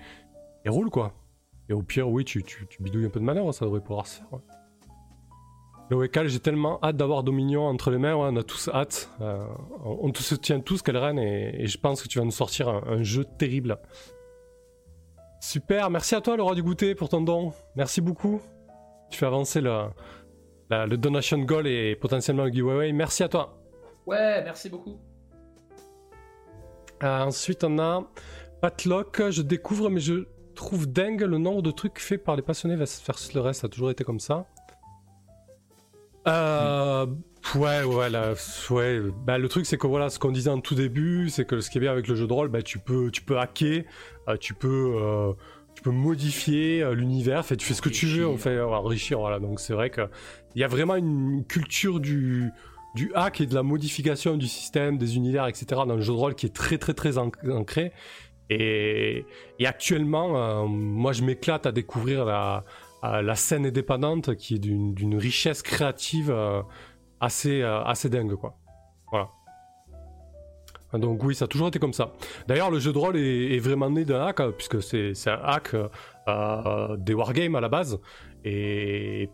[0.64, 1.14] et, roule quoi.
[1.68, 4.18] Et au pire, oui, tu, tu, bidouilles un peu de manœuvre, ça devrait pouvoir se
[4.18, 4.32] faire.
[4.32, 4.40] Ouais.
[5.88, 9.10] Le j'ai tellement hâte d'avoir Dominion entre les mains, on a tous hâte.
[9.20, 9.46] Euh,
[9.84, 13.02] on, te soutient tous, reine et, et, je pense que tu vas nous sortir un
[13.02, 13.78] jeu terrible.
[15.40, 17.52] Super, merci à toi le roi du goûter pour ton don.
[17.76, 18.40] Merci beaucoup.
[19.10, 19.84] Tu fais avancer le,
[20.70, 22.92] le donation goal et potentiellement le giveaway.
[22.92, 23.58] Merci à toi.
[24.06, 24.98] Ouais, merci beaucoup.
[27.02, 28.04] Euh, ensuite, on a
[28.60, 29.30] Patlock.
[29.30, 33.34] Je découvre, mais je trouve dingue le nombre de trucs faits par les passionnés versus
[33.34, 33.60] le reste.
[33.60, 34.46] Ça a toujours été comme ça.
[36.26, 37.06] Euh,
[37.54, 38.08] Ouais, ouais,
[38.70, 39.00] ouais.
[39.24, 41.70] Bah, le truc, c'est que voilà, ce qu'on disait en tout début, c'est que ce
[41.70, 43.84] qui est bien avec le jeu de rôle, bah, tu peux, tu peux hacker,
[44.28, 45.32] euh, tu peux, euh,
[45.76, 49.20] tu peux modifier euh, l'univers, fait, tu fais ce que tu veux, on fait enrichir,
[49.20, 49.38] voilà.
[49.38, 50.08] Donc c'est vrai qu'il
[50.56, 52.50] y a vraiment une culture du,
[52.96, 55.66] du hack et de la modification du système, des univers, etc.
[55.86, 57.92] dans le jeu de rôle qui est très, très, très ancré.
[58.50, 59.24] Et,
[59.58, 62.64] et actuellement, moi, je m'éclate à découvrir la,
[63.02, 66.32] la scène indépendante qui est d'une richesse créative
[67.20, 68.58] assez, euh, assez dingue, quoi.
[69.10, 69.30] Voilà.
[70.98, 72.12] Donc oui, ça a toujours été comme ça.
[72.46, 75.88] D'ailleurs, le jeu de rôle est, vraiment né d'un hack, puisque c'est un hack euh,
[76.28, 77.98] euh, des wargames à la base.
[78.44, 79.28] Et,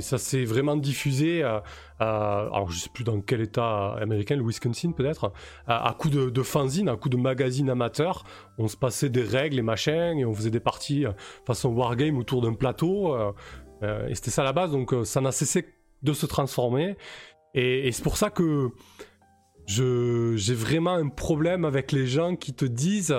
[0.00, 1.42] ça s'est vraiment diffusé,
[1.98, 5.32] alors je sais plus dans quel état américain, le Wisconsin peut-être,
[5.66, 8.24] à, coup de, de fanzine, à coup de magazine amateur.
[8.58, 11.06] On se passait des règles et machins, et on faisait des parties
[11.44, 13.16] façon wargame autour d'un plateau.
[13.82, 15.66] et c'était ça à la base, donc ça n'a cessé
[16.04, 16.96] de se transformer.
[17.56, 18.70] Et, c'est pour ça que
[19.66, 23.16] j'ai vraiment un problème avec les gens qui te disent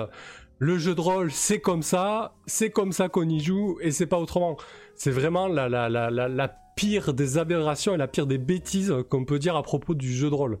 [0.58, 4.06] le jeu de rôle c'est comme ça, c'est comme ça qu'on y joue et c'est
[4.06, 4.56] pas autrement.
[4.96, 9.24] C'est vraiment la, la, la, la, pire des aberrations et la pire des bêtises qu'on
[9.24, 10.58] peut dire à propos du jeu de rôle.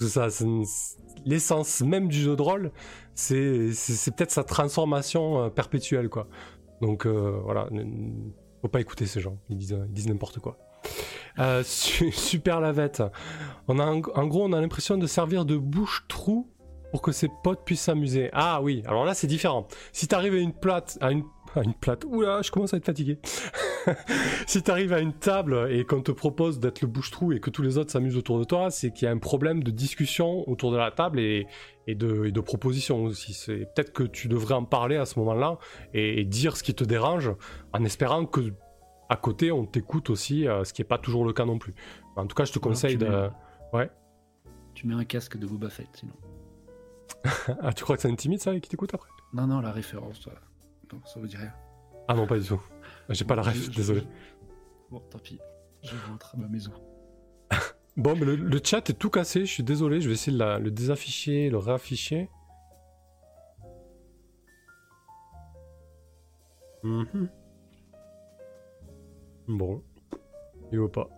[0.00, 0.26] Ça,
[1.24, 2.72] l'essence même du jeu de rôle,
[3.14, 3.70] c'est
[4.16, 6.26] peut-être sa transformation euh, perpétuelle, quoi.
[6.80, 7.68] Donc euh, voilà,
[8.62, 10.58] faut pas écouter ces gens, ils disent, ils disent n'importe quoi.
[11.38, 13.02] Euh, super lavette.
[13.68, 16.50] On a en gros, on a l'impression de servir de bouche-trou
[16.90, 18.30] pour que ses potes puissent s'amuser.
[18.32, 19.66] Ah oui, alors là c'est différent.
[19.92, 21.24] Si t'arrives à une plate, à une,
[21.80, 23.18] plate, oula, je commence à être fatigué.
[24.46, 27.62] si t'arrives à une table et qu'on te propose d'être le bouche-trou et que tous
[27.62, 30.72] les autres s'amusent autour de toi, c'est qu'il y a un problème de discussion autour
[30.72, 31.46] de la table et,
[31.88, 33.36] de, et de proposition aussi.
[33.46, 35.58] Peut-être que tu devrais en parler à ce moment-là
[35.92, 37.32] et, dire ce qui te dérange
[37.72, 38.52] en espérant que
[39.10, 41.74] à côté on t'écoute aussi, euh, ce qui n'est pas toujours le cas non plus.
[42.16, 43.28] En tout cas, je te conseille de.
[43.72, 43.90] Ouais.
[44.72, 46.14] Tu mets un casque de Boba Fett sinon.
[47.60, 49.10] ah, tu crois que ça intimide ça et qui t'écoute après?
[49.32, 50.30] Non, non, la référence, ça,
[50.92, 51.52] non, ça vous dit rien.
[52.08, 52.62] Ah non, pas du tout.
[53.08, 54.02] J'ai pas la ref, désolé.
[54.90, 55.40] Bon, tant pis.
[55.82, 56.72] Je rentre à ma maison.
[57.96, 60.70] bon, mais le, chat est tout cassé, je suis désolé, je vais essayer de le
[60.70, 62.30] désafficher, le réafficher.
[66.82, 67.28] Mhm.
[69.56, 69.82] Bon.
[70.72, 71.08] Il veut pas.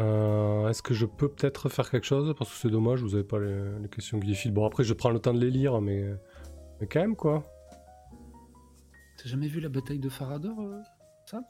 [0.00, 2.34] Euh, est-ce que je peux peut-être faire quelque chose?
[2.38, 4.52] Parce que c'est dommage, vous avez pas les, questions qui défilent.
[4.52, 6.04] Bon, après, je prends le temps de les lire, mais,
[6.80, 7.44] mais quand même, quoi.
[9.18, 10.80] T'as jamais vu la bataille de Farador, euh,
[11.26, 11.42] ça?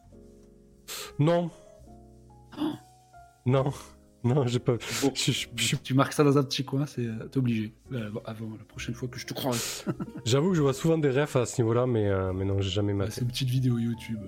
[1.19, 1.51] Non.
[2.59, 2.73] Oh
[3.47, 3.73] non.
[4.23, 4.77] Non, j'ai pas.
[5.83, 7.73] Tu marques ça dans un petit coin, c'est euh, t'es obligé.
[8.27, 9.57] avant la prochaine fois que je te crois.
[10.27, 12.93] J'avoue que je vois souvent des refs à ce niveau-là, mais, mais non, j'ai jamais
[12.93, 13.13] maté.
[13.13, 14.21] c'est une petite vidéo YouTube,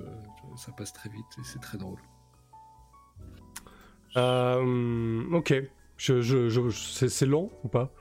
[0.57, 1.99] ça passe très vite et c'est très drôle.
[4.17, 5.55] Euh, ok.
[5.97, 7.93] Je, je, c'est long ou pas?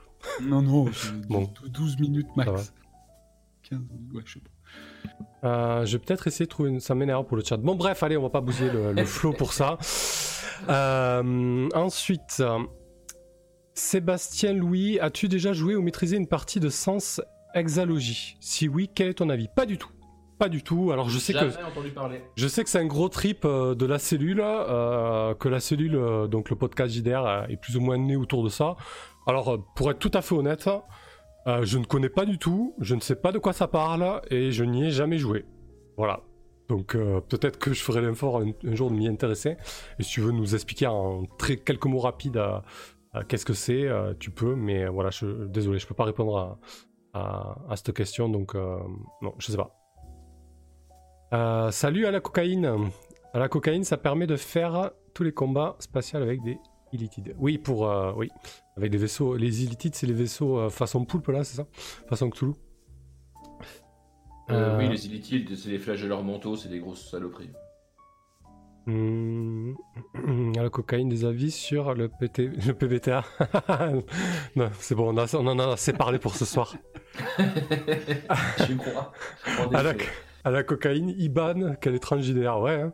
[0.42, 0.90] Non, non,
[1.28, 1.50] bon.
[1.68, 2.74] 12 minutes max.
[3.64, 3.80] 15
[4.14, 5.48] ouais, je sais pas.
[5.48, 6.80] Euh, je vais peut-être essayer de trouver une...
[6.80, 7.56] Ça m'énerve pour le chat.
[7.56, 9.78] Bon, bref, allez, on va pas bousiller le, le flow pour ça.
[10.68, 12.42] Euh, ensuite,
[13.74, 17.20] Sébastien Louis, as-tu déjà joué ou maîtrisé une partie de Sens
[17.54, 19.48] Exalogie Si oui, quel est ton avis?
[19.54, 19.91] Pas du tout.
[20.42, 20.90] Pas du tout.
[20.90, 21.50] Alors je sais que
[22.34, 25.94] je sais que c'est un gros trip euh, de la cellule, euh, que la cellule,
[25.94, 28.74] euh, donc le podcast JDR est plus ou moins né autour de ça.
[29.28, 30.68] Alors pour être tout à fait honnête,
[31.46, 34.50] je ne connais pas du tout, je ne sais pas de quoi ça parle et
[34.50, 35.44] je n'y ai jamais joué.
[35.96, 36.22] Voilà.
[36.68, 36.96] Donc
[37.28, 39.56] peut-être que je ferai l'effort un, jour de m'y intéresser.
[40.00, 42.42] Et si tu veux nous expliquer en très quelques mots rapides
[43.28, 43.88] qu'est-ce que c'est,
[44.18, 44.56] tu peux.
[44.56, 46.58] Mais voilà, je, désolé, je peux pas répondre
[47.14, 48.28] à, à cette question.
[48.28, 49.81] Donc non, je sais pas.
[51.32, 52.90] Euh, salut à la cocaïne.
[53.32, 56.58] À la cocaïne, ça permet de faire tous les combats spatiaux avec des
[56.92, 57.34] illitides.
[57.38, 58.28] Oui, pour euh, oui,
[58.76, 59.36] avec des vaisseaux.
[59.36, 61.66] Les illitides, c'est les vaisseaux euh, façon poulpe là, c'est ça?
[62.08, 62.52] Façon Cthulhu.
[64.50, 67.50] oui, les illitides, c'est les flèches de leur manteau, c'est des grosses saloperies.
[68.86, 69.72] Hmm.
[70.58, 72.38] À la cocaïne, des avis sur le, PT...
[72.66, 73.24] le PBTA.
[74.56, 76.76] non, c'est bon, on, en a assez parlé pour ce soir.
[77.38, 79.12] Je crois.
[79.72, 79.94] À la,
[80.44, 82.80] à la cocaïne, Iban, quel étrange idéal, ouais.
[82.82, 82.92] Hein.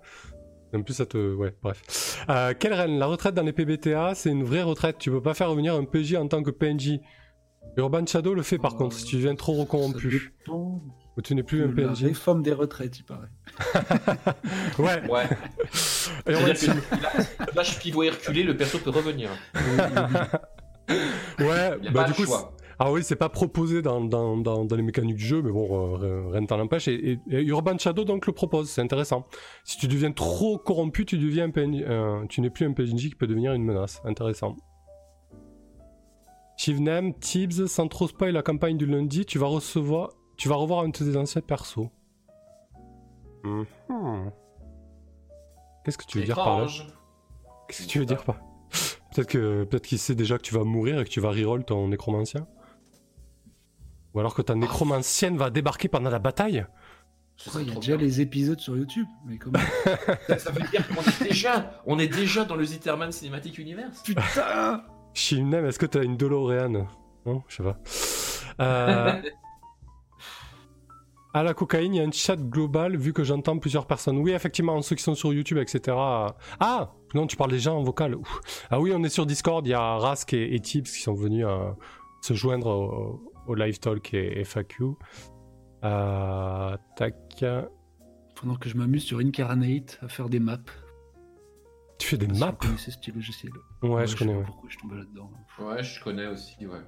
[0.75, 1.35] En plus, ça te.
[1.35, 2.25] Ouais, bref.
[2.29, 2.99] Euh, quelle reine?
[2.99, 4.99] La retraite dans les PBTA, c'est une vraie retraite.
[4.99, 7.01] Tu peux pas faire revenir un PJ en tant que PNJ.
[7.77, 10.35] Urban Shadow le fait par contre, si tu deviens trop recorrompu.
[10.49, 12.03] Ou tu n'es plus un PNJ.
[12.03, 13.29] Les femmes des retraites, il paraît.
[14.79, 15.09] ouais.
[15.09, 15.25] Ouais.
[16.27, 19.31] Et on que là, je pivot et reculer, le perso peut revenir.
[21.41, 22.33] ouais, bah du coup.
[22.81, 26.29] Ah oui, c'est pas proposé dans, dans, dans, les mécaniques du jeu, mais bon, euh,
[26.29, 26.87] rien ne t'en empêche.
[26.87, 29.27] Et, Urban Shadow donc le propose, c'est intéressant.
[29.65, 33.27] Si tu deviens trop corrompu, tu deviens un tu n'es plus un PNJ qui peut
[33.27, 34.01] devenir une menace.
[34.05, 34.55] Intéressant.
[36.57, 40.85] Shivnem, Tibbs, sans trop spoil la campagne du lundi, tu vas recevoir, tu vas revoir
[40.85, 41.89] un de tes anciens persos.
[43.45, 43.67] Mhm.
[45.85, 46.67] Qu'est-ce que tu veux dire par là
[47.69, 48.37] Qu'est-ce que tu veux dire par
[49.15, 51.65] Peut-être que peut-être qu'il sait déjà que tu vas mourir et que tu vas reroll
[51.65, 52.47] ton nécromancien.
[54.15, 56.67] Ou alors que ta nécromancienne va débarquer pendant la bataille?
[57.55, 59.07] Il y a déjà les épisodes sur YouTube.
[59.27, 59.59] Mais comment
[60.39, 64.03] ça, veut dire qu'on est déjà, on est déjà dans le Zitterman Cinematic Universe.
[64.03, 64.83] Putain
[65.15, 66.89] Shimnem, est-ce que t'as une DeLorean?
[67.27, 67.79] Non, je sais pas.
[68.61, 69.23] Euh,
[71.35, 74.19] à la cocaïne, il y a un chat global vu que j'entends plusieurs personnes.
[74.19, 75.97] Oui, effectivement, ceux qui sont sur YouTube, etc.
[75.97, 78.17] Ah Non, tu parles des gens en vocal.
[78.71, 81.47] Ah oui, on est sur Discord, il y a Rask et, Tips qui sont venus
[81.47, 81.71] euh,
[82.23, 84.85] se joindre au, au live talk et FAQ.
[85.85, 87.45] Euh, tac.
[88.35, 90.59] Pendant que je m'amuse sur Incarnate à faire des maps.
[91.99, 93.53] Tu fais des maps C'est style logiciel.
[93.83, 94.35] Ouais, je connais.
[94.35, 94.45] Ouais.
[94.45, 96.79] Pourquoi je tombais là-dedans Ouais, je connais aussi, ouais.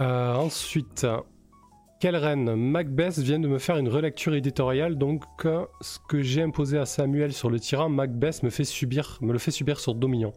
[0.00, 1.06] Euh, ensuite,
[2.00, 2.54] quelle reine?
[2.54, 6.86] Macbeth vient de me faire une relecture éditoriale, donc euh, ce que j'ai imposé à
[6.86, 10.32] Samuel sur le tyran, Macbeth me, fait subir, me le fait subir sur Dominion.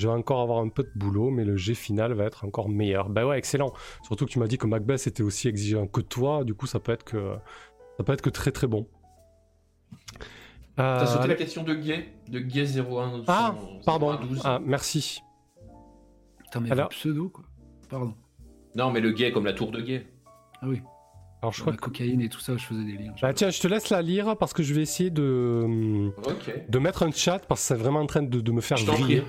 [0.00, 2.70] Je vais encore avoir un peu de boulot, mais le G final va être encore
[2.70, 3.10] meilleur.
[3.10, 3.74] Bah ouais, excellent.
[4.02, 6.80] Surtout que tu m'as dit que Macbeth était aussi exigeant que toi, du coup ça
[6.80, 7.34] peut être que
[7.98, 8.88] ça peut être que très très bon.
[10.74, 13.24] T'as sauté la question de Gay, de Gay 01.
[13.26, 13.54] Ah,
[13.84, 14.18] pardon.
[14.42, 15.20] Ah, merci.
[16.44, 16.88] Putain, mais Alors...
[16.88, 17.44] pseudo quoi.
[17.90, 18.14] Pardon.
[18.74, 20.06] Non, mais le Gay comme la tour de Gay.
[20.62, 20.80] Ah oui.
[21.42, 23.14] Alors je crois la cocaïne et tout ça, je faisais des liens.
[23.22, 26.10] Bah tiens, je te laisse la lire parce que je vais essayer de
[26.68, 28.78] de mettre un chat parce que c'est vraiment en train de, me faire.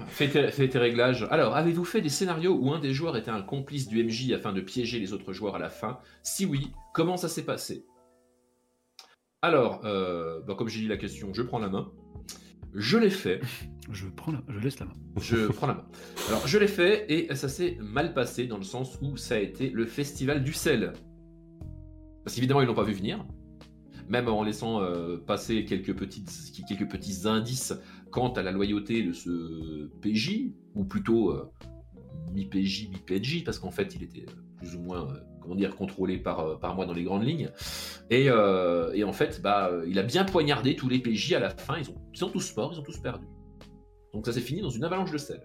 [0.08, 1.26] Fais tes, fais tes réglages.
[1.32, 4.52] Alors, avez-vous fait des scénarios où un des joueurs était un complice du MJ afin
[4.52, 6.00] de piéger les autres joueurs à la fin?
[6.22, 7.86] Si oui, comment ça s'est passé?
[9.42, 11.92] Alors, euh, bah, comme j'ai dit la question, je prends la main.
[12.74, 13.42] Je l'ai fait.
[13.92, 14.94] Je, prends je laisse la main.
[15.20, 15.86] Je prends la main.
[16.30, 19.40] Alors, je l'ai fait et ça s'est mal passé dans le sens où ça a
[19.40, 20.94] été le festival du sel.
[22.24, 23.26] Parce qu'évidemment, ils l'ont pas vu venir.
[24.08, 27.74] Même en laissant euh, passer quelques, petits indices
[28.10, 31.50] quant à la loyauté de ce PJ, ou plutôt euh,
[32.34, 34.26] mi-PJ, mi-PNJ, parce qu'en fait, il était
[34.58, 37.50] plus ou moins euh, contrôlé par, par moi dans les grandes lignes.
[38.10, 41.78] Et, et en fait, bah, il a bien poignardé tous les PJ à la fin.
[41.78, 43.26] Ils, ont, ils sont tous morts, ils ont tous perdu.
[44.14, 45.42] Donc ça s'est fini dans une avalanche de sel.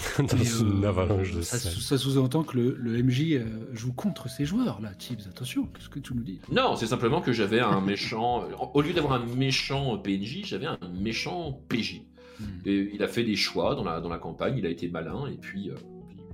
[0.20, 5.26] Euh, ça, sous-entend que le, MJ euh, joue contre ses joueurs, là, Tibbs.
[5.28, 6.40] Attention, qu'est-ce que tu nous dis?
[6.50, 8.44] Non, c'est simplement que j'avais un méchant.
[8.74, 12.02] au lieu d'avoir un méchant PNJ, j'avais un méchant PJ.
[12.38, 12.44] Hmm.
[12.64, 15.26] Et il a fait des choix dans la, dans la campagne, il a été malin,
[15.26, 15.74] et puis, euh,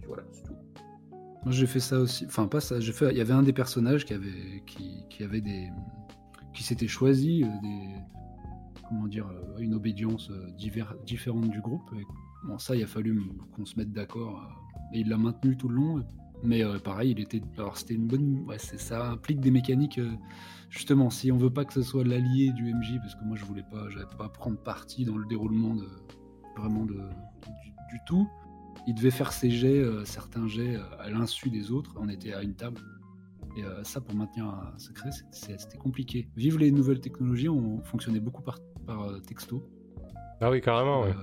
[0.06, 0.56] voilà, c'est tout.
[1.44, 2.26] Moi, j'ai fait ça aussi.
[2.26, 2.80] Enfin, pas ça.
[2.80, 3.10] Fait...
[3.10, 5.68] Il y avait un des personnages qui avait, qui, avait des.
[6.54, 7.80] qui s'était choisi des.
[8.88, 9.28] Comment dire,
[9.58, 11.90] une obédience différente du groupe.
[12.44, 13.20] Bon, ça, il a fallu
[13.54, 14.42] qu'on se mette d'accord.
[14.42, 16.04] Euh, et il l'a maintenu tout le long.
[16.42, 17.42] Mais euh, pareil, il était.
[17.58, 18.46] Alors, c'était une bonne.
[18.58, 19.98] Ça implique des mécaniques.
[19.98, 20.12] Euh,
[20.70, 23.44] justement, si on veut pas que ce soit l'allié du MJ, parce que moi, je
[23.44, 23.88] voulais pas.
[23.90, 25.86] J'avais pas prendre parti dans le déroulement de.
[26.56, 26.96] Vraiment du,
[28.06, 28.26] tout.
[28.86, 31.94] Il devait faire ses jets, certains jets, à l'insu des autres.
[31.98, 32.80] On était à une table.
[33.58, 36.30] Et ça, pour maintenir un secret, c'était compliqué.
[36.34, 39.68] Vive les nouvelles technologies, on fonctionnait beaucoup par, par texto.
[40.40, 41.14] Ah oui, carrément, ouais.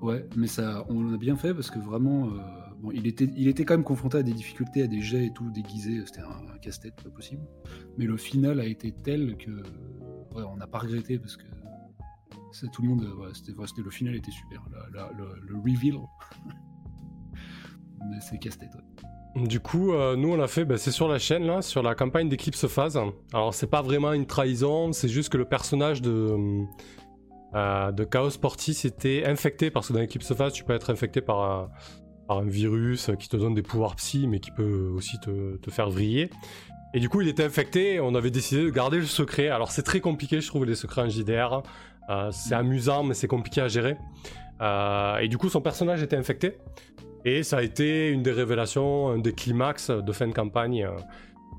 [0.00, 2.38] Ouais, mais ça, on l'a bien fait parce que vraiment, euh,
[2.80, 5.32] bon, il était, il était quand même confronté à des difficultés, à des jets et
[5.32, 6.02] tout déguisés.
[6.06, 7.42] C'était un, casse-tête pas possible.
[7.96, 11.44] Mais le final a été tel que, ouais, on n'a pas regretté parce que
[12.52, 14.64] c'est tout le monde, ouais, c'était, le final était super.
[14.92, 15.96] le, reveal,
[18.10, 18.76] mais c'est casse-tête.
[19.36, 21.94] Du coup, euh, nous on l'a fait, bah, c'est sur la chaîne là, sur la
[21.94, 22.98] campagne d'Eclipse Phase.
[23.32, 26.64] Alors c'est pas vraiment une trahison, c'est juste que le personnage de
[27.54, 31.20] euh, de Chaos Portis était infecté, parce que dans Eclipse Phase, tu peux être infecté
[31.20, 31.70] par un,
[32.26, 35.70] par un, virus qui te donne des pouvoirs psy, mais qui peut aussi te, te,
[35.70, 36.30] faire vriller.
[36.94, 39.48] Et du coup, il était infecté, on avait décidé de garder le secret.
[39.48, 41.62] Alors, c'est très compliqué, je trouve, les secrets en JDR.
[42.10, 43.96] Euh, c'est amusant, mais c'est compliqué à gérer.
[44.60, 46.58] Euh, et du coup, son personnage était infecté.
[47.24, 50.88] Et ça a été une des révélations, un des climax de fin de campagne.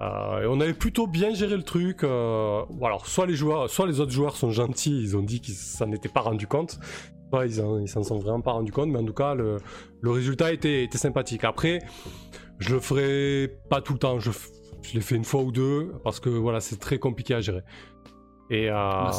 [0.02, 2.04] Euh, et on avait plutôt bien géré le truc.
[2.04, 5.56] Euh, alors, soit les joueurs, soit les autres joueurs sont gentils, ils ont dit qu'ils
[5.56, 6.80] s'en étaient pas rendu compte,
[7.32, 8.90] soit ils, s'en sont vraiment pas rendu compte.
[8.90, 9.60] Mais en tout cas, le,
[10.04, 11.44] résultat était, sympathique.
[11.44, 11.80] Après,
[12.60, 14.20] je le ferai pas tout le temps.
[14.20, 14.32] Je,
[14.94, 17.64] l'ai fait une fois ou deux parce que voilà, c'est très compliqué à gérer.
[18.50, 19.12] Et euh...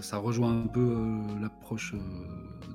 [0.00, 0.96] ça, rejoint un peu
[1.40, 1.94] l'approche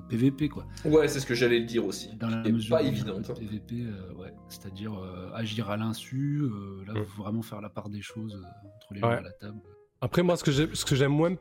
[0.08, 0.66] PVP quoi.
[0.84, 2.16] Ouais, c'est ce que j'allais dire aussi.
[2.16, 3.26] Dans la mesure pas évidente.
[3.38, 7.02] PVP, euh, ouais, c'est-à-dire euh, agir à l'insu, euh, là, mm.
[7.18, 8.34] vraiment faire la part des choses
[8.76, 9.60] entre les gens à la table.
[10.00, 11.34] Après, moi, ce que j'aime moins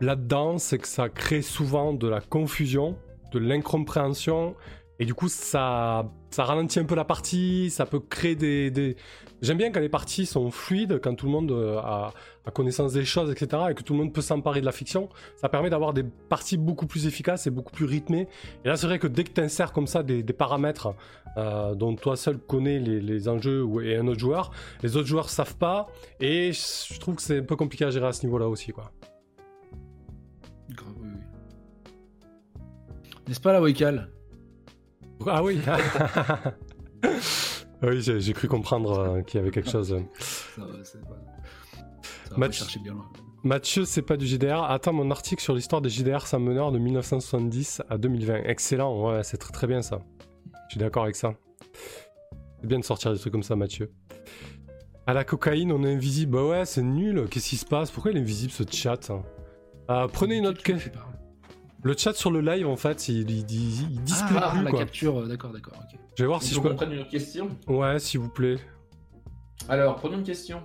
[0.00, 2.98] là-dedans, c'est que ça crée souvent de la confusion,
[3.32, 4.54] de l'incompréhension,
[4.98, 8.96] et du coup, ça, ça ralentit un peu la partie, ça peut créer des,
[9.42, 12.12] J'aime bien quand les parties sont fluides, quand tout le monde euh, a,
[12.54, 15.08] connaissance des choses, etc., et que tout le monde peut s'emparer de la fiction.
[15.34, 18.28] Ça permet d'avoir des parties beaucoup plus efficaces et beaucoup plus rythmées.
[18.64, 20.94] Et là, c'est vrai que dès que tu insères comme ça des, paramètres
[21.36, 24.52] euh, dont toi seul connais les, enjeux et un autre joueur,
[24.84, 25.88] les autres joueurs savent pas,
[26.20, 28.92] et je trouve que c'est un peu compliqué à gérer à ce niveau-là aussi, quoi.
[30.70, 31.08] Grave, oui,
[33.26, 34.08] N'est-ce pas la Wiccal
[35.26, 35.58] Ah oui
[37.82, 39.96] Oui, j'ai cru comprendre euh, qu'il y avait quelque chose.
[43.42, 44.62] Mathieu, c'est pas du JDR.
[44.62, 48.44] Attends, mon article sur l'histoire des JDR sans meneur de 1970 à 2020.
[48.44, 50.00] Excellent, ouais, c'est très très bien ça.
[50.68, 51.34] Je suis d'accord avec ça.
[52.60, 53.90] C'est bien de sortir des trucs comme ça, Mathieu.
[55.08, 56.32] À la cocaïne, on est invisible.
[56.32, 57.26] Bah ouais, c'est nul.
[57.28, 57.90] Qu'est-ce qui se passe?
[57.90, 59.10] Pourquoi il est invisible ce chat
[59.90, 60.92] Euh, prenez une autre question.
[61.84, 64.62] Le chat sur le live, en fait, il, il, il, il display ah, plus.
[64.64, 64.78] la quoi.
[64.80, 65.74] capture, euh, d'accord, d'accord.
[65.76, 65.98] ok.
[66.16, 66.74] Je vais voir si Si je peux.
[66.74, 67.48] prenne une autre question.
[67.66, 68.56] Ouais, s'il vous plaît.
[69.68, 70.62] Alors, prenons une question.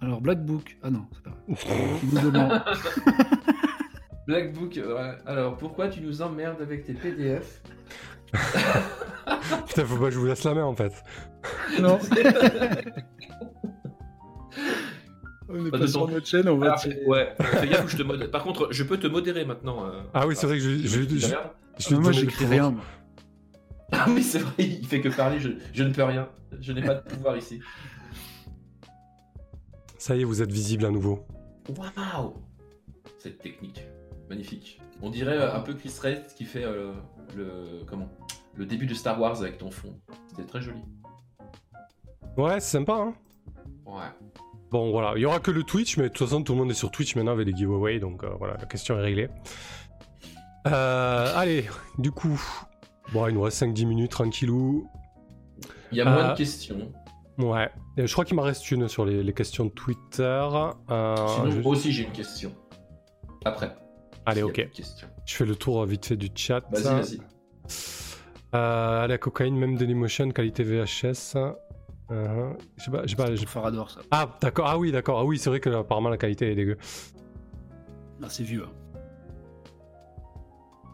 [0.00, 0.76] Alors, Black Book.
[0.82, 2.60] Ah non, c'est pas vrai.
[4.26, 5.14] Black Book, ouais.
[5.26, 7.60] alors pourquoi tu nous emmerdes avec tes PDF
[9.66, 10.92] Putain, faut pas que je vous laisse la main, en fait.
[11.80, 11.98] non.
[15.48, 17.04] on est Pas sur notre chaîne, on va tirer.
[17.06, 18.30] Ouais, fais gaffe où je te modère.
[18.30, 19.86] Par contre, je peux te modérer maintenant.
[19.86, 21.50] euh, Ah oui, c'est vrai que je, je, je- je, je, merde?
[21.78, 22.70] je lui ai moi, j'écris rien.
[22.70, 22.84] moi.
[23.92, 26.28] Ah oui, c'est vrai, il fait que parler, je, je ne peux rien.
[26.60, 27.60] Je n'ai pas de pouvoir ici.
[29.98, 31.26] Ça y est, vous êtes visible à nouveau.
[31.78, 32.34] Waouh
[33.18, 33.84] Cette technique,
[34.28, 34.80] magnifique.
[35.00, 36.92] On dirait euh, un peu Chris Ray qui fait euh,
[37.36, 38.08] le comment?
[38.54, 39.98] Le début de Star Wars avec ton fond.
[40.28, 40.80] C'était très joli.
[42.36, 43.14] Ouais, c'est sympa, hein.
[43.86, 44.10] Ouais.
[44.72, 46.70] Bon, voilà, il y aura que le Twitch, mais de toute façon, tout le monde
[46.70, 49.28] est sur Twitch maintenant avec les giveaways, donc euh, voilà, la question est réglée.
[50.66, 51.66] Euh, allez,
[51.98, 52.40] du coup,
[53.12, 54.88] bon, il nous reste 5-10 minutes, tranquillou.
[55.90, 56.90] Il y a moins Euh, de questions.
[57.38, 57.68] Ouais,
[57.98, 60.22] Et je crois qu'il m'en reste une sur les, les questions de Twitter.
[60.90, 62.52] Euh, Sinon, je- aussi j'ai une question.
[63.44, 63.74] Après.
[64.24, 64.68] Allez, ok.
[65.26, 66.62] Je fais le tour euh, vite fait du chat.
[66.70, 67.18] Vas-y, vas-y.
[68.54, 71.36] Euh, la cocaïne, même Dailymotion, qualité VHS.
[72.12, 74.00] Euh, je sais pas, je sais pas, je- Farador, ça.
[74.10, 75.18] Ah, d'accord, ah oui, d'accord.
[75.20, 76.76] Ah oui, c'est vrai que apparemment la qualité est dégueu.
[78.22, 78.64] Ah, c'est vieux.
[78.64, 78.72] hein.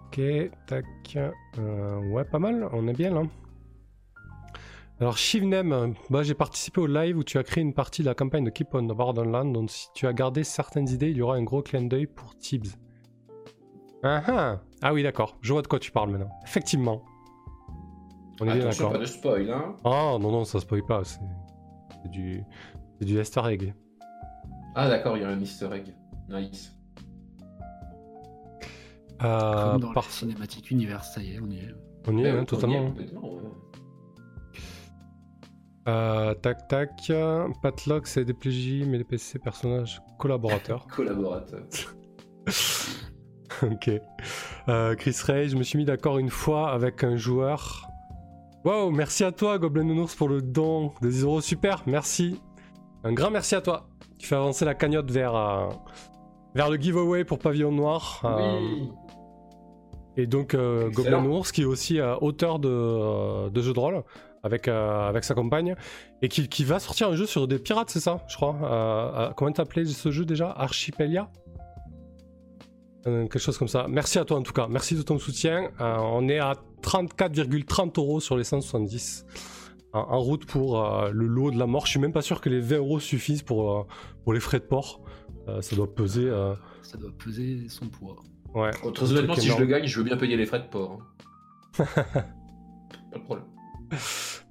[0.06, 0.20] Ok,
[0.66, 0.84] tac.
[1.58, 3.22] Euh, ouais, pas mal, on est bien là.
[5.00, 8.14] Alors, Shivnem, bah, j'ai participé au live où tu as créé une partie de la
[8.14, 9.52] campagne de Keep on the Borderland.
[9.52, 12.36] Donc, si tu as gardé certaines idées, il y aura un gros clin d'œil pour
[12.36, 12.70] Tibbs.
[14.02, 14.60] Ah, ah.
[14.82, 16.30] Ah oui, d'accord, je vois de quoi tu parles maintenant.
[16.44, 17.02] Effectivement.
[18.40, 18.92] On est bien d'accord.
[18.92, 19.74] pas de spoil, hein.
[19.84, 21.20] Oh non, non, ça spoil pas, c'est
[22.10, 22.42] du,
[23.00, 23.74] du easter egg.
[24.74, 25.94] Ah d'accord, il y a un easter egg.
[26.28, 26.72] Nice.
[29.22, 31.74] Euh, Comme dans par- le cinématique univers, ça y est, on y est.
[32.06, 32.84] On y est, Ouais, hein, on y est totalement.
[32.90, 33.06] ouais.
[35.88, 36.90] Euh, tac tac.
[37.62, 40.86] Patlock, c'est des PJ, mais des PC, personnages collaborateurs.
[40.94, 41.62] Collaborateur.
[43.62, 43.90] ok.
[44.68, 47.87] Euh, Chris Ray, je me suis mis d'accord une fois avec un joueur.
[48.68, 51.40] Wow, merci à toi, Goblin Nounours, pour le don de 10 euros.
[51.40, 52.38] Super, merci.
[53.02, 53.88] Un grand merci à toi.
[54.18, 55.70] Tu fais avancer la cagnotte vers, euh,
[56.54, 58.20] vers le giveaway pour Pavillon Noir.
[58.26, 58.90] Euh, Oui.
[60.18, 60.90] Et donc euh.
[60.90, 64.02] Goblin Ours qui est aussi auteur de, de jeux de rôle
[64.42, 65.74] avec, avec sa compagne
[66.20, 69.32] et qui, qui va sortir un jeu sur des pirates, c'est ça, je crois.
[69.34, 70.50] Comment t'appelais ce jeu déjà?
[70.50, 71.30] Archipelia?
[73.04, 73.86] Quelque chose comme ça.
[73.88, 74.66] Merci à toi en tout cas.
[74.68, 75.70] Merci de ton soutien.
[75.80, 79.24] Euh, on est à 34,30 euros sur les 170
[79.94, 81.86] en, en route pour euh, le lot de la mort.
[81.86, 83.82] Je suis même pas sûr que les 20 euros suffisent pour, euh,
[84.24, 85.00] pour les frais de port.
[85.48, 86.24] Euh, ça doit peser.
[86.28, 88.16] euh, Ça doit peser son poids.
[88.54, 88.70] ouais.
[88.84, 90.98] Oh, très honnêtement, si je le gagne, je veux bien payer les frais de port.
[91.78, 91.84] hein.
[92.04, 93.46] pas de problème.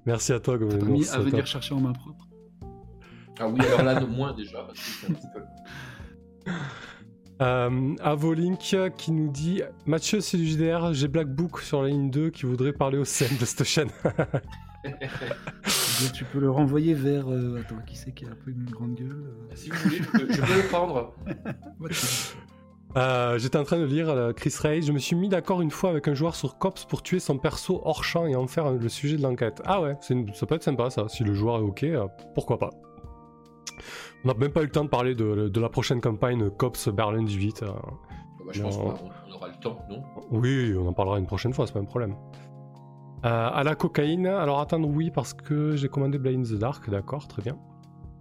[0.06, 2.26] Merci à toi, pas mis à venir chercher en main propre?
[3.38, 4.62] Ah oui, alors là, non, moins déjà.
[4.64, 6.50] Parce que c'est un petit peu-
[7.40, 12.10] Euh, Avolink qui nous dit Mathieu, c'est du JDR, j'ai Black Book sur la ligne
[12.10, 13.88] 2 qui voudrait parler au scène de cette chaîne.
[14.84, 17.28] Donc, Tu peux le renvoyer vers.
[17.30, 19.98] euh, Attends, qui c'est qui a un peu une grande gueule euh, Si vous voulez,
[19.98, 21.14] je peux, je peux le prendre.
[22.96, 24.80] Euh, J'étais en train de lire euh, Chris Ray.
[24.82, 27.36] Je me suis mis d'accord une fois avec un joueur sur Cops pour tuer son
[27.36, 29.60] perso hors champ et en faire euh, le sujet de l'enquête.
[29.66, 31.06] Ah ouais, une- ça peut être sympa ça.
[31.06, 32.70] Si le joueur est ok, euh, pourquoi pas.
[34.24, 36.88] On n'a même pas eu le temps de parler de, de la prochaine campagne Cops
[36.88, 37.62] Berlin 18.
[37.62, 37.66] euh.
[37.68, 38.94] Bah, je pense qu'on
[39.28, 40.02] on aura le temps, non?
[40.30, 42.16] Oui, on en parlera une prochaine fois, c'est pas un problème.
[43.24, 46.88] Euh, à la cocaïne, alors attendre, oui, parce que j'ai commandé Blind in the Dark,
[46.88, 47.58] d'accord, très bien.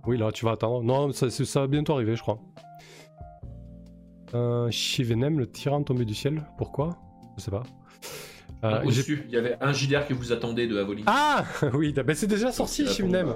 [0.06, 0.84] Oui, là, tu vas attendre.
[0.84, 2.40] Non, ça va bientôt arriver, je crois.
[4.34, 6.98] Euh, Shivenem, le tyran tombé du ciel, pourquoi?
[7.38, 7.64] Je sais pas.
[8.64, 11.06] Euh, j'ai- Au-dessus, il y avait un JDR que vous attendez de Avolink.
[11.10, 11.44] ah
[11.74, 13.30] oui, ben c'est déjà sorti, Shivenem.
[13.30, 13.34] euh,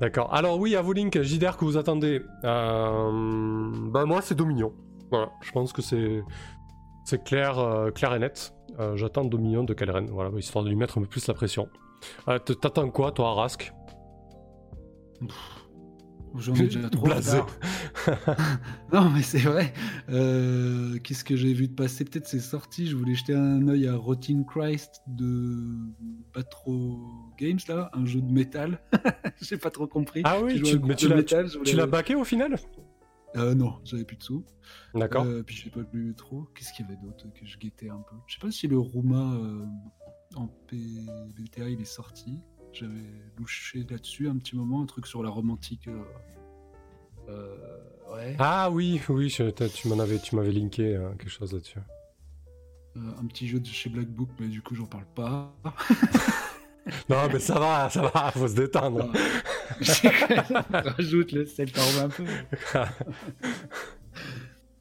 [0.00, 0.32] D'accord.
[0.34, 2.20] Alors oui, Avolink, JDR que vous attendez.
[2.44, 3.70] Euh...
[3.90, 4.72] Bah moi c'est Dominion.
[5.10, 6.22] Voilà, je pense que c'est
[7.04, 8.52] c'est clair, euh, clair et net.
[8.94, 11.68] J'attends Dominion de Kalren, voilà, histoire de lui mettre un peu plus la pression.
[12.26, 13.70] T'attends quoi, toi, Rask?
[16.38, 17.06] J'en ai déjà trop.
[18.92, 19.72] Non, mais c'est vrai.
[20.10, 22.04] Euh, Qu'est-ce que j'ai vu de passer?
[22.04, 22.86] Peut-être c'est sorti.
[22.86, 25.76] Je voulais jeter un œil à Rotting Christ de
[26.32, 26.98] Patro
[27.38, 28.80] Games, là, un jeu de métal.
[29.40, 30.22] j'ai pas trop compris.
[30.24, 32.56] Ah oui, tu- mais tu de l'as- métal, je voulais- Tu l'as baqué au final?
[33.36, 34.44] Euh, Non, j'avais plus de sous.
[34.94, 35.24] D'accord.
[35.24, 36.48] Euh, puis j'ai pas lu trop.
[36.54, 38.16] Qu'est-ce qu'il y avait d'autre que je guettais un peu?
[38.26, 39.64] Je sais pas si le Rouma euh,
[40.34, 42.38] en PBTA il est sorti.
[42.72, 42.92] J'avais
[43.38, 45.88] louché là-dessus un petit moment, un truc sur la romantique
[47.28, 47.54] euh,
[48.14, 48.34] ouais.
[48.38, 51.78] Ah oui, oui, je- tu m'en avais, tu m'avais linké euh, quelque chose là-dessus.
[52.96, 55.54] Euh, un petit jeu de chez Black Book, mais du coup, j'en parle pas.
[57.08, 59.08] Non, mais ça va, ça va, faut se détendre.
[60.72, 61.68] Rajoute le sel
[62.02, 62.24] un peu.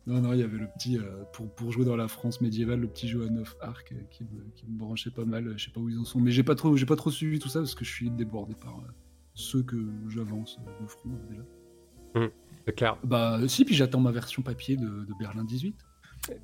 [0.07, 2.79] Non, non, il y avait le petit, euh, pour, pour jouer dans la France médiévale,
[2.79, 5.53] le petit jeu à 9 arcs euh, qui, me, qui me branchait pas mal.
[5.57, 7.37] Je sais pas où ils en sont, mais j'ai pas trop, j'ai pas trop suivi
[7.37, 8.91] tout ça parce que je suis débordé par euh,
[9.35, 9.77] ceux que
[10.09, 12.29] j'avance de front déjà.
[12.65, 12.97] C'est clair.
[13.03, 15.75] Bah, euh, si, puis j'attends ma version papier de, de Berlin 18.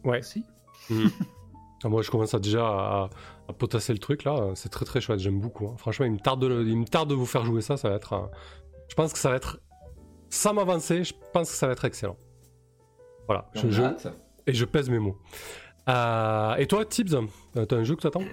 [0.03, 0.21] Ouais.
[0.21, 0.43] Si.
[1.83, 3.09] Ah, Moi, je commence à déjà à,
[3.47, 4.51] à potasser le truc là.
[4.55, 5.19] C'est très très chouette.
[5.19, 5.67] J'aime beaucoup.
[5.67, 5.75] hein.
[5.77, 7.77] Franchement, il me tarde de, il me tarde de vous faire jouer ça.
[7.77, 8.13] Ça va être.
[8.13, 8.31] un-
[8.89, 9.59] Je pense que ça va être.
[10.31, 12.17] Sans m'avancer, je pense que ça va être excellent.
[13.27, 13.45] Voilà.
[13.53, 13.81] Je- je-
[14.47, 15.17] et je pèse mes mots.
[15.89, 17.13] Euh, et toi, Tibbs,
[17.55, 18.23] euh, t'as un jeu que t'attends?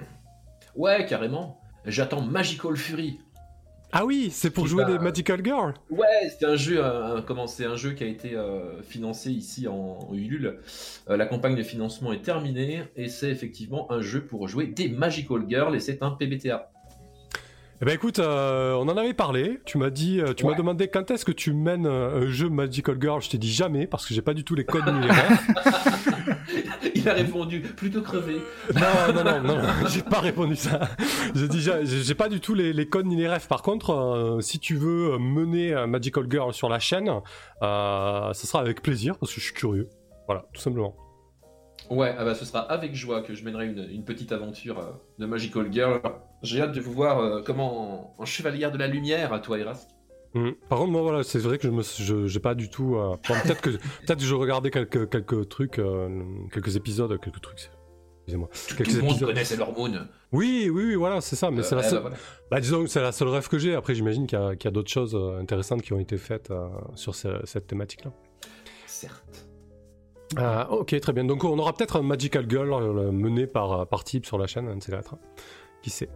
[0.76, 1.60] Ouais, carrément.
[1.84, 3.20] J'attends Magical Fury.
[3.96, 5.74] Ah oui, c'est pour jouer va- des Magical Girls.
[5.88, 9.68] Ouais, c'était un jeu, euh, comment c'est un jeu qui a été euh, financé ici
[9.68, 10.58] en, en Ulule.
[11.08, 14.88] Euh, la campagne de financement est terminée et c'est effectivement un jeu pour jouer des
[14.88, 16.72] Magical Girls et c'est un PBTA.
[17.85, 19.61] Eh ben écoute, euh, on en avait parlé.
[19.66, 22.48] Tu m'as dit, euh, tu m'as demandé quand est-ce que tu mènes euh, un jeu
[22.48, 23.20] Magical Girl.
[23.20, 26.09] Je t'ai dit jamais parce que j'ai pas du tout les codes ni les refs.
[26.94, 28.36] Il a répondu plutôt crevé.
[28.74, 30.81] Non, non, non, non, j'ai pas répondu ça.
[31.35, 33.48] J'ai dit, j'ai pas du tout les, les codes ni les refs.
[33.48, 37.11] Par contre, euh, si tu veux mener Magical Girl sur la chaîne,
[37.61, 39.90] euh, ce sera avec plaisir parce que je suis curieux.
[40.27, 40.97] Voilà, tout simplement.
[41.90, 44.93] Ouais, ah bah, ce sera avec joie que je mènerai une, une petite aventure euh,
[45.19, 46.01] de Magical Girl.
[46.43, 49.89] J'ai hâte de vous voir euh, comment en, en chevalière de la lumière, toi Erask.
[50.35, 50.51] Mm.
[50.69, 52.97] Par contre, moi, voilà, c'est vrai que je j'ai pas du tout.
[52.97, 53.70] euh, peut-être que,
[54.06, 57.70] peut-être que je regardais quelques, quelques trucs, euh, quelques épisodes, quelques trucs.
[58.27, 58.48] Excusez-moi.
[58.69, 59.28] Tout Quelques le monde épisodes.
[59.28, 59.93] connaît Sailor Moon.
[60.32, 61.51] Oui, oui, oui, voilà, c'est ça.
[61.51, 61.94] Mais c'est la eh seule.
[61.97, 62.16] bah, voilà.
[62.51, 63.74] Bah, disons que c'est la seule rêve que j'ai.
[63.74, 66.51] Après, j'imagine qu'il y a, d'autres choses intéressantes qui ont été faites
[66.94, 68.11] sur ce- cette thématique-là.
[70.38, 71.24] Euh, ok, très bien.
[71.24, 74.46] Donc, on aura peut-être un Magical Girl euh, mené par, euh, par Type sur la
[74.46, 75.16] chaîne, un de ces quatre.
[75.82, 76.09] Qui sait?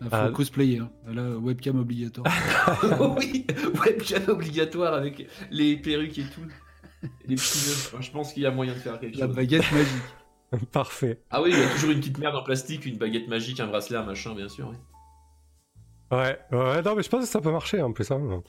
[0.00, 0.30] Il faut Ah.
[0.34, 0.78] cosplayer.
[0.78, 0.90] Hein.
[1.12, 2.26] Là, webcam obligatoire.
[3.18, 3.46] oui,
[3.84, 6.42] webcam obligatoire avec les perruques et tout.
[7.26, 8.02] Les petits nœuds.
[8.02, 9.36] Je pense qu'il y a moyen de faire quelque La chose.
[9.36, 10.68] baguette magique.
[10.72, 11.20] Parfait.
[11.30, 13.66] Ah oui, il y a toujours une petite merde en plastique, une baguette magique, un
[13.66, 14.68] bracelet, un machin, bien sûr.
[14.70, 14.76] oui.
[16.16, 18.10] Ouais, ouais, non, mais je pense que ça peut marcher en plus.
[18.10, 18.42] hein.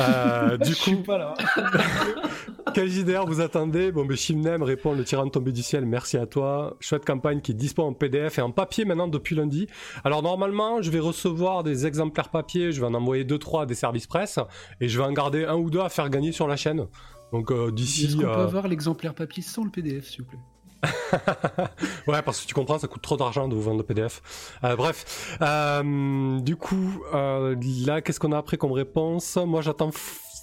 [0.00, 1.34] Euh, du coup, pas là.
[2.74, 3.92] quel JDR vous attendez?
[3.92, 6.76] Bon, mais Shimnem répond le tyran tombé du ciel, merci à toi.
[6.80, 9.66] Chouette campagne qui est dispo en PDF et en papier maintenant depuis lundi.
[10.04, 13.74] Alors, normalement, je vais recevoir des exemplaires papier, je vais en envoyer 2-3 à des
[13.74, 14.38] services presse
[14.80, 16.86] et je vais en garder un ou deux à faire gagner sur la chaîne.
[17.32, 18.14] Donc, euh, Est-ce d'ici.
[18.16, 20.38] qu'on peut euh, avoir l'exemplaire papier sans le PDF, s'il vous plaît?
[22.06, 24.22] ouais, parce que tu comprends, ça coûte trop d'argent de vous vendre le PDF.
[24.64, 29.36] Euh, bref, Euh, du coup, euh, là, qu'est-ce qu'on a après comme réponse?
[29.36, 29.90] Moi, j'attends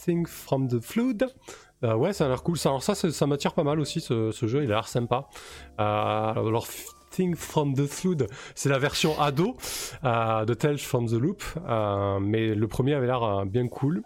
[0.04, 1.28] Thing from the Flood.
[1.84, 2.58] Ouais, ça a l'air cool.
[2.58, 4.64] Ça, alors ça, ça m'attire pas mal aussi, ce, jeu.
[4.64, 5.28] Il a l'air sympa.
[5.78, 6.68] Alors,
[7.12, 9.56] Thing from the Flood, c'est la version ado
[10.04, 11.44] de Tales from the Loop.
[12.22, 14.02] Mais le premier avait l'air bien cool.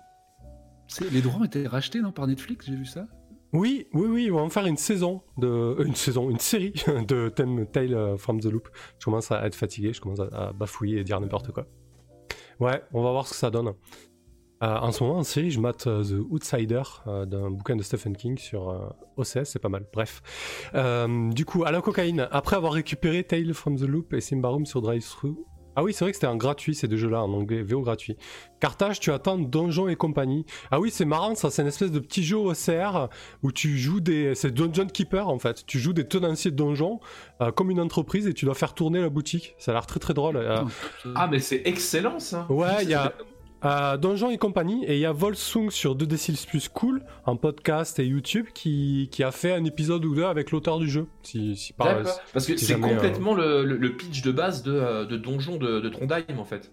[1.12, 3.06] Les droits ont été rachetés non, par Netflix, j'ai vu ça?
[3.54, 6.74] Oui, oui, oui, ils vont faire une saison de, euh, une saison, une série
[7.08, 8.70] de Thème Tale euh, from the Loop.
[8.98, 11.68] Je commence à être fatigué, je commence à, bafouiller et dire n'importe quoi.
[12.60, 13.74] Ouais, on va voir ce que ça donne.
[14.64, 18.38] Euh, en ce moment, en série, je mate The Outsider d'un bouquin de Stephen King
[18.38, 19.86] sur OCS, c'est pas mal.
[19.92, 20.22] Bref.
[21.34, 24.82] Du coup, à la cocaïne, après avoir récupéré Tale from the Loop et Simbarum sur
[24.82, 25.36] Drive-Thru.
[25.76, 28.18] Ah oui, c'est vrai que c'était un gratuit ces deux jeux-là, en anglais, VO gratuit.
[28.60, 30.46] Carthage, tu attends Donjon et compagnie.
[30.70, 33.08] Ah oui, c'est marrant ça, c'est une espèce de petit jeu OCR
[33.44, 34.36] où tu joues des.
[34.36, 35.66] C'est Dungeon Keeper en fait.
[35.66, 37.00] Tu joues des tenanciers de donjons
[37.42, 39.56] euh, comme une entreprise et tu dois faire tourner la boutique.
[39.58, 40.38] Ça a l'air très très drôle.
[40.38, 40.62] Euh,
[41.16, 43.14] Ah, mais c'est excellent ça Ouais, il y a
[43.64, 48.00] euh, Donjon et compagnie et il y a Volsung sur 2D6 Plus Cool en podcast
[48.00, 51.06] et YouTube qui, qui a fait un épisode ou deux avec l'auteur du jeu.
[51.24, 52.02] Si, si par-.
[52.34, 55.58] Parce que si c'est euh, complètement le, le- pitch de base de, euh, de Donjon
[55.58, 56.72] de, de Trondheim en fait.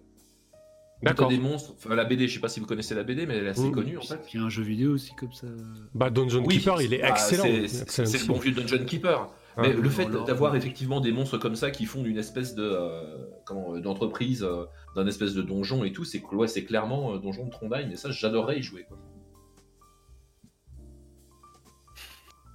[1.01, 1.29] D'accord.
[1.29, 3.47] des monstres, enfin, la BD, je sais pas si vous connaissez la BD, mais elle
[3.47, 3.73] est assez Mm.
[3.73, 4.19] connue en fait.
[4.35, 5.47] Il y a un jeu vidéo aussi comme ça.
[5.95, 7.45] Bah, Dungeon Oui, Keeper, il est bah, excellent.
[7.69, 9.31] c'est- le bon vieux Dungeon Keeper.
[9.59, 9.71] Ouais.
[9.71, 12.63] Mais le fait d'avoir euh, effectivement des monstres comme ça qui font d'une espèce de
[12.63, 14.65] euh, comment euh, d'entreprise, euh,
[14.95, 17.91] d'un espèce de donjon et tout, c'est ouais, c'est clairement euh, donjon de Trondheim.
[17.91, 18.85] Et ça, j'adorerais y jouer.
[18.89, 18.99] Quoi.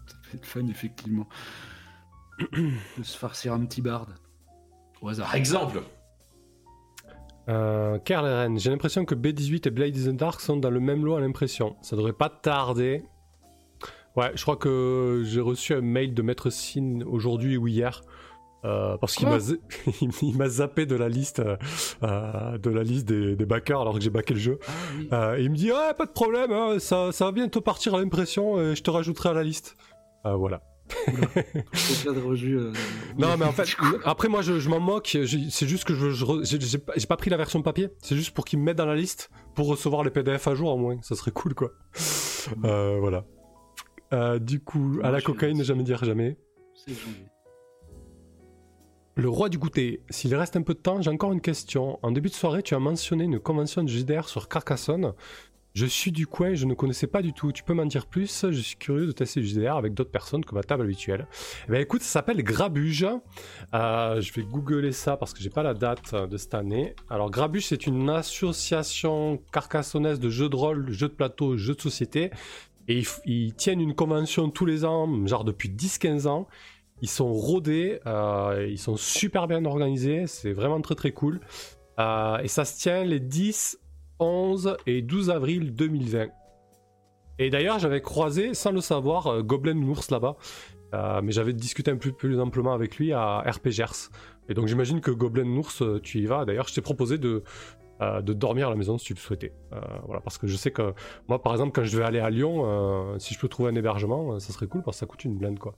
[0.08, 1.28] Ça peut être fun, effectivement.
[2.54, 4.08] de se farcir un petit bard.
[5.02, 5.28] Au hasard.
[5.28, 5.82] Par exemple,
[7.50, 8.00] Euh,
[8.56, 11.20] j'ai l'impression que B18 et Blade in the Dark sont dans le même lot à
[11.20, 11.76] l'impression.
[11.82, 13.04] Ça devrait pas tarder.
[14.16, 18.02] Ouais, je crois que j'ai reçu un mail de Maître Sin aujourd'hui ou hier
[18.66, 19.40] Euh, parce qu'il m'a
[20.22, 24.00] il m'a zappé de la liste euh, de la liste des, des backers alors que
[24.00, 24.60] j'ai backé le jeu.
[25.12, 27.94] Ah, et il me dit ouais pas de problème, hein, ça, ça va bientôt partir
[27.96, 29.76] à l'impression et je te rajouterai à la liste.
[30.24, 30.62] voilà.
[33.18, 33.70] non mais en fait
[34.04, 35.18] après moi je, m'en moque
[35.50, 38.66] c'est juste que je, j'ai pas pris la version papier c'est juste pour qu'ils me
[38.66, 41.56] mettent dans la liste pour recevoir les PDF à jour au moins ça serait cool
[41.56, 41.72] quoi
[43.00, 43.26] voilà
[44.40, 46.38] du coup à la cocaïne ne jamais dire jamais
[46.74, 46.94] c'est
[49.16, 52.00] le roi du goûter, s'il reste un peu de temps, j'ai encore une question.
[52.02, 55.14] En début de soirée, tu as mentionné une convention de JDR sur Carcassonne.
[55.76, 57.52] Je suis du coin et je ne connaissais pas du tout.
[57.52, 58.46] Tu peux m'en dire plus?
[58.50, 61.28] Je suis curieux de tester le JDR avec d'autres personnes que ma table habituelle.
[61.68, 63.06] Eh ben écoute, ça s'appelle Grabuge.
[63.74, 66.96] Euh, je vais googler ça parce que j'ai pas la date de cette année.
[67.08, 71.82] Alors Grabuge, c'est une association carcassonnaise de jeux de rôle, jeux de plateau, jeux de
[71.82, 72.32] société.
[72.88, 76.48] Et ils, tiennent une convention tous les ans, genre depuis 10-15 ans.
[77.02, 81.40] Ils sont rodés, euh, ils sont super bien organisés, c'est vraiment très très cool.
[82.00, 83.80] Euh, et ça se tient les 10,
[84.20, 86.28] 11 et 12 avril 2020.
[87.40, 90.38] Et d'ailleurs, j'avais croisé, sans le savoir, euh, Goblin Nours là-bas.
[91.24, 94.10] mais j'avais discuté un peu plus amplement avec lui à RPGers.
[94.50, 95.74] Et donc j'imagine que Goblin Nours,
[96.04, 96.46] tu y vas.
[96.46, 97.44] D'ailleurs, je t'ai proposé de,
[98.02, 99.54] euh, de dormir à la maison si tu le souhaitais.
[99.72, 100.94] Euh, voilà, parce que je sais que
[101.28, 103.76] moi, par exemple, quand je vais aller à Lyon, euh, si je peux trouver un
[103.76, 105.76] hébergement, ça serait cool parce que ça coûte une blinde, quoi.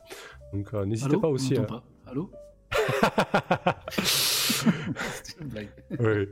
[0.54, 1.58] Donc n'hésitez pas aussi.
[1.58, 1.64] À...
[1.64, 1.84] Pas.
[2.08, 2.32] Allô
[6.00, 6.28] oui.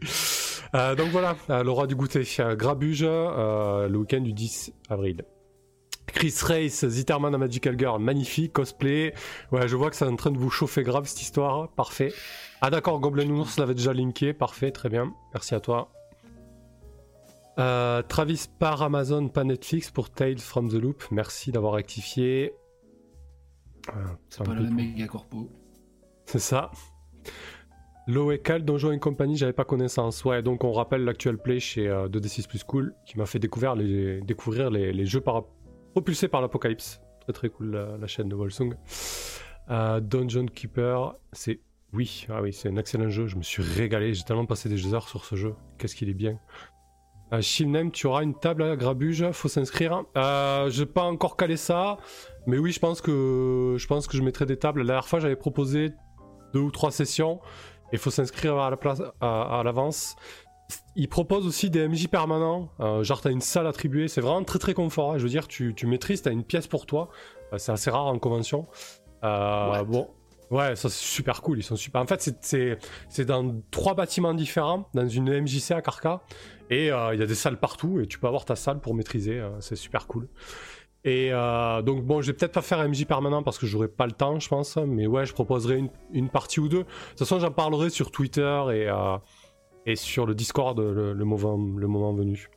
[0.97, 2.23] donc voilà, le roi du goûter,
[2.55, 5.23] Grabuge, le week-end du 10 avril.
[6.07, 9.14] Chris Race, Zitterman à Magical Girl, magnifique, cosplay.
[9.51, 12.14] Ouais, je vois que c'est en train de vous chauffer grave cette histoire, parfait.
[12.65, 15.91] Ah d'accord, Goblin Ours l'avait déjà linké, parfait, très bien, merci à toi.
[17.60, 22.53] Euh, Travis par Amazon, pas Netflix pour Tales from the Loop, merci d'avoir rectifié.
[24.30, 25.49] c'est pas le méga corpo.
[26.26, 26.72] C'est ça.
[28.07, 30.23] Loecal, Donjon et compagnie, j'avais pas connaissance.
[30.23, 33.76] Ouais, donc on rappelle l'actuel play chez 2D6 euh, Plus Cool, qui m'a fait découvrir
[33.76, 35.44] les, découvrir les, jeux par,
[35.91, 37.02] propulsé par l'Apocalypse.
[37.19, 38.73] Très très cool la, chaîne de Volsung.
[39.69, 41.60] Euh, Dungeon Keeper, c'est
[41.94, 43.28] oui, ah oui, c'est un excellent jeu.
[43.28, 44.14] Je me suis régalé.
[44.14, 45.56] J'ai tellement passé des heures sur ce jeu.
[45.78, 46.40] Qu'est-ce qu'il est bien.
[47.32, 49.30] Euh, Shilnem, tu auras une table à grabuge.
[49.32, 50.03] Faut s'inscrire.
[50.18, 51.98] Euh, j'ai pas encore calé ça,
[52.48, 54.82] mais oui, je pense que je pense que je mettrai des tables.
[54.82, 55.91] La dernière fois, j'avais proposé
[56.53, 57.40] deux ou trois sessions.
[57.91, 60.15] Il faut s'inscrire à la place à, l'avance.
[60.95, 62.70] Il propose aussi des MJ permanents.
[62.80, 64.07] Euh, genre, t'as une salle attribuée.
[64.07, 65.14] C'est vraiment très très confort.
[65.14, 65.18] Hein.
[65.20, 67.10] Je veux dire, tu, tu maîtrises, t'as une pièce pour toi.
[67.53, 68.68] Euh, c'est assez rare en convention.
[69.24, 70.10] Euh, bon.
[70.53, 71.57] Ouais, ça c'est super cool.
[71.57, 71.99] Ils sont super.
[71.99, 76.21] En fait, c'est dans trois bâtiments différents, dans une MJC à Carca.
[76.69, 77.99] Et il y a des salles partout.
[77.99, 79.41] Et tu peux avoir ta salle pour maîtriser.
[79.61, 80.30] c'est super cool.
[81.05, 84.11] Et donc bon, je vais peut-être pas faire MJ permanent parce que j'aurai pas le
[84.11, 84.77] temps, je pense.
[84.77, 86.84] Mais ouais, je proposerai une, une partie ou deux.
[86.84, 88.91] De toute façon, j'en parlerai sur Twitter et,
[89.88, 92.47] et sur le Discord le, moment, le moment venu.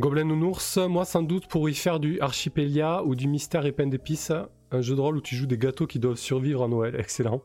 [0.00, 3.88] Goblin Nounours, moi sans doute pour y faire du Archipélia ou du Mystère et Pain
[3.88, 4.32] d'épices,
[4.70, 6.96] un jeu de rôle où tu joues des gâteaux qui doivent survivre à Noël.
[6.98, 7.42] Excellent.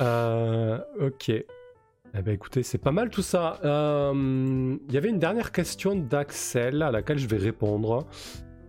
[0.00, 1.28] Euh, ok.
[1.30, 3.60] Eh ben écoutez, c'est pas mal tout ça.
[3.64, 8.06] Euh, il y avait une dernière question d'Axel à laquelle je vais répondre.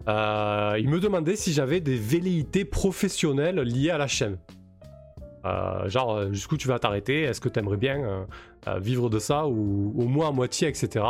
[0.07, 4.37] Euh, il me demandait si j'avais des velléités professionnelles liées à la chaîne.
[5.45, 7.21] Euh, genre, euh, jusqu'où tu vas t'arrêter?
[7.21, 8.27] Est-ce que tu aimerais bien
[8.67, 11.05] euh, vivre de ça ou au moins à moitié, etc.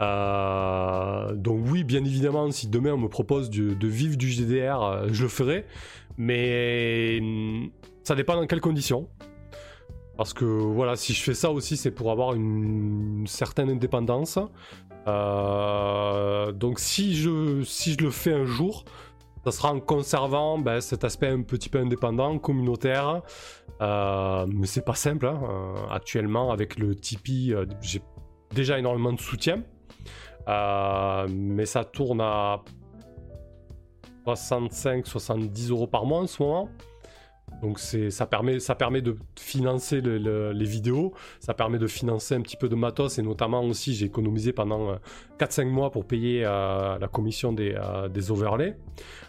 [0.00, 5.28] donc oui, bien évidemment, si demain on me propose de vivre du GDR, je le
[5.28, 5.66] ferai.
[6.18, 7.70] Mais mm,
[8.04, 9.08] ça dépend dans quelles conditions.
[10.16, 14.38] Parce que voilà, si je fais ça aussi, c'est pour avoir une, certaine indépendance.
[15.06, 18.84] donc si je, le fais un jour,
[19.44, 23.22] ça sera en conservant ben, cet aspect un petit peu indépendant, communautaire.
[23.80, 25.26] Euh, mais c'est pas simple.
[25.26, 25.40] Hein.
[25.42, 28.02] Euh, actuellement, avec le Tipeee, euh, j'ai
[28.54, 29.62] déjà énormément de soutien.
[30.46, 32.62] Mais ça tourne à
[34.26, 36.68] 65-70 euros par mois en ce moment.
[37.62, 42.56] Donc ça permet, ça permet de financer les vidéos, ça permet de financer un petit
[42.56, 44.96] peu de matos et notamment aussi j'ai économisé pendant
[45.38, 47.78] 4-5 mois pour payer la commission des,
[48.10, 48.76] des overlays.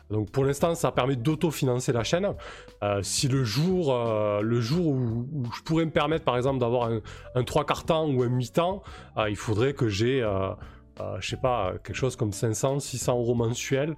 [0.09, 2.33] Donc pour l'instant, ça permet d'autofinancer la chaîne.
[2.83, 5.25] Euh, si le jour, euh, le jour où,
[5.55, 7.01] je pourrais me permettre, par exemple, d'avoir un,
[7.35, 8.83] un 3 quarts temps ou un mi-temps,
[9.17, 10.25] euh, il faudrait que j'ai
[10.99, 13.95] euh, je sais pas, quelque chose comme 500, 600 euros mensuels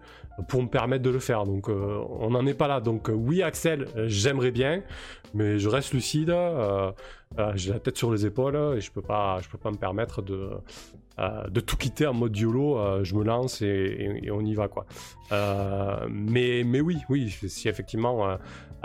[0.48, 1.46] pour me permettre de le faire.
[1.46, 2.82] Donc euh, on n'en est pas là.
[2.82, 4.84] Donc euh, oui, Axel, j'aimerais bien,
[5.34, 6.36] mais je reste lucide.
[7.56, 10.22] J'ai la tête sur les épaules et je peux pas, je peux pas me permettre
[10.22, 10.50] de,
[11.50, 13.04] de tout quitter en mode YOLO.
[13.04, 14.86] je me lance et, on y va quoi.
[16.10, 18.38] mais, mais oui, oui, si effectivement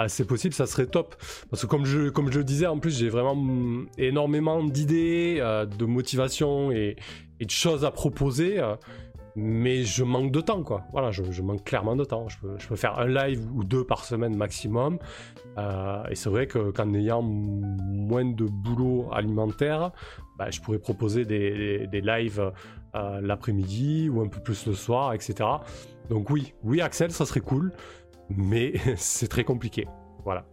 [0.09, 1.17] c'est possible, ça serait top.
[1.51, 5.85] Parce que comme je, comme je le disais, en plus, j'ai vraiment énormément d'idées, de
[5.85, 6.97] motivation et,
[7.41, 8.77] et de choses à proposer, euh,
[9.37, 10.85] mais je manque de temps, quoi.
[10.93, 12.29] Voilà, je, manque clairement de temps.
[12.29, 14.99] Je peux, faire un live ou deux par semaine maximum.
[15.59, 19.91] Euh, et c'est vrai qu'en ayant moins de boulot alimentaire,
[20.39, 22.53] bah, je pourrais proposer des, des, lives
[22.95, 25.49] euh, l'après-midi ou un peu plus le soir, etc.
[26.11, 27.73] Donc oui, oui Axel, ça serait cool,
[28.31, 29.89] mais c'est très compliqué.
[30.25, 30.45] Voilà.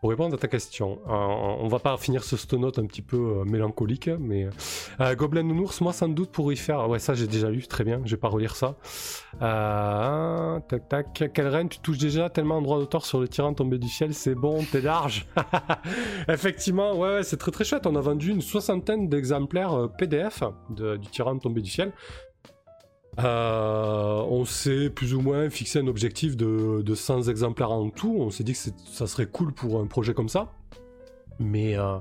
[0.00, 3.18] Pour répondre à ta question, euh, on va pas finir ce stonote un petit peu
[3.18, 4.48] euh, mélancolique, mais
[4.98, 6.88] euh, Gobelin Nounours, moi sans doute pour y faire.
[6.88, 8.76] Ouais, ça j'ai déjà lu, très bien, je vais pas relire ça.
[10.68, 13.76] tac tac, quelle reine tu touches déjà tellement en droit d'auteur sur le tyran tombé
[13.76, 15.26] du ciel, c'est bon, t'es large.
[16.28, 17.86] Effectivement, ouais, ouais c'est très très chouette.
[17.86, 21.92] On a vendu une soixantaine d'exemplaires PDF du tyran tombé du ciel.
[23.18, 28.16] Euh, on s'est plus ou moins fixé un objectif de, 100 exemplaires en tout.
[28.18, 28.58] On s'est dit que
[28.90, 30.52] ça serait cool pour un projet comme ça.
[31.38, 31.98] Mais, euh,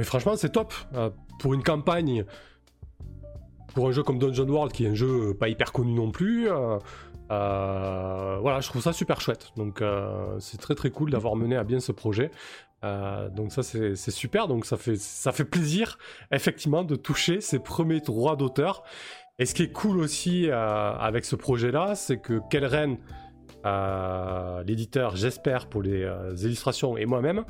[0.00, 0.72] franchement, c'est top.
[0.94, 2.24] Euh, pour une campagne,
[3.74, 6.48] pour un jeu comme Dungeon World, qui est un jeu pas hyper connu non plus,
[7.28, 9.52] voilà, je trouve ça super chouette.
[9.56, 9.82] Donc
[10.38, 12.30] c'est très très cool d'avoir mené à bien ce projet.
[12.82, 15.98] donc ça c'est super, donc ça fait, ça fait plaisir
[16.32, 18.82] effectivement de toucher ses premiers droits d'auteur
[19.38, 22.96] et ce qui est cool aussi euh, avec ce projet-là, c'est que Kelren,
[23.66, 27.44] euh, l'éditeur, j'espère, pour les euh, illustrations, et moi-même,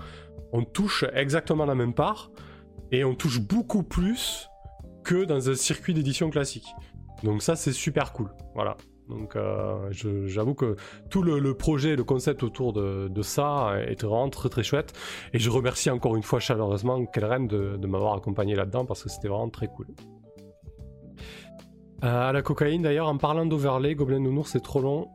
[0.53, 2.31] on touche exactement la même part,
[2.91, 4.49] et on touche beaucoup plus
[5.05, 6.67] que dans un circuit d'édition classique.
[7.23, 8.31] Donc ça, c'est super cool.
[8.55, 8.77] Voilà.
[9.09, 9.39] Donc
[10.27, 10.75] j'avoue que
[11.11, 14.93] tout le, projet, le concept autour de, ça est vraiment très très chouette.
[15.33, 19.09] Et je remercie encore une fois chaleureusement Kelren de, de m'avoir accompagné là-dedans parce que
[19.09, 19.87] c'était vraiment très cool.
[22.05, 25.09] Euh, à la cocaïne d'ailleurs, en parlant d'overlay, Gobelin Nounours c'est trop long.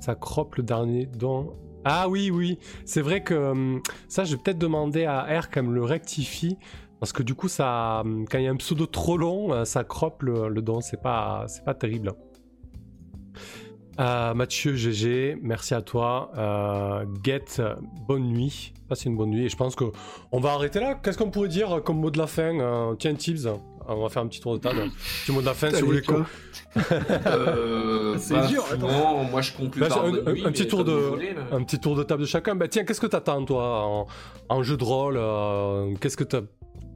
[0.00, 1.54] Ça croppe le dernier dans.
[1.84, 5.64] Ah oui, oui, c'est vrai que hum, ça, je vais peut-être demander à R qu'elle
[5.64, 6.56] me le rectifie.
[7.00, 9.64] Parce que du coup, ça, hum, quand il y a un pseudo trop long, euh,
[9.64, 10.80] ça croppe le, le don.
[10.80, 12.12] C'est pas, pas terrible.
[14.00, 16.30] Euh, Mathieu GG, merci à toi.
[16.36, 17.62] Euh, Get,
[18.08, 18.72] bonne nuit.
[18.88, 19.44] Passez une bonne nuit.
[19.44, 19.84] Et je pense que
[20.30, 20.94] on va arrêter là.
[20.94, 23.46] Qu'est-ce qu'on pourrait dire comme mot de la fin Tiens, Tibbs,
[23.88, 24.90] on va faire un petit tour de table.
[25.22, 26.26] petit mot de la fin, si vous voulez quoi.
[27.26, 28.64] euh, c'est dur.
[28.78, 31.12] Non, moi je conclue bah, par un, un, petit tour de,
[31.52, 32.54] un petit tour de table de chacun.
[32.54, 34.06] Bah tiens, qu'est-ce que t'attends toi
[34.48, 36.42] en, jeu de rôle euh, Qu'est-ce que t'as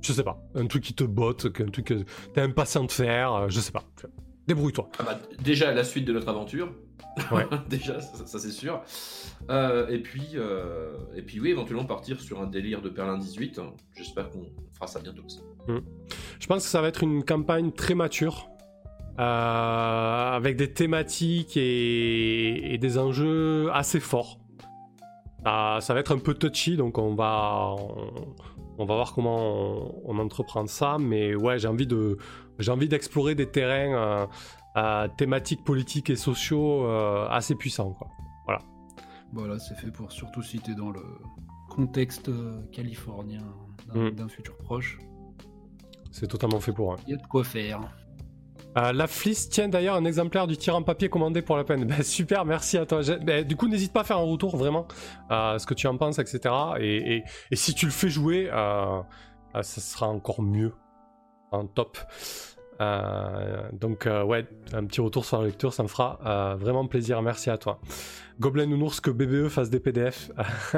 [0.02, 0.38] Je sais pas.
[0.54, 2.04] Un truc qui te botte, un truc que
[2.34, 3.32] t'es impatient de faire.
[3.34, 3.84] Euh, je sais pas.
[4.46, 4.88] Débrouille-toi.
[4.98, 6.72] Ah bah, déjà la suite de notre aventure.
[7.32, 7.46] Ouais.
[7.68, 8.82] déjà, ça, c'est sûr.
[9.50, 10.36] Euh, et puis,
[11.14, 13.60] et puis oui, éventuellement partir sur un délire de Perlin 18.
[13.96, 15.40] J'espère qu'on fera ça bientôt aussi.
[15.66, 15.80] Hmm.
[16.38, 18.50] Je pense que ça va être une campagne très mature.
[19.18, 24.38] Euh, avec des thématiques et, des enjeux assez forts.
[25.46, 27.76] Euh, ça va être un peu touchy, donc on va,
[28.76, 30.98] on, va voir comment on, entreprend ça.
[31.00, 32.18] Mais ouais, j'ai envie de,
[32.58, 34.28] j'ai envie d'explorer des terrains
[34.76, 36.86] euh, thématiques politiques et sociaux
[37.30, 38.08] assez puissants, quoi.
[38.44, 38.62] Voilà.
[39.32, 41.02] Voilà, c'est fait pour surtout si tu es dans le
[41.68, 42.30] contexte
[42.72, 43.42] californien
[43.94, 44.28] d'un hmm.
[44.28, 44.98] futur proche.
[46.10, 46.96] C'est totalement fait pour.
[47.06, 47.80] Il y a de quoi faire.
[48.76, 51.84] Euh, la Fliss tient d'ailleurs un exemplaire du tir en papier commandé pour la peine.
[51.96, 53.00] Ben, super, merci à toi.
[53.22, 54.86] Ben, du coup, n'hésite pas à faire un retour vraiment,
[55.30, 56.54] euh, ce que tu en penses, etc.
[56.80, 57.22] Et,
[57.52, 59.00] si tu le fais jouer, euh,
[59.54, 60.74] ça sera encore mieux.
[61.52, 61.96] En top.
[62.78, 67.22] Donc, ouais, un petit retour sur la lecture, ça me fera vraiment plaisir.
[67.22, 67.80] Merci à toi.
[68.38, 70.30] Gobelin Nounours, que BBE fasse des PDF.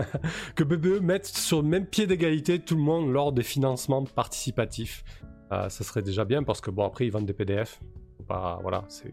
[0.55, 5.05] que BBE mette sur le même pied d'égalité tout le monde lors des financements participatifs.
[5.51, 7.81] Euh, ça serait déjà bien parce que bon après ils vendent des PDF.
[8.27, 9.12] Pas, voilà, c'est,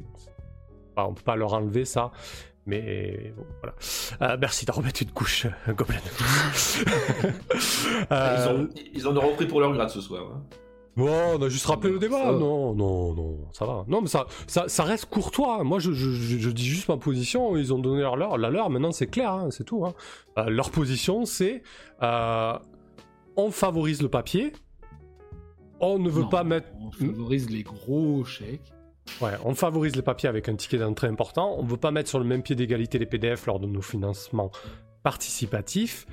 [0.98, 2.12] on peut pas leur enlever ça.
[2.68, 3.76] Mais bon, voilà.
[4.22, 6.00] Euh, merci de remettre une couche, euh, Goblin.
[8.94, 10.24] ils, en ont repris pour leur grade ce soir.
[10.34, 10.42] Hein.
[10.96, 12.32] Bon, on a juste rappelé le débat.
[12.32, 13.84] Non, non, non, ça va.
[13.88, 15.64] Non, mais ça, ça, reste courtois.
[15.64, 17.58] Moi, je, je, dis juste ma position.
[17.58, 18.38] Ils ont donné leur leur.
[18.38, 19.86] La leur, maintenant, c'est clair, hein, c'est tout.
[19.86, 19.94] Hein.
[20.48, 21.64] leur position, c'est
[23.38, 24.54] on favorise le papier,
[25.80, 26.68] on ne veut pas mettre.
[26.80, 28.72] On favorise les gros chèques.
[29.22, 31.56] Ouais, on favorise les papiers avec un ticket d'entrée important.
[31.60, 33.82] On ne veut pas mettre sur le même pied d'égalité les PDF lors de nos
[33.82, 34.52] financements
[35.04, 36.08] participatifs.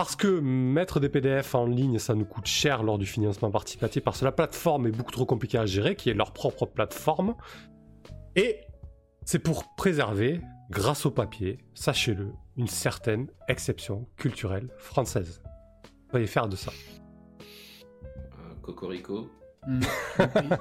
[0.00, 4.02] Parce que mettre des PDF en ligne, ça nous coûte cher lors du financement participatif,
[4.02, 7.34] parce que la plateforme est beaucoup trop compliquée à gérer, qui est leur propre plateforme.
[8.34, 8.60] Et
[9.26, 10.40] c'est pour préserver,
[10.70, 15.42] grâce au papier, sachez-le, une certaine exception culturelle française.
[16.14, 16.72] Veuillez faire de ça.
[17.42, 19.28] Euh, Cocorico.
[19.66, 19.80] Mm.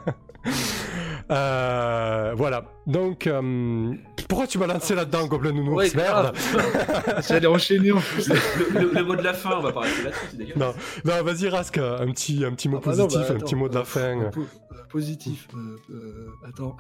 [1.31, 2.63] Euh, voilà.
[2.87, 3.93] Donc, euh,
[4.27, 5.75] pourquoi tu m'as lancé là-dedans, Gobelin Nounours?
[5.77, 6.35] Ouais, Merde.
[7.27, 8.29] J'allais enchaîner en plus.
[8.29, 10.53] Le, le- le mot de la fin, on va pas rester là-dessus.
[10.57, 10.73] Non,
[11.05, 13.55] non vas-y, Rask, un petit, un petit mot Ah bah non, positif, bah un petit
[13.55, 14.29] mot de la euh, fin.
[14.31, 15.47] po- euh, positif.
[15.53, 16.75] euh, euh, attends.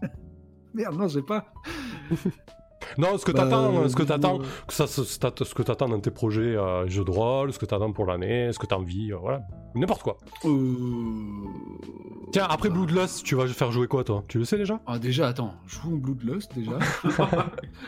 [0.74, 1.52] Merde, non, j'ai pas.
[2.98, 6.10] Non, ce que Bah, t'attends, ce que t'attends, que ça, ce, que t'attends dans tes
[6.10, 9.16] projets euh, jeux de rôle, ce que t'attends pour l'année, ce que t'as envie, euh,
[9.16, 9.42] voilà,
[9.74, 10.16] n'importe quoi.
[10.44, 10.50] euh,
[12.32, 14.24] Tiens, après bah, Bloodlust, tu vas faire jouer quoi, toi?
[14.28, 14.80] Tu le sais déjà?
[14.86, 16.72] Ah, déjà, attends, joue en Bloodlust déjà.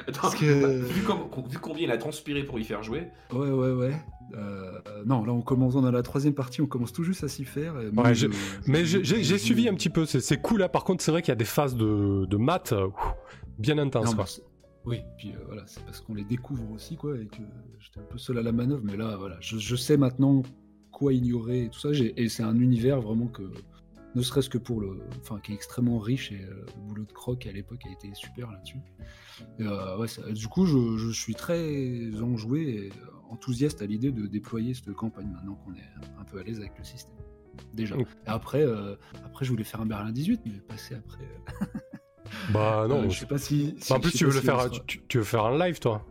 [0.08, 3.50] Attends, Parce que- vu, comme- vu combien il a transpiré pour y faire jouer, Ouais,
[3.50, 3.92] ouais, ouais.
[4.34, 4.72] Euh,
[5.04, 7.78] non, là, on commence dans la troisième partie, on commence tout juste à s'y faire.
[7.80, 8.28] et moi, Ouais, je-
[8.66, 10.68] Mais j'ai suivi un petit peu, c'est cool là.
[10.68, 13.14] Par contre, c'est vrai qu'il y a des phases de, de maths ouf,
[13.58, 14.06] bien intenses.
[14.06, 14.24] Non, quoi.
[14.84, 17.42] Oui, puis euh, voilà, c'est parce qu'on les découvre aussi, quoi, et que
[17.78, 20.42] j'étais un peu seul à la manœuvre, mais là, voilà, je, je sais maintenant
[20.90, 23.42] quoi ignorer et tout ça, et c'est un univers vraiment que,
[24.14, 27.12] ne serait-ce que pour le, enfin, qui est extrêmement riche, et euh, le boulot de
[27.12, 28.78] Croc à l'époque a été super là-dessus.
[29.60, 32.92] Euh, ouais, ça- du coup, je, je suis très enjoué et
[33.30, 36.76] enthousiaste à l'idée de déployer cette campagne maintenant qu'on est un peu à l'aise avec
[36.76, 37.14] le système.
[37.72, 37.96] Déjà.
[38.26, 38.66] Après,
[39.24, 41.24] après, je voulais faire un Berlin 18, mais passer après.
[42.52, 43.00] Bah non.
[43.00, 43.74] euh, je- je sais pas si.
[43.78, 44.68] si- Bah, en plus, tu veux le si faire,
[45.08, 46.04] tu, veux faire un live, toi?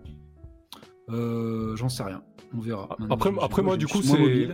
[1.10, 2.24] Euh, J'en sais rien.
[2.56, 2.88] On verra.
[3.00, 4.50] Maintenant, après- après, moi, du coup, c'est-.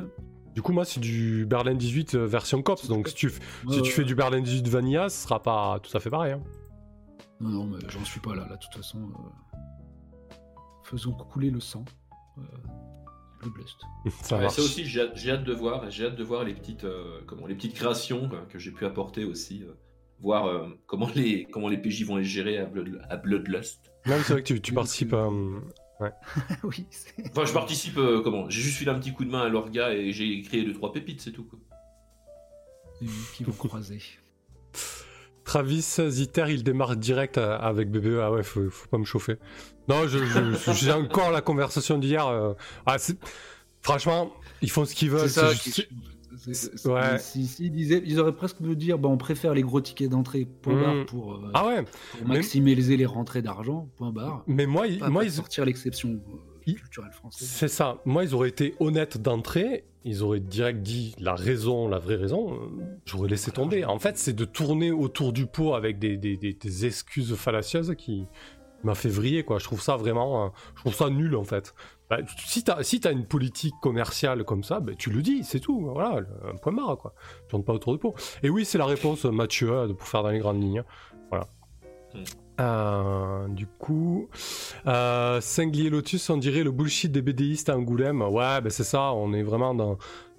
[0.54, 2.88] Du coup, moi, c'est du Berlin 18 euh, version COPS.
[2.88, 5.96] Donc, si tu, Ouais, si tu fais du Berlin 18 Vanilla, ce sera pas tout
[5.96, 6.34] à fait pareil.
[6.34, 6.42] hein.
[7.40, 8.48] Non, non, mais j'en suis pas là.
[8.50, 10.34] Là, de toute façon, euh,
[10.84, 11.86] faisons couler le sang.
[12.40, 12.42] Euh.
[14.24, 14.56] Ça Ouais, marche.
[14.56, 15.90] ça aussi, j'ai hâte, j'ai hâte de voir.
[15.92, 18.84] J'ai hâte de voir les petites, euh, comment, les petites créations quoi, que j'ai pu
[18.86, 19.64] apporter aussi.
[20.20, 23.80] Voir euh, comment les, comment les PJ vont les gérer à, Blood- à Bloodlust.
[24.06, 25.12] Non, mais c'est vrai que tu, participes.
[25.12, 25.60] parce euh,
[26.64, 27.14] oui, c'est.
[27.32, 27.98] Enfin, je participe.
[27.98, 30.64] euh, comment J'ai juste filé un petit coup de main à l'orga et j'ai créé
[30.64, 31.44] deux trois pépites, c'est tout.
[31.46, 31.60] Quoi.
[33.36, 34.00] qui vont croiser.
[35.44, 38.20] Travis Zitter, il démarre direct avec BBE.
[38.22, 39.38] Ah ouais, faut, faut pas me chauffer.
[39.88, 42.28] Non, je- je- j'ai encore la conversation d'hier.
[42.28, 42.54] euh,
[42.86, 43.18] ah, c'est-
[43.82, 45.30] franchement, ils font ce qu'ils veulent.
[45.30, 45.48] C'est ça.
[45.48, 46.17] c'est juste- qui- c'est- c'est-
[46.86, 47.18] Ouais.
[47.20, 50.10] Si, si, ils, disaient- ils auraient presque pu dire bah, on préfère les gros tickets
[50.10, 50.82] d'entrée, point Mm.
[50.82, 51.84] barre, pour, euh, Ah ouais,
[52.18, 54.44] pour maximiser les rentrées d'argent, point barre.
[54.48, 57.48] mais moi, Pas, moi pas ils, sortir l'exception euh, culturelle française.
[57.48, 58.02] c'est ça.
[58.06, 59.86] Moi, ils auraient été honnêtes d'entrée.
[60.10, 62.54] Ils auraient direct dit la raison, la vraie raison.
[62.54, 62.58] euh,
[63.06, 63.84] J'aurais laissé tomber.
[63.84, 67.94] En fait, c'est de tourner autour du pot avec des, des- des- des excuses fallacieuses
[67.98, 68.26] qui
[68.84, 69.44] m'a fait vriller.
[69.44, 69.60] Quoi.
[69.60, 71.74] Je trouve ça vraiment, euh, je trouve ça nul en fait.
[72.10, 75.90] Bah, si t'as si une politique commerciale comme ça, bah, tu le dis, c'est tout.
[75.94, 77.14] Voilà, un point barre quoi.
[77.44, 78.16] Tu tournes pas autour du pot.
[78.44, 80.84] Et oui, c'est la réponse euh, Mathieu euh, pour faire dans les grandes lignes.
[81.30, 81.48] Voilà.
[82.14, 82.20] Mm.
[82.60, 84.30] Euh, du coup,
[84.88, 88.22] euh, Singlier Lotus, on dirait le bullshit des BDistes à Angoulême.
[88.22, 89.98] Ouais, ben c'est ça, on est vraiment dans,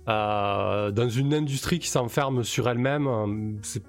[0.09, 3.59] euh, dans une industrie qui s'enferme sur elle-même.
[3.62, 3.85] C'est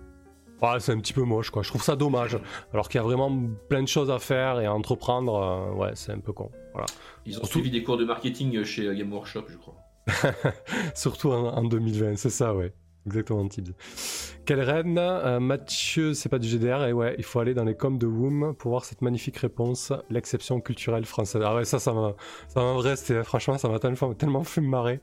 [0.61, 1.61] ouais, c'est un petit peu moche, quoi.
[1.64, 2.38] Je trouve ça dommage.
[2.73, 3.31] Alors qu'il y a vraiment
[3.69, 5.36] plein de choses à faire et à entreprendre.
[5.36, 6.52] euh, ouais, c'est un peu con.
[6.73, 6.88] Voilà.
[7.26, 9.76] Ils ont Surtout- suivi des cours de marketing chez euh, Game Workshop, je crois.
[10.95, 12.73] Surtout en, en 2020, c'est ça, ouais.
[13.06, 13.73] Exactement, Tibbs.
[14.45, 17.73] Quelle reine Euh, Mathieu, c'est pas du GDR, et ouais, il faut aller dans les
[17.76, 21.41] coms de Woom pour voir cette magnifique réponse, l'exception culturelle française.
[21.45, 22.14] Ah ouais, ça, ça m'a
[22.49, 25.02] ça m'a resté, franchement, ça m'a tellement, tellement fait me marrer.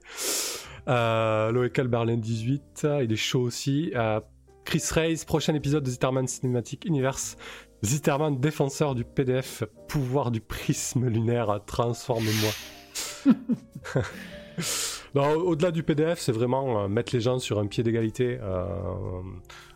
[0.88, 3.90] Euh, Berlin 18, il est chaud aussi.
[3.94, 4.20] Euh,
[4.66, 7.36] Chris Reyes, prochain épisode de Zitterman Cinematic Universe.
[7.84, 13.32] Zitterman, défenseur du PDF, pouvoir du prisme lunaire, transforme-moi.
[15.14, 18.38] Au-delà du PDF, c'est vraiment euh, mettre les gens sur un pied d'égalité.
[18.42, 19.22] euh,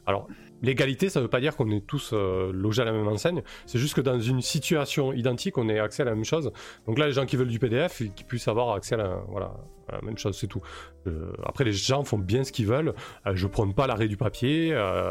[0.06, 0.26] alors,
[0.62, 3.42] l'égalité, ça veut pas dire qu'on est tous euh, logés à la même enseigne.
[3.66, 6.52] C'est juste que dans une situation identique, on ait accès à la même chose.
[6.86, 9.52] Donc là, les gens qui veulent du PDF, qui puissent avoir accès à la,
[10.02, 10.60] même chose, c'est tout.
[11.08, 12.94] Euh, après, les gens font bien ce qu'ils veulent.
[13.26, 14.68] Euh, je prône pas l'arrêt du papier.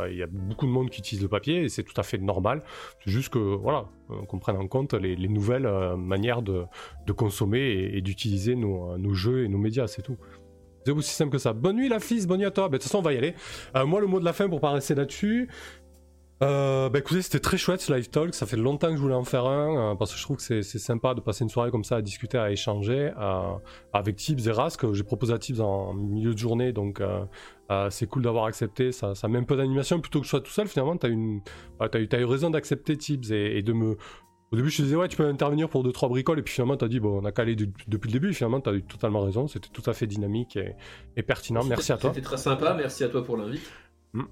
[0.09, 2.17] Il y a beaucoup de monde qui utilise le papier et c'est tout à fait
[2.17, 2.63] normal.
[3.03, 3.85] C'est juste que, voilà,
[4.27, 6.65] qu'on prenne en compte les, les nouvelles manières de,
[7.11, 10.17] consommer et, d'utiliser nos jeux et nos médias, c'est tout.
[10.85, 11.53] C'est aussi simple que ça.
[11.53, 12.69] Bonne nuit la fils, bonne nuit à toi.
[12.69, 13.35] Bah, De toute façon, on va y aller.
[13.75, 15.49] Euh, moi, le mot de la fin pour pas rester là-dessus.
[16.41, 18.33] Bah écoutez, c'était très chouette ce live talk.
[18.33, 20.61] Ça fait longtemps que je voulais en faire un euh, parce que je trouve que
[20.61, 23.11] c'est sympa de passer une soirée comme ça à discuter, à échanger
[23.91, 24.89] avec Tibbs et Rask.
[24.93, 27.01] J'ai proposé à Tibbs en milieu de journée, donc
[27.89, 28.93] c'est cool d'avoir accepté.
[28.93, 30.69] Ça, ça met un peu d'animation plutôt que je sois tout seul.
[30.69, 31.09] Finalement, t'as
[31.77, 33.97] bah, t'as eu, eu raison d'accepter Tibbs et de me
[34.51, 36.75] Au début, je te disais, ouais, tu peux intervenir pour 2-3 bricoles, et puis finalement,
[36.75, 38.83] tu as dit, bon, on a calé depuis le début, et finalement, tu as eu
[38.83, 40.57] totalement raison, c'était tout à fait dynamique
[41.15, 41.63] et, pertinent.
[41.63, 42.11] Merci à toi.
[42.11, 43.71] C'était très sympa, merci à toi pour l'invite.
[44.13, 44.23] Hmm.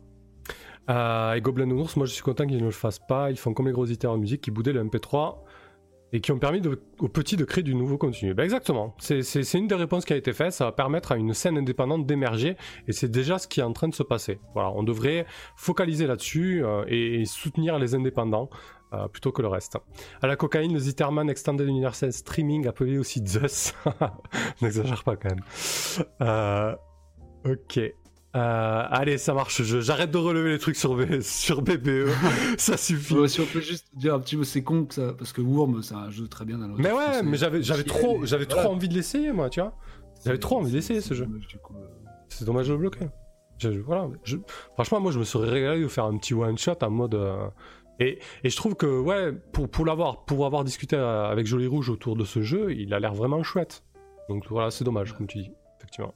[0.89, 3.29] Euh, et Goblin Ours, moi je suis content qu'ils ne le fassent pas.
[3.29, 5.35] Ils font comme les gros en musique qui boudaient le MP3
[6.13, 6.61] et qui ont permis
[6.99, 8.33] aux petits de créer du nouveau contenu.
[8.33, 11.33] Ben exactement, c'est une des réponses qui a été faite, ça va permettre à une
[11.33, 12.55] scène indépendante d'émerger,
[12.87, 14.39] et c'est déjà ce qui est en train de se passer.
[14.53, 18.49] Voilà, on devrait focaliser là-dessus euh, et, soutenir les indépendants.
[18.97, 19.77] Euh, plutôt que le reste.
[20.21, 23.73] À la cocaïne, le Zitterman Extended Universal Streaming, appelé aussi Zeus.
[24.61, 25.43] N'exagère pas quand même.
[26.21, 26.75] Euh,
[27.45, 27.77] ok.
[27.77, 29.61] Euh, allez, ça marche.
[29.63, 32.09] J'arrête de relever les trucs sur, sur BBE.
[32.57, 33.29] ça suffit.
[33.29, 35.81] si on peut juste dire un petit peu, c'est con que ça, parce que Worm,
[35.81, 38.93] c'est un jeu très bien dans Mais ouais, mais j'avais, trop, j'avais trop envie de
[38.93, 39.73] l'essayer, moi, tu vois.
[40.25, 41.27] J'avais trop envie d'essayer ce jeu.
[42.29, 43.07] C'est dommage de le bloquer.
[43.85, 44.07] voilà.
[44.73, 47.15] Franchement, moi, je me serais régalé de faire un petit one shot en mode.
[47.15, 47.47] Euh,
[47.99, 52.25] et, je trouve que, ouais, pour, l'avoir, pour avoir discuté avec Joli Rouge autour de
[52.25, 53.83] ce jeu, il a l'air vraiment chouette.
[54.29, 56.13] Donc voilà, c'est dommage, comme tu dis, effectivement.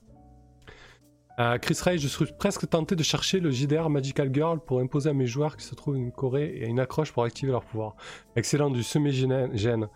[1.39, 5.09] Euh, Chris Ray, je suis presque tenté de chercher le JDR Magical Girl pour imposer
[5.09, 7.95] à mes joueurs qui se trouvent une Corée et une accroche pour activer leur pouvoir.
[8.35, 9.87] Excellent, du semi-gène.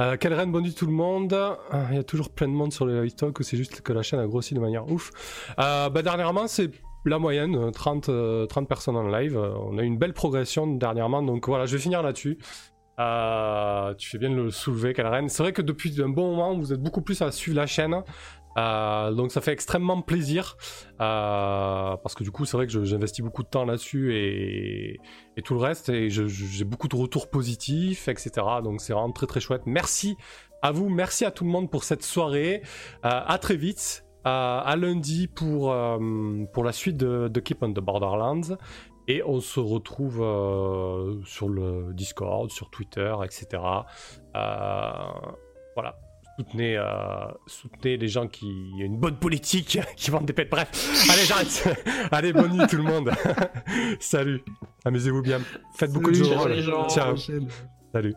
[0.00, 1.34] Euh, reine bonne tout le monde.
[1.34, 3.92] Ah, il y a toujours plein de monde sur le live talk c'est juste que
[3.92, 5.10] la chaîne a grossi de manière ouf.
[5.58, 6.70] Euh, bah, dernièrement, c'est
[7.08, 8.10] la moyenne, 30,
[8.48, 9.36] 30 personnes en live.
[9.38, 12.38] On a eu une belle progression dernièrement, donc voilà, je vais finir là-dessus.
[12.38, 15.28] tu fais bien de le soulever, reine.
[15.28, 18.02] C'est vrai que depuis un bon moment, vous êtes beaucoup plus à suivre la chaîne.
[18.58, 20.56] Euh, donc ça fait extrêmement plaisir
[21.00, 24.98] euh, parce que du coup c'est vrai que j'investis beaucoup de temps là-dessus et,
[25.44, 29.38] tout le reste et j'ai beaucoup de retours positifs etc donc c'est vraiment très très
[29.38, 30.16] chouette merci
[30.62, 32.62] à vous merci à tout le monde pour cette soirée
[33.04, 35.74] euh, à très vite à lundi pour,
[36.52, 38.56] pour la suite de, de, Keep on the Borderlands
[39.06, 40.16] et on se retrouve
[41.24, 43.62] sur le Discord sur Twitter etc
[45.74, 45.96] voilà
[46.38, 46.84] soutenez, euh,
[47.46, 50.48] soutenez les gens qui ont une bonne politique, qui vendent des pets.
[50.50, 50.68] Bref,
[51.10, 51.78] allez, j'arrête.
[52.12, 53.10] allez, bonne nuit tout le monde.
[54.00, 54.42] Salut.
[54.84, 55.40] Amusez-vous bien.
[55.76, 56.24] Faites beaucoup de jeux.
[56.88, 57.16] Ciao.
[57.92, 58.14] Salut.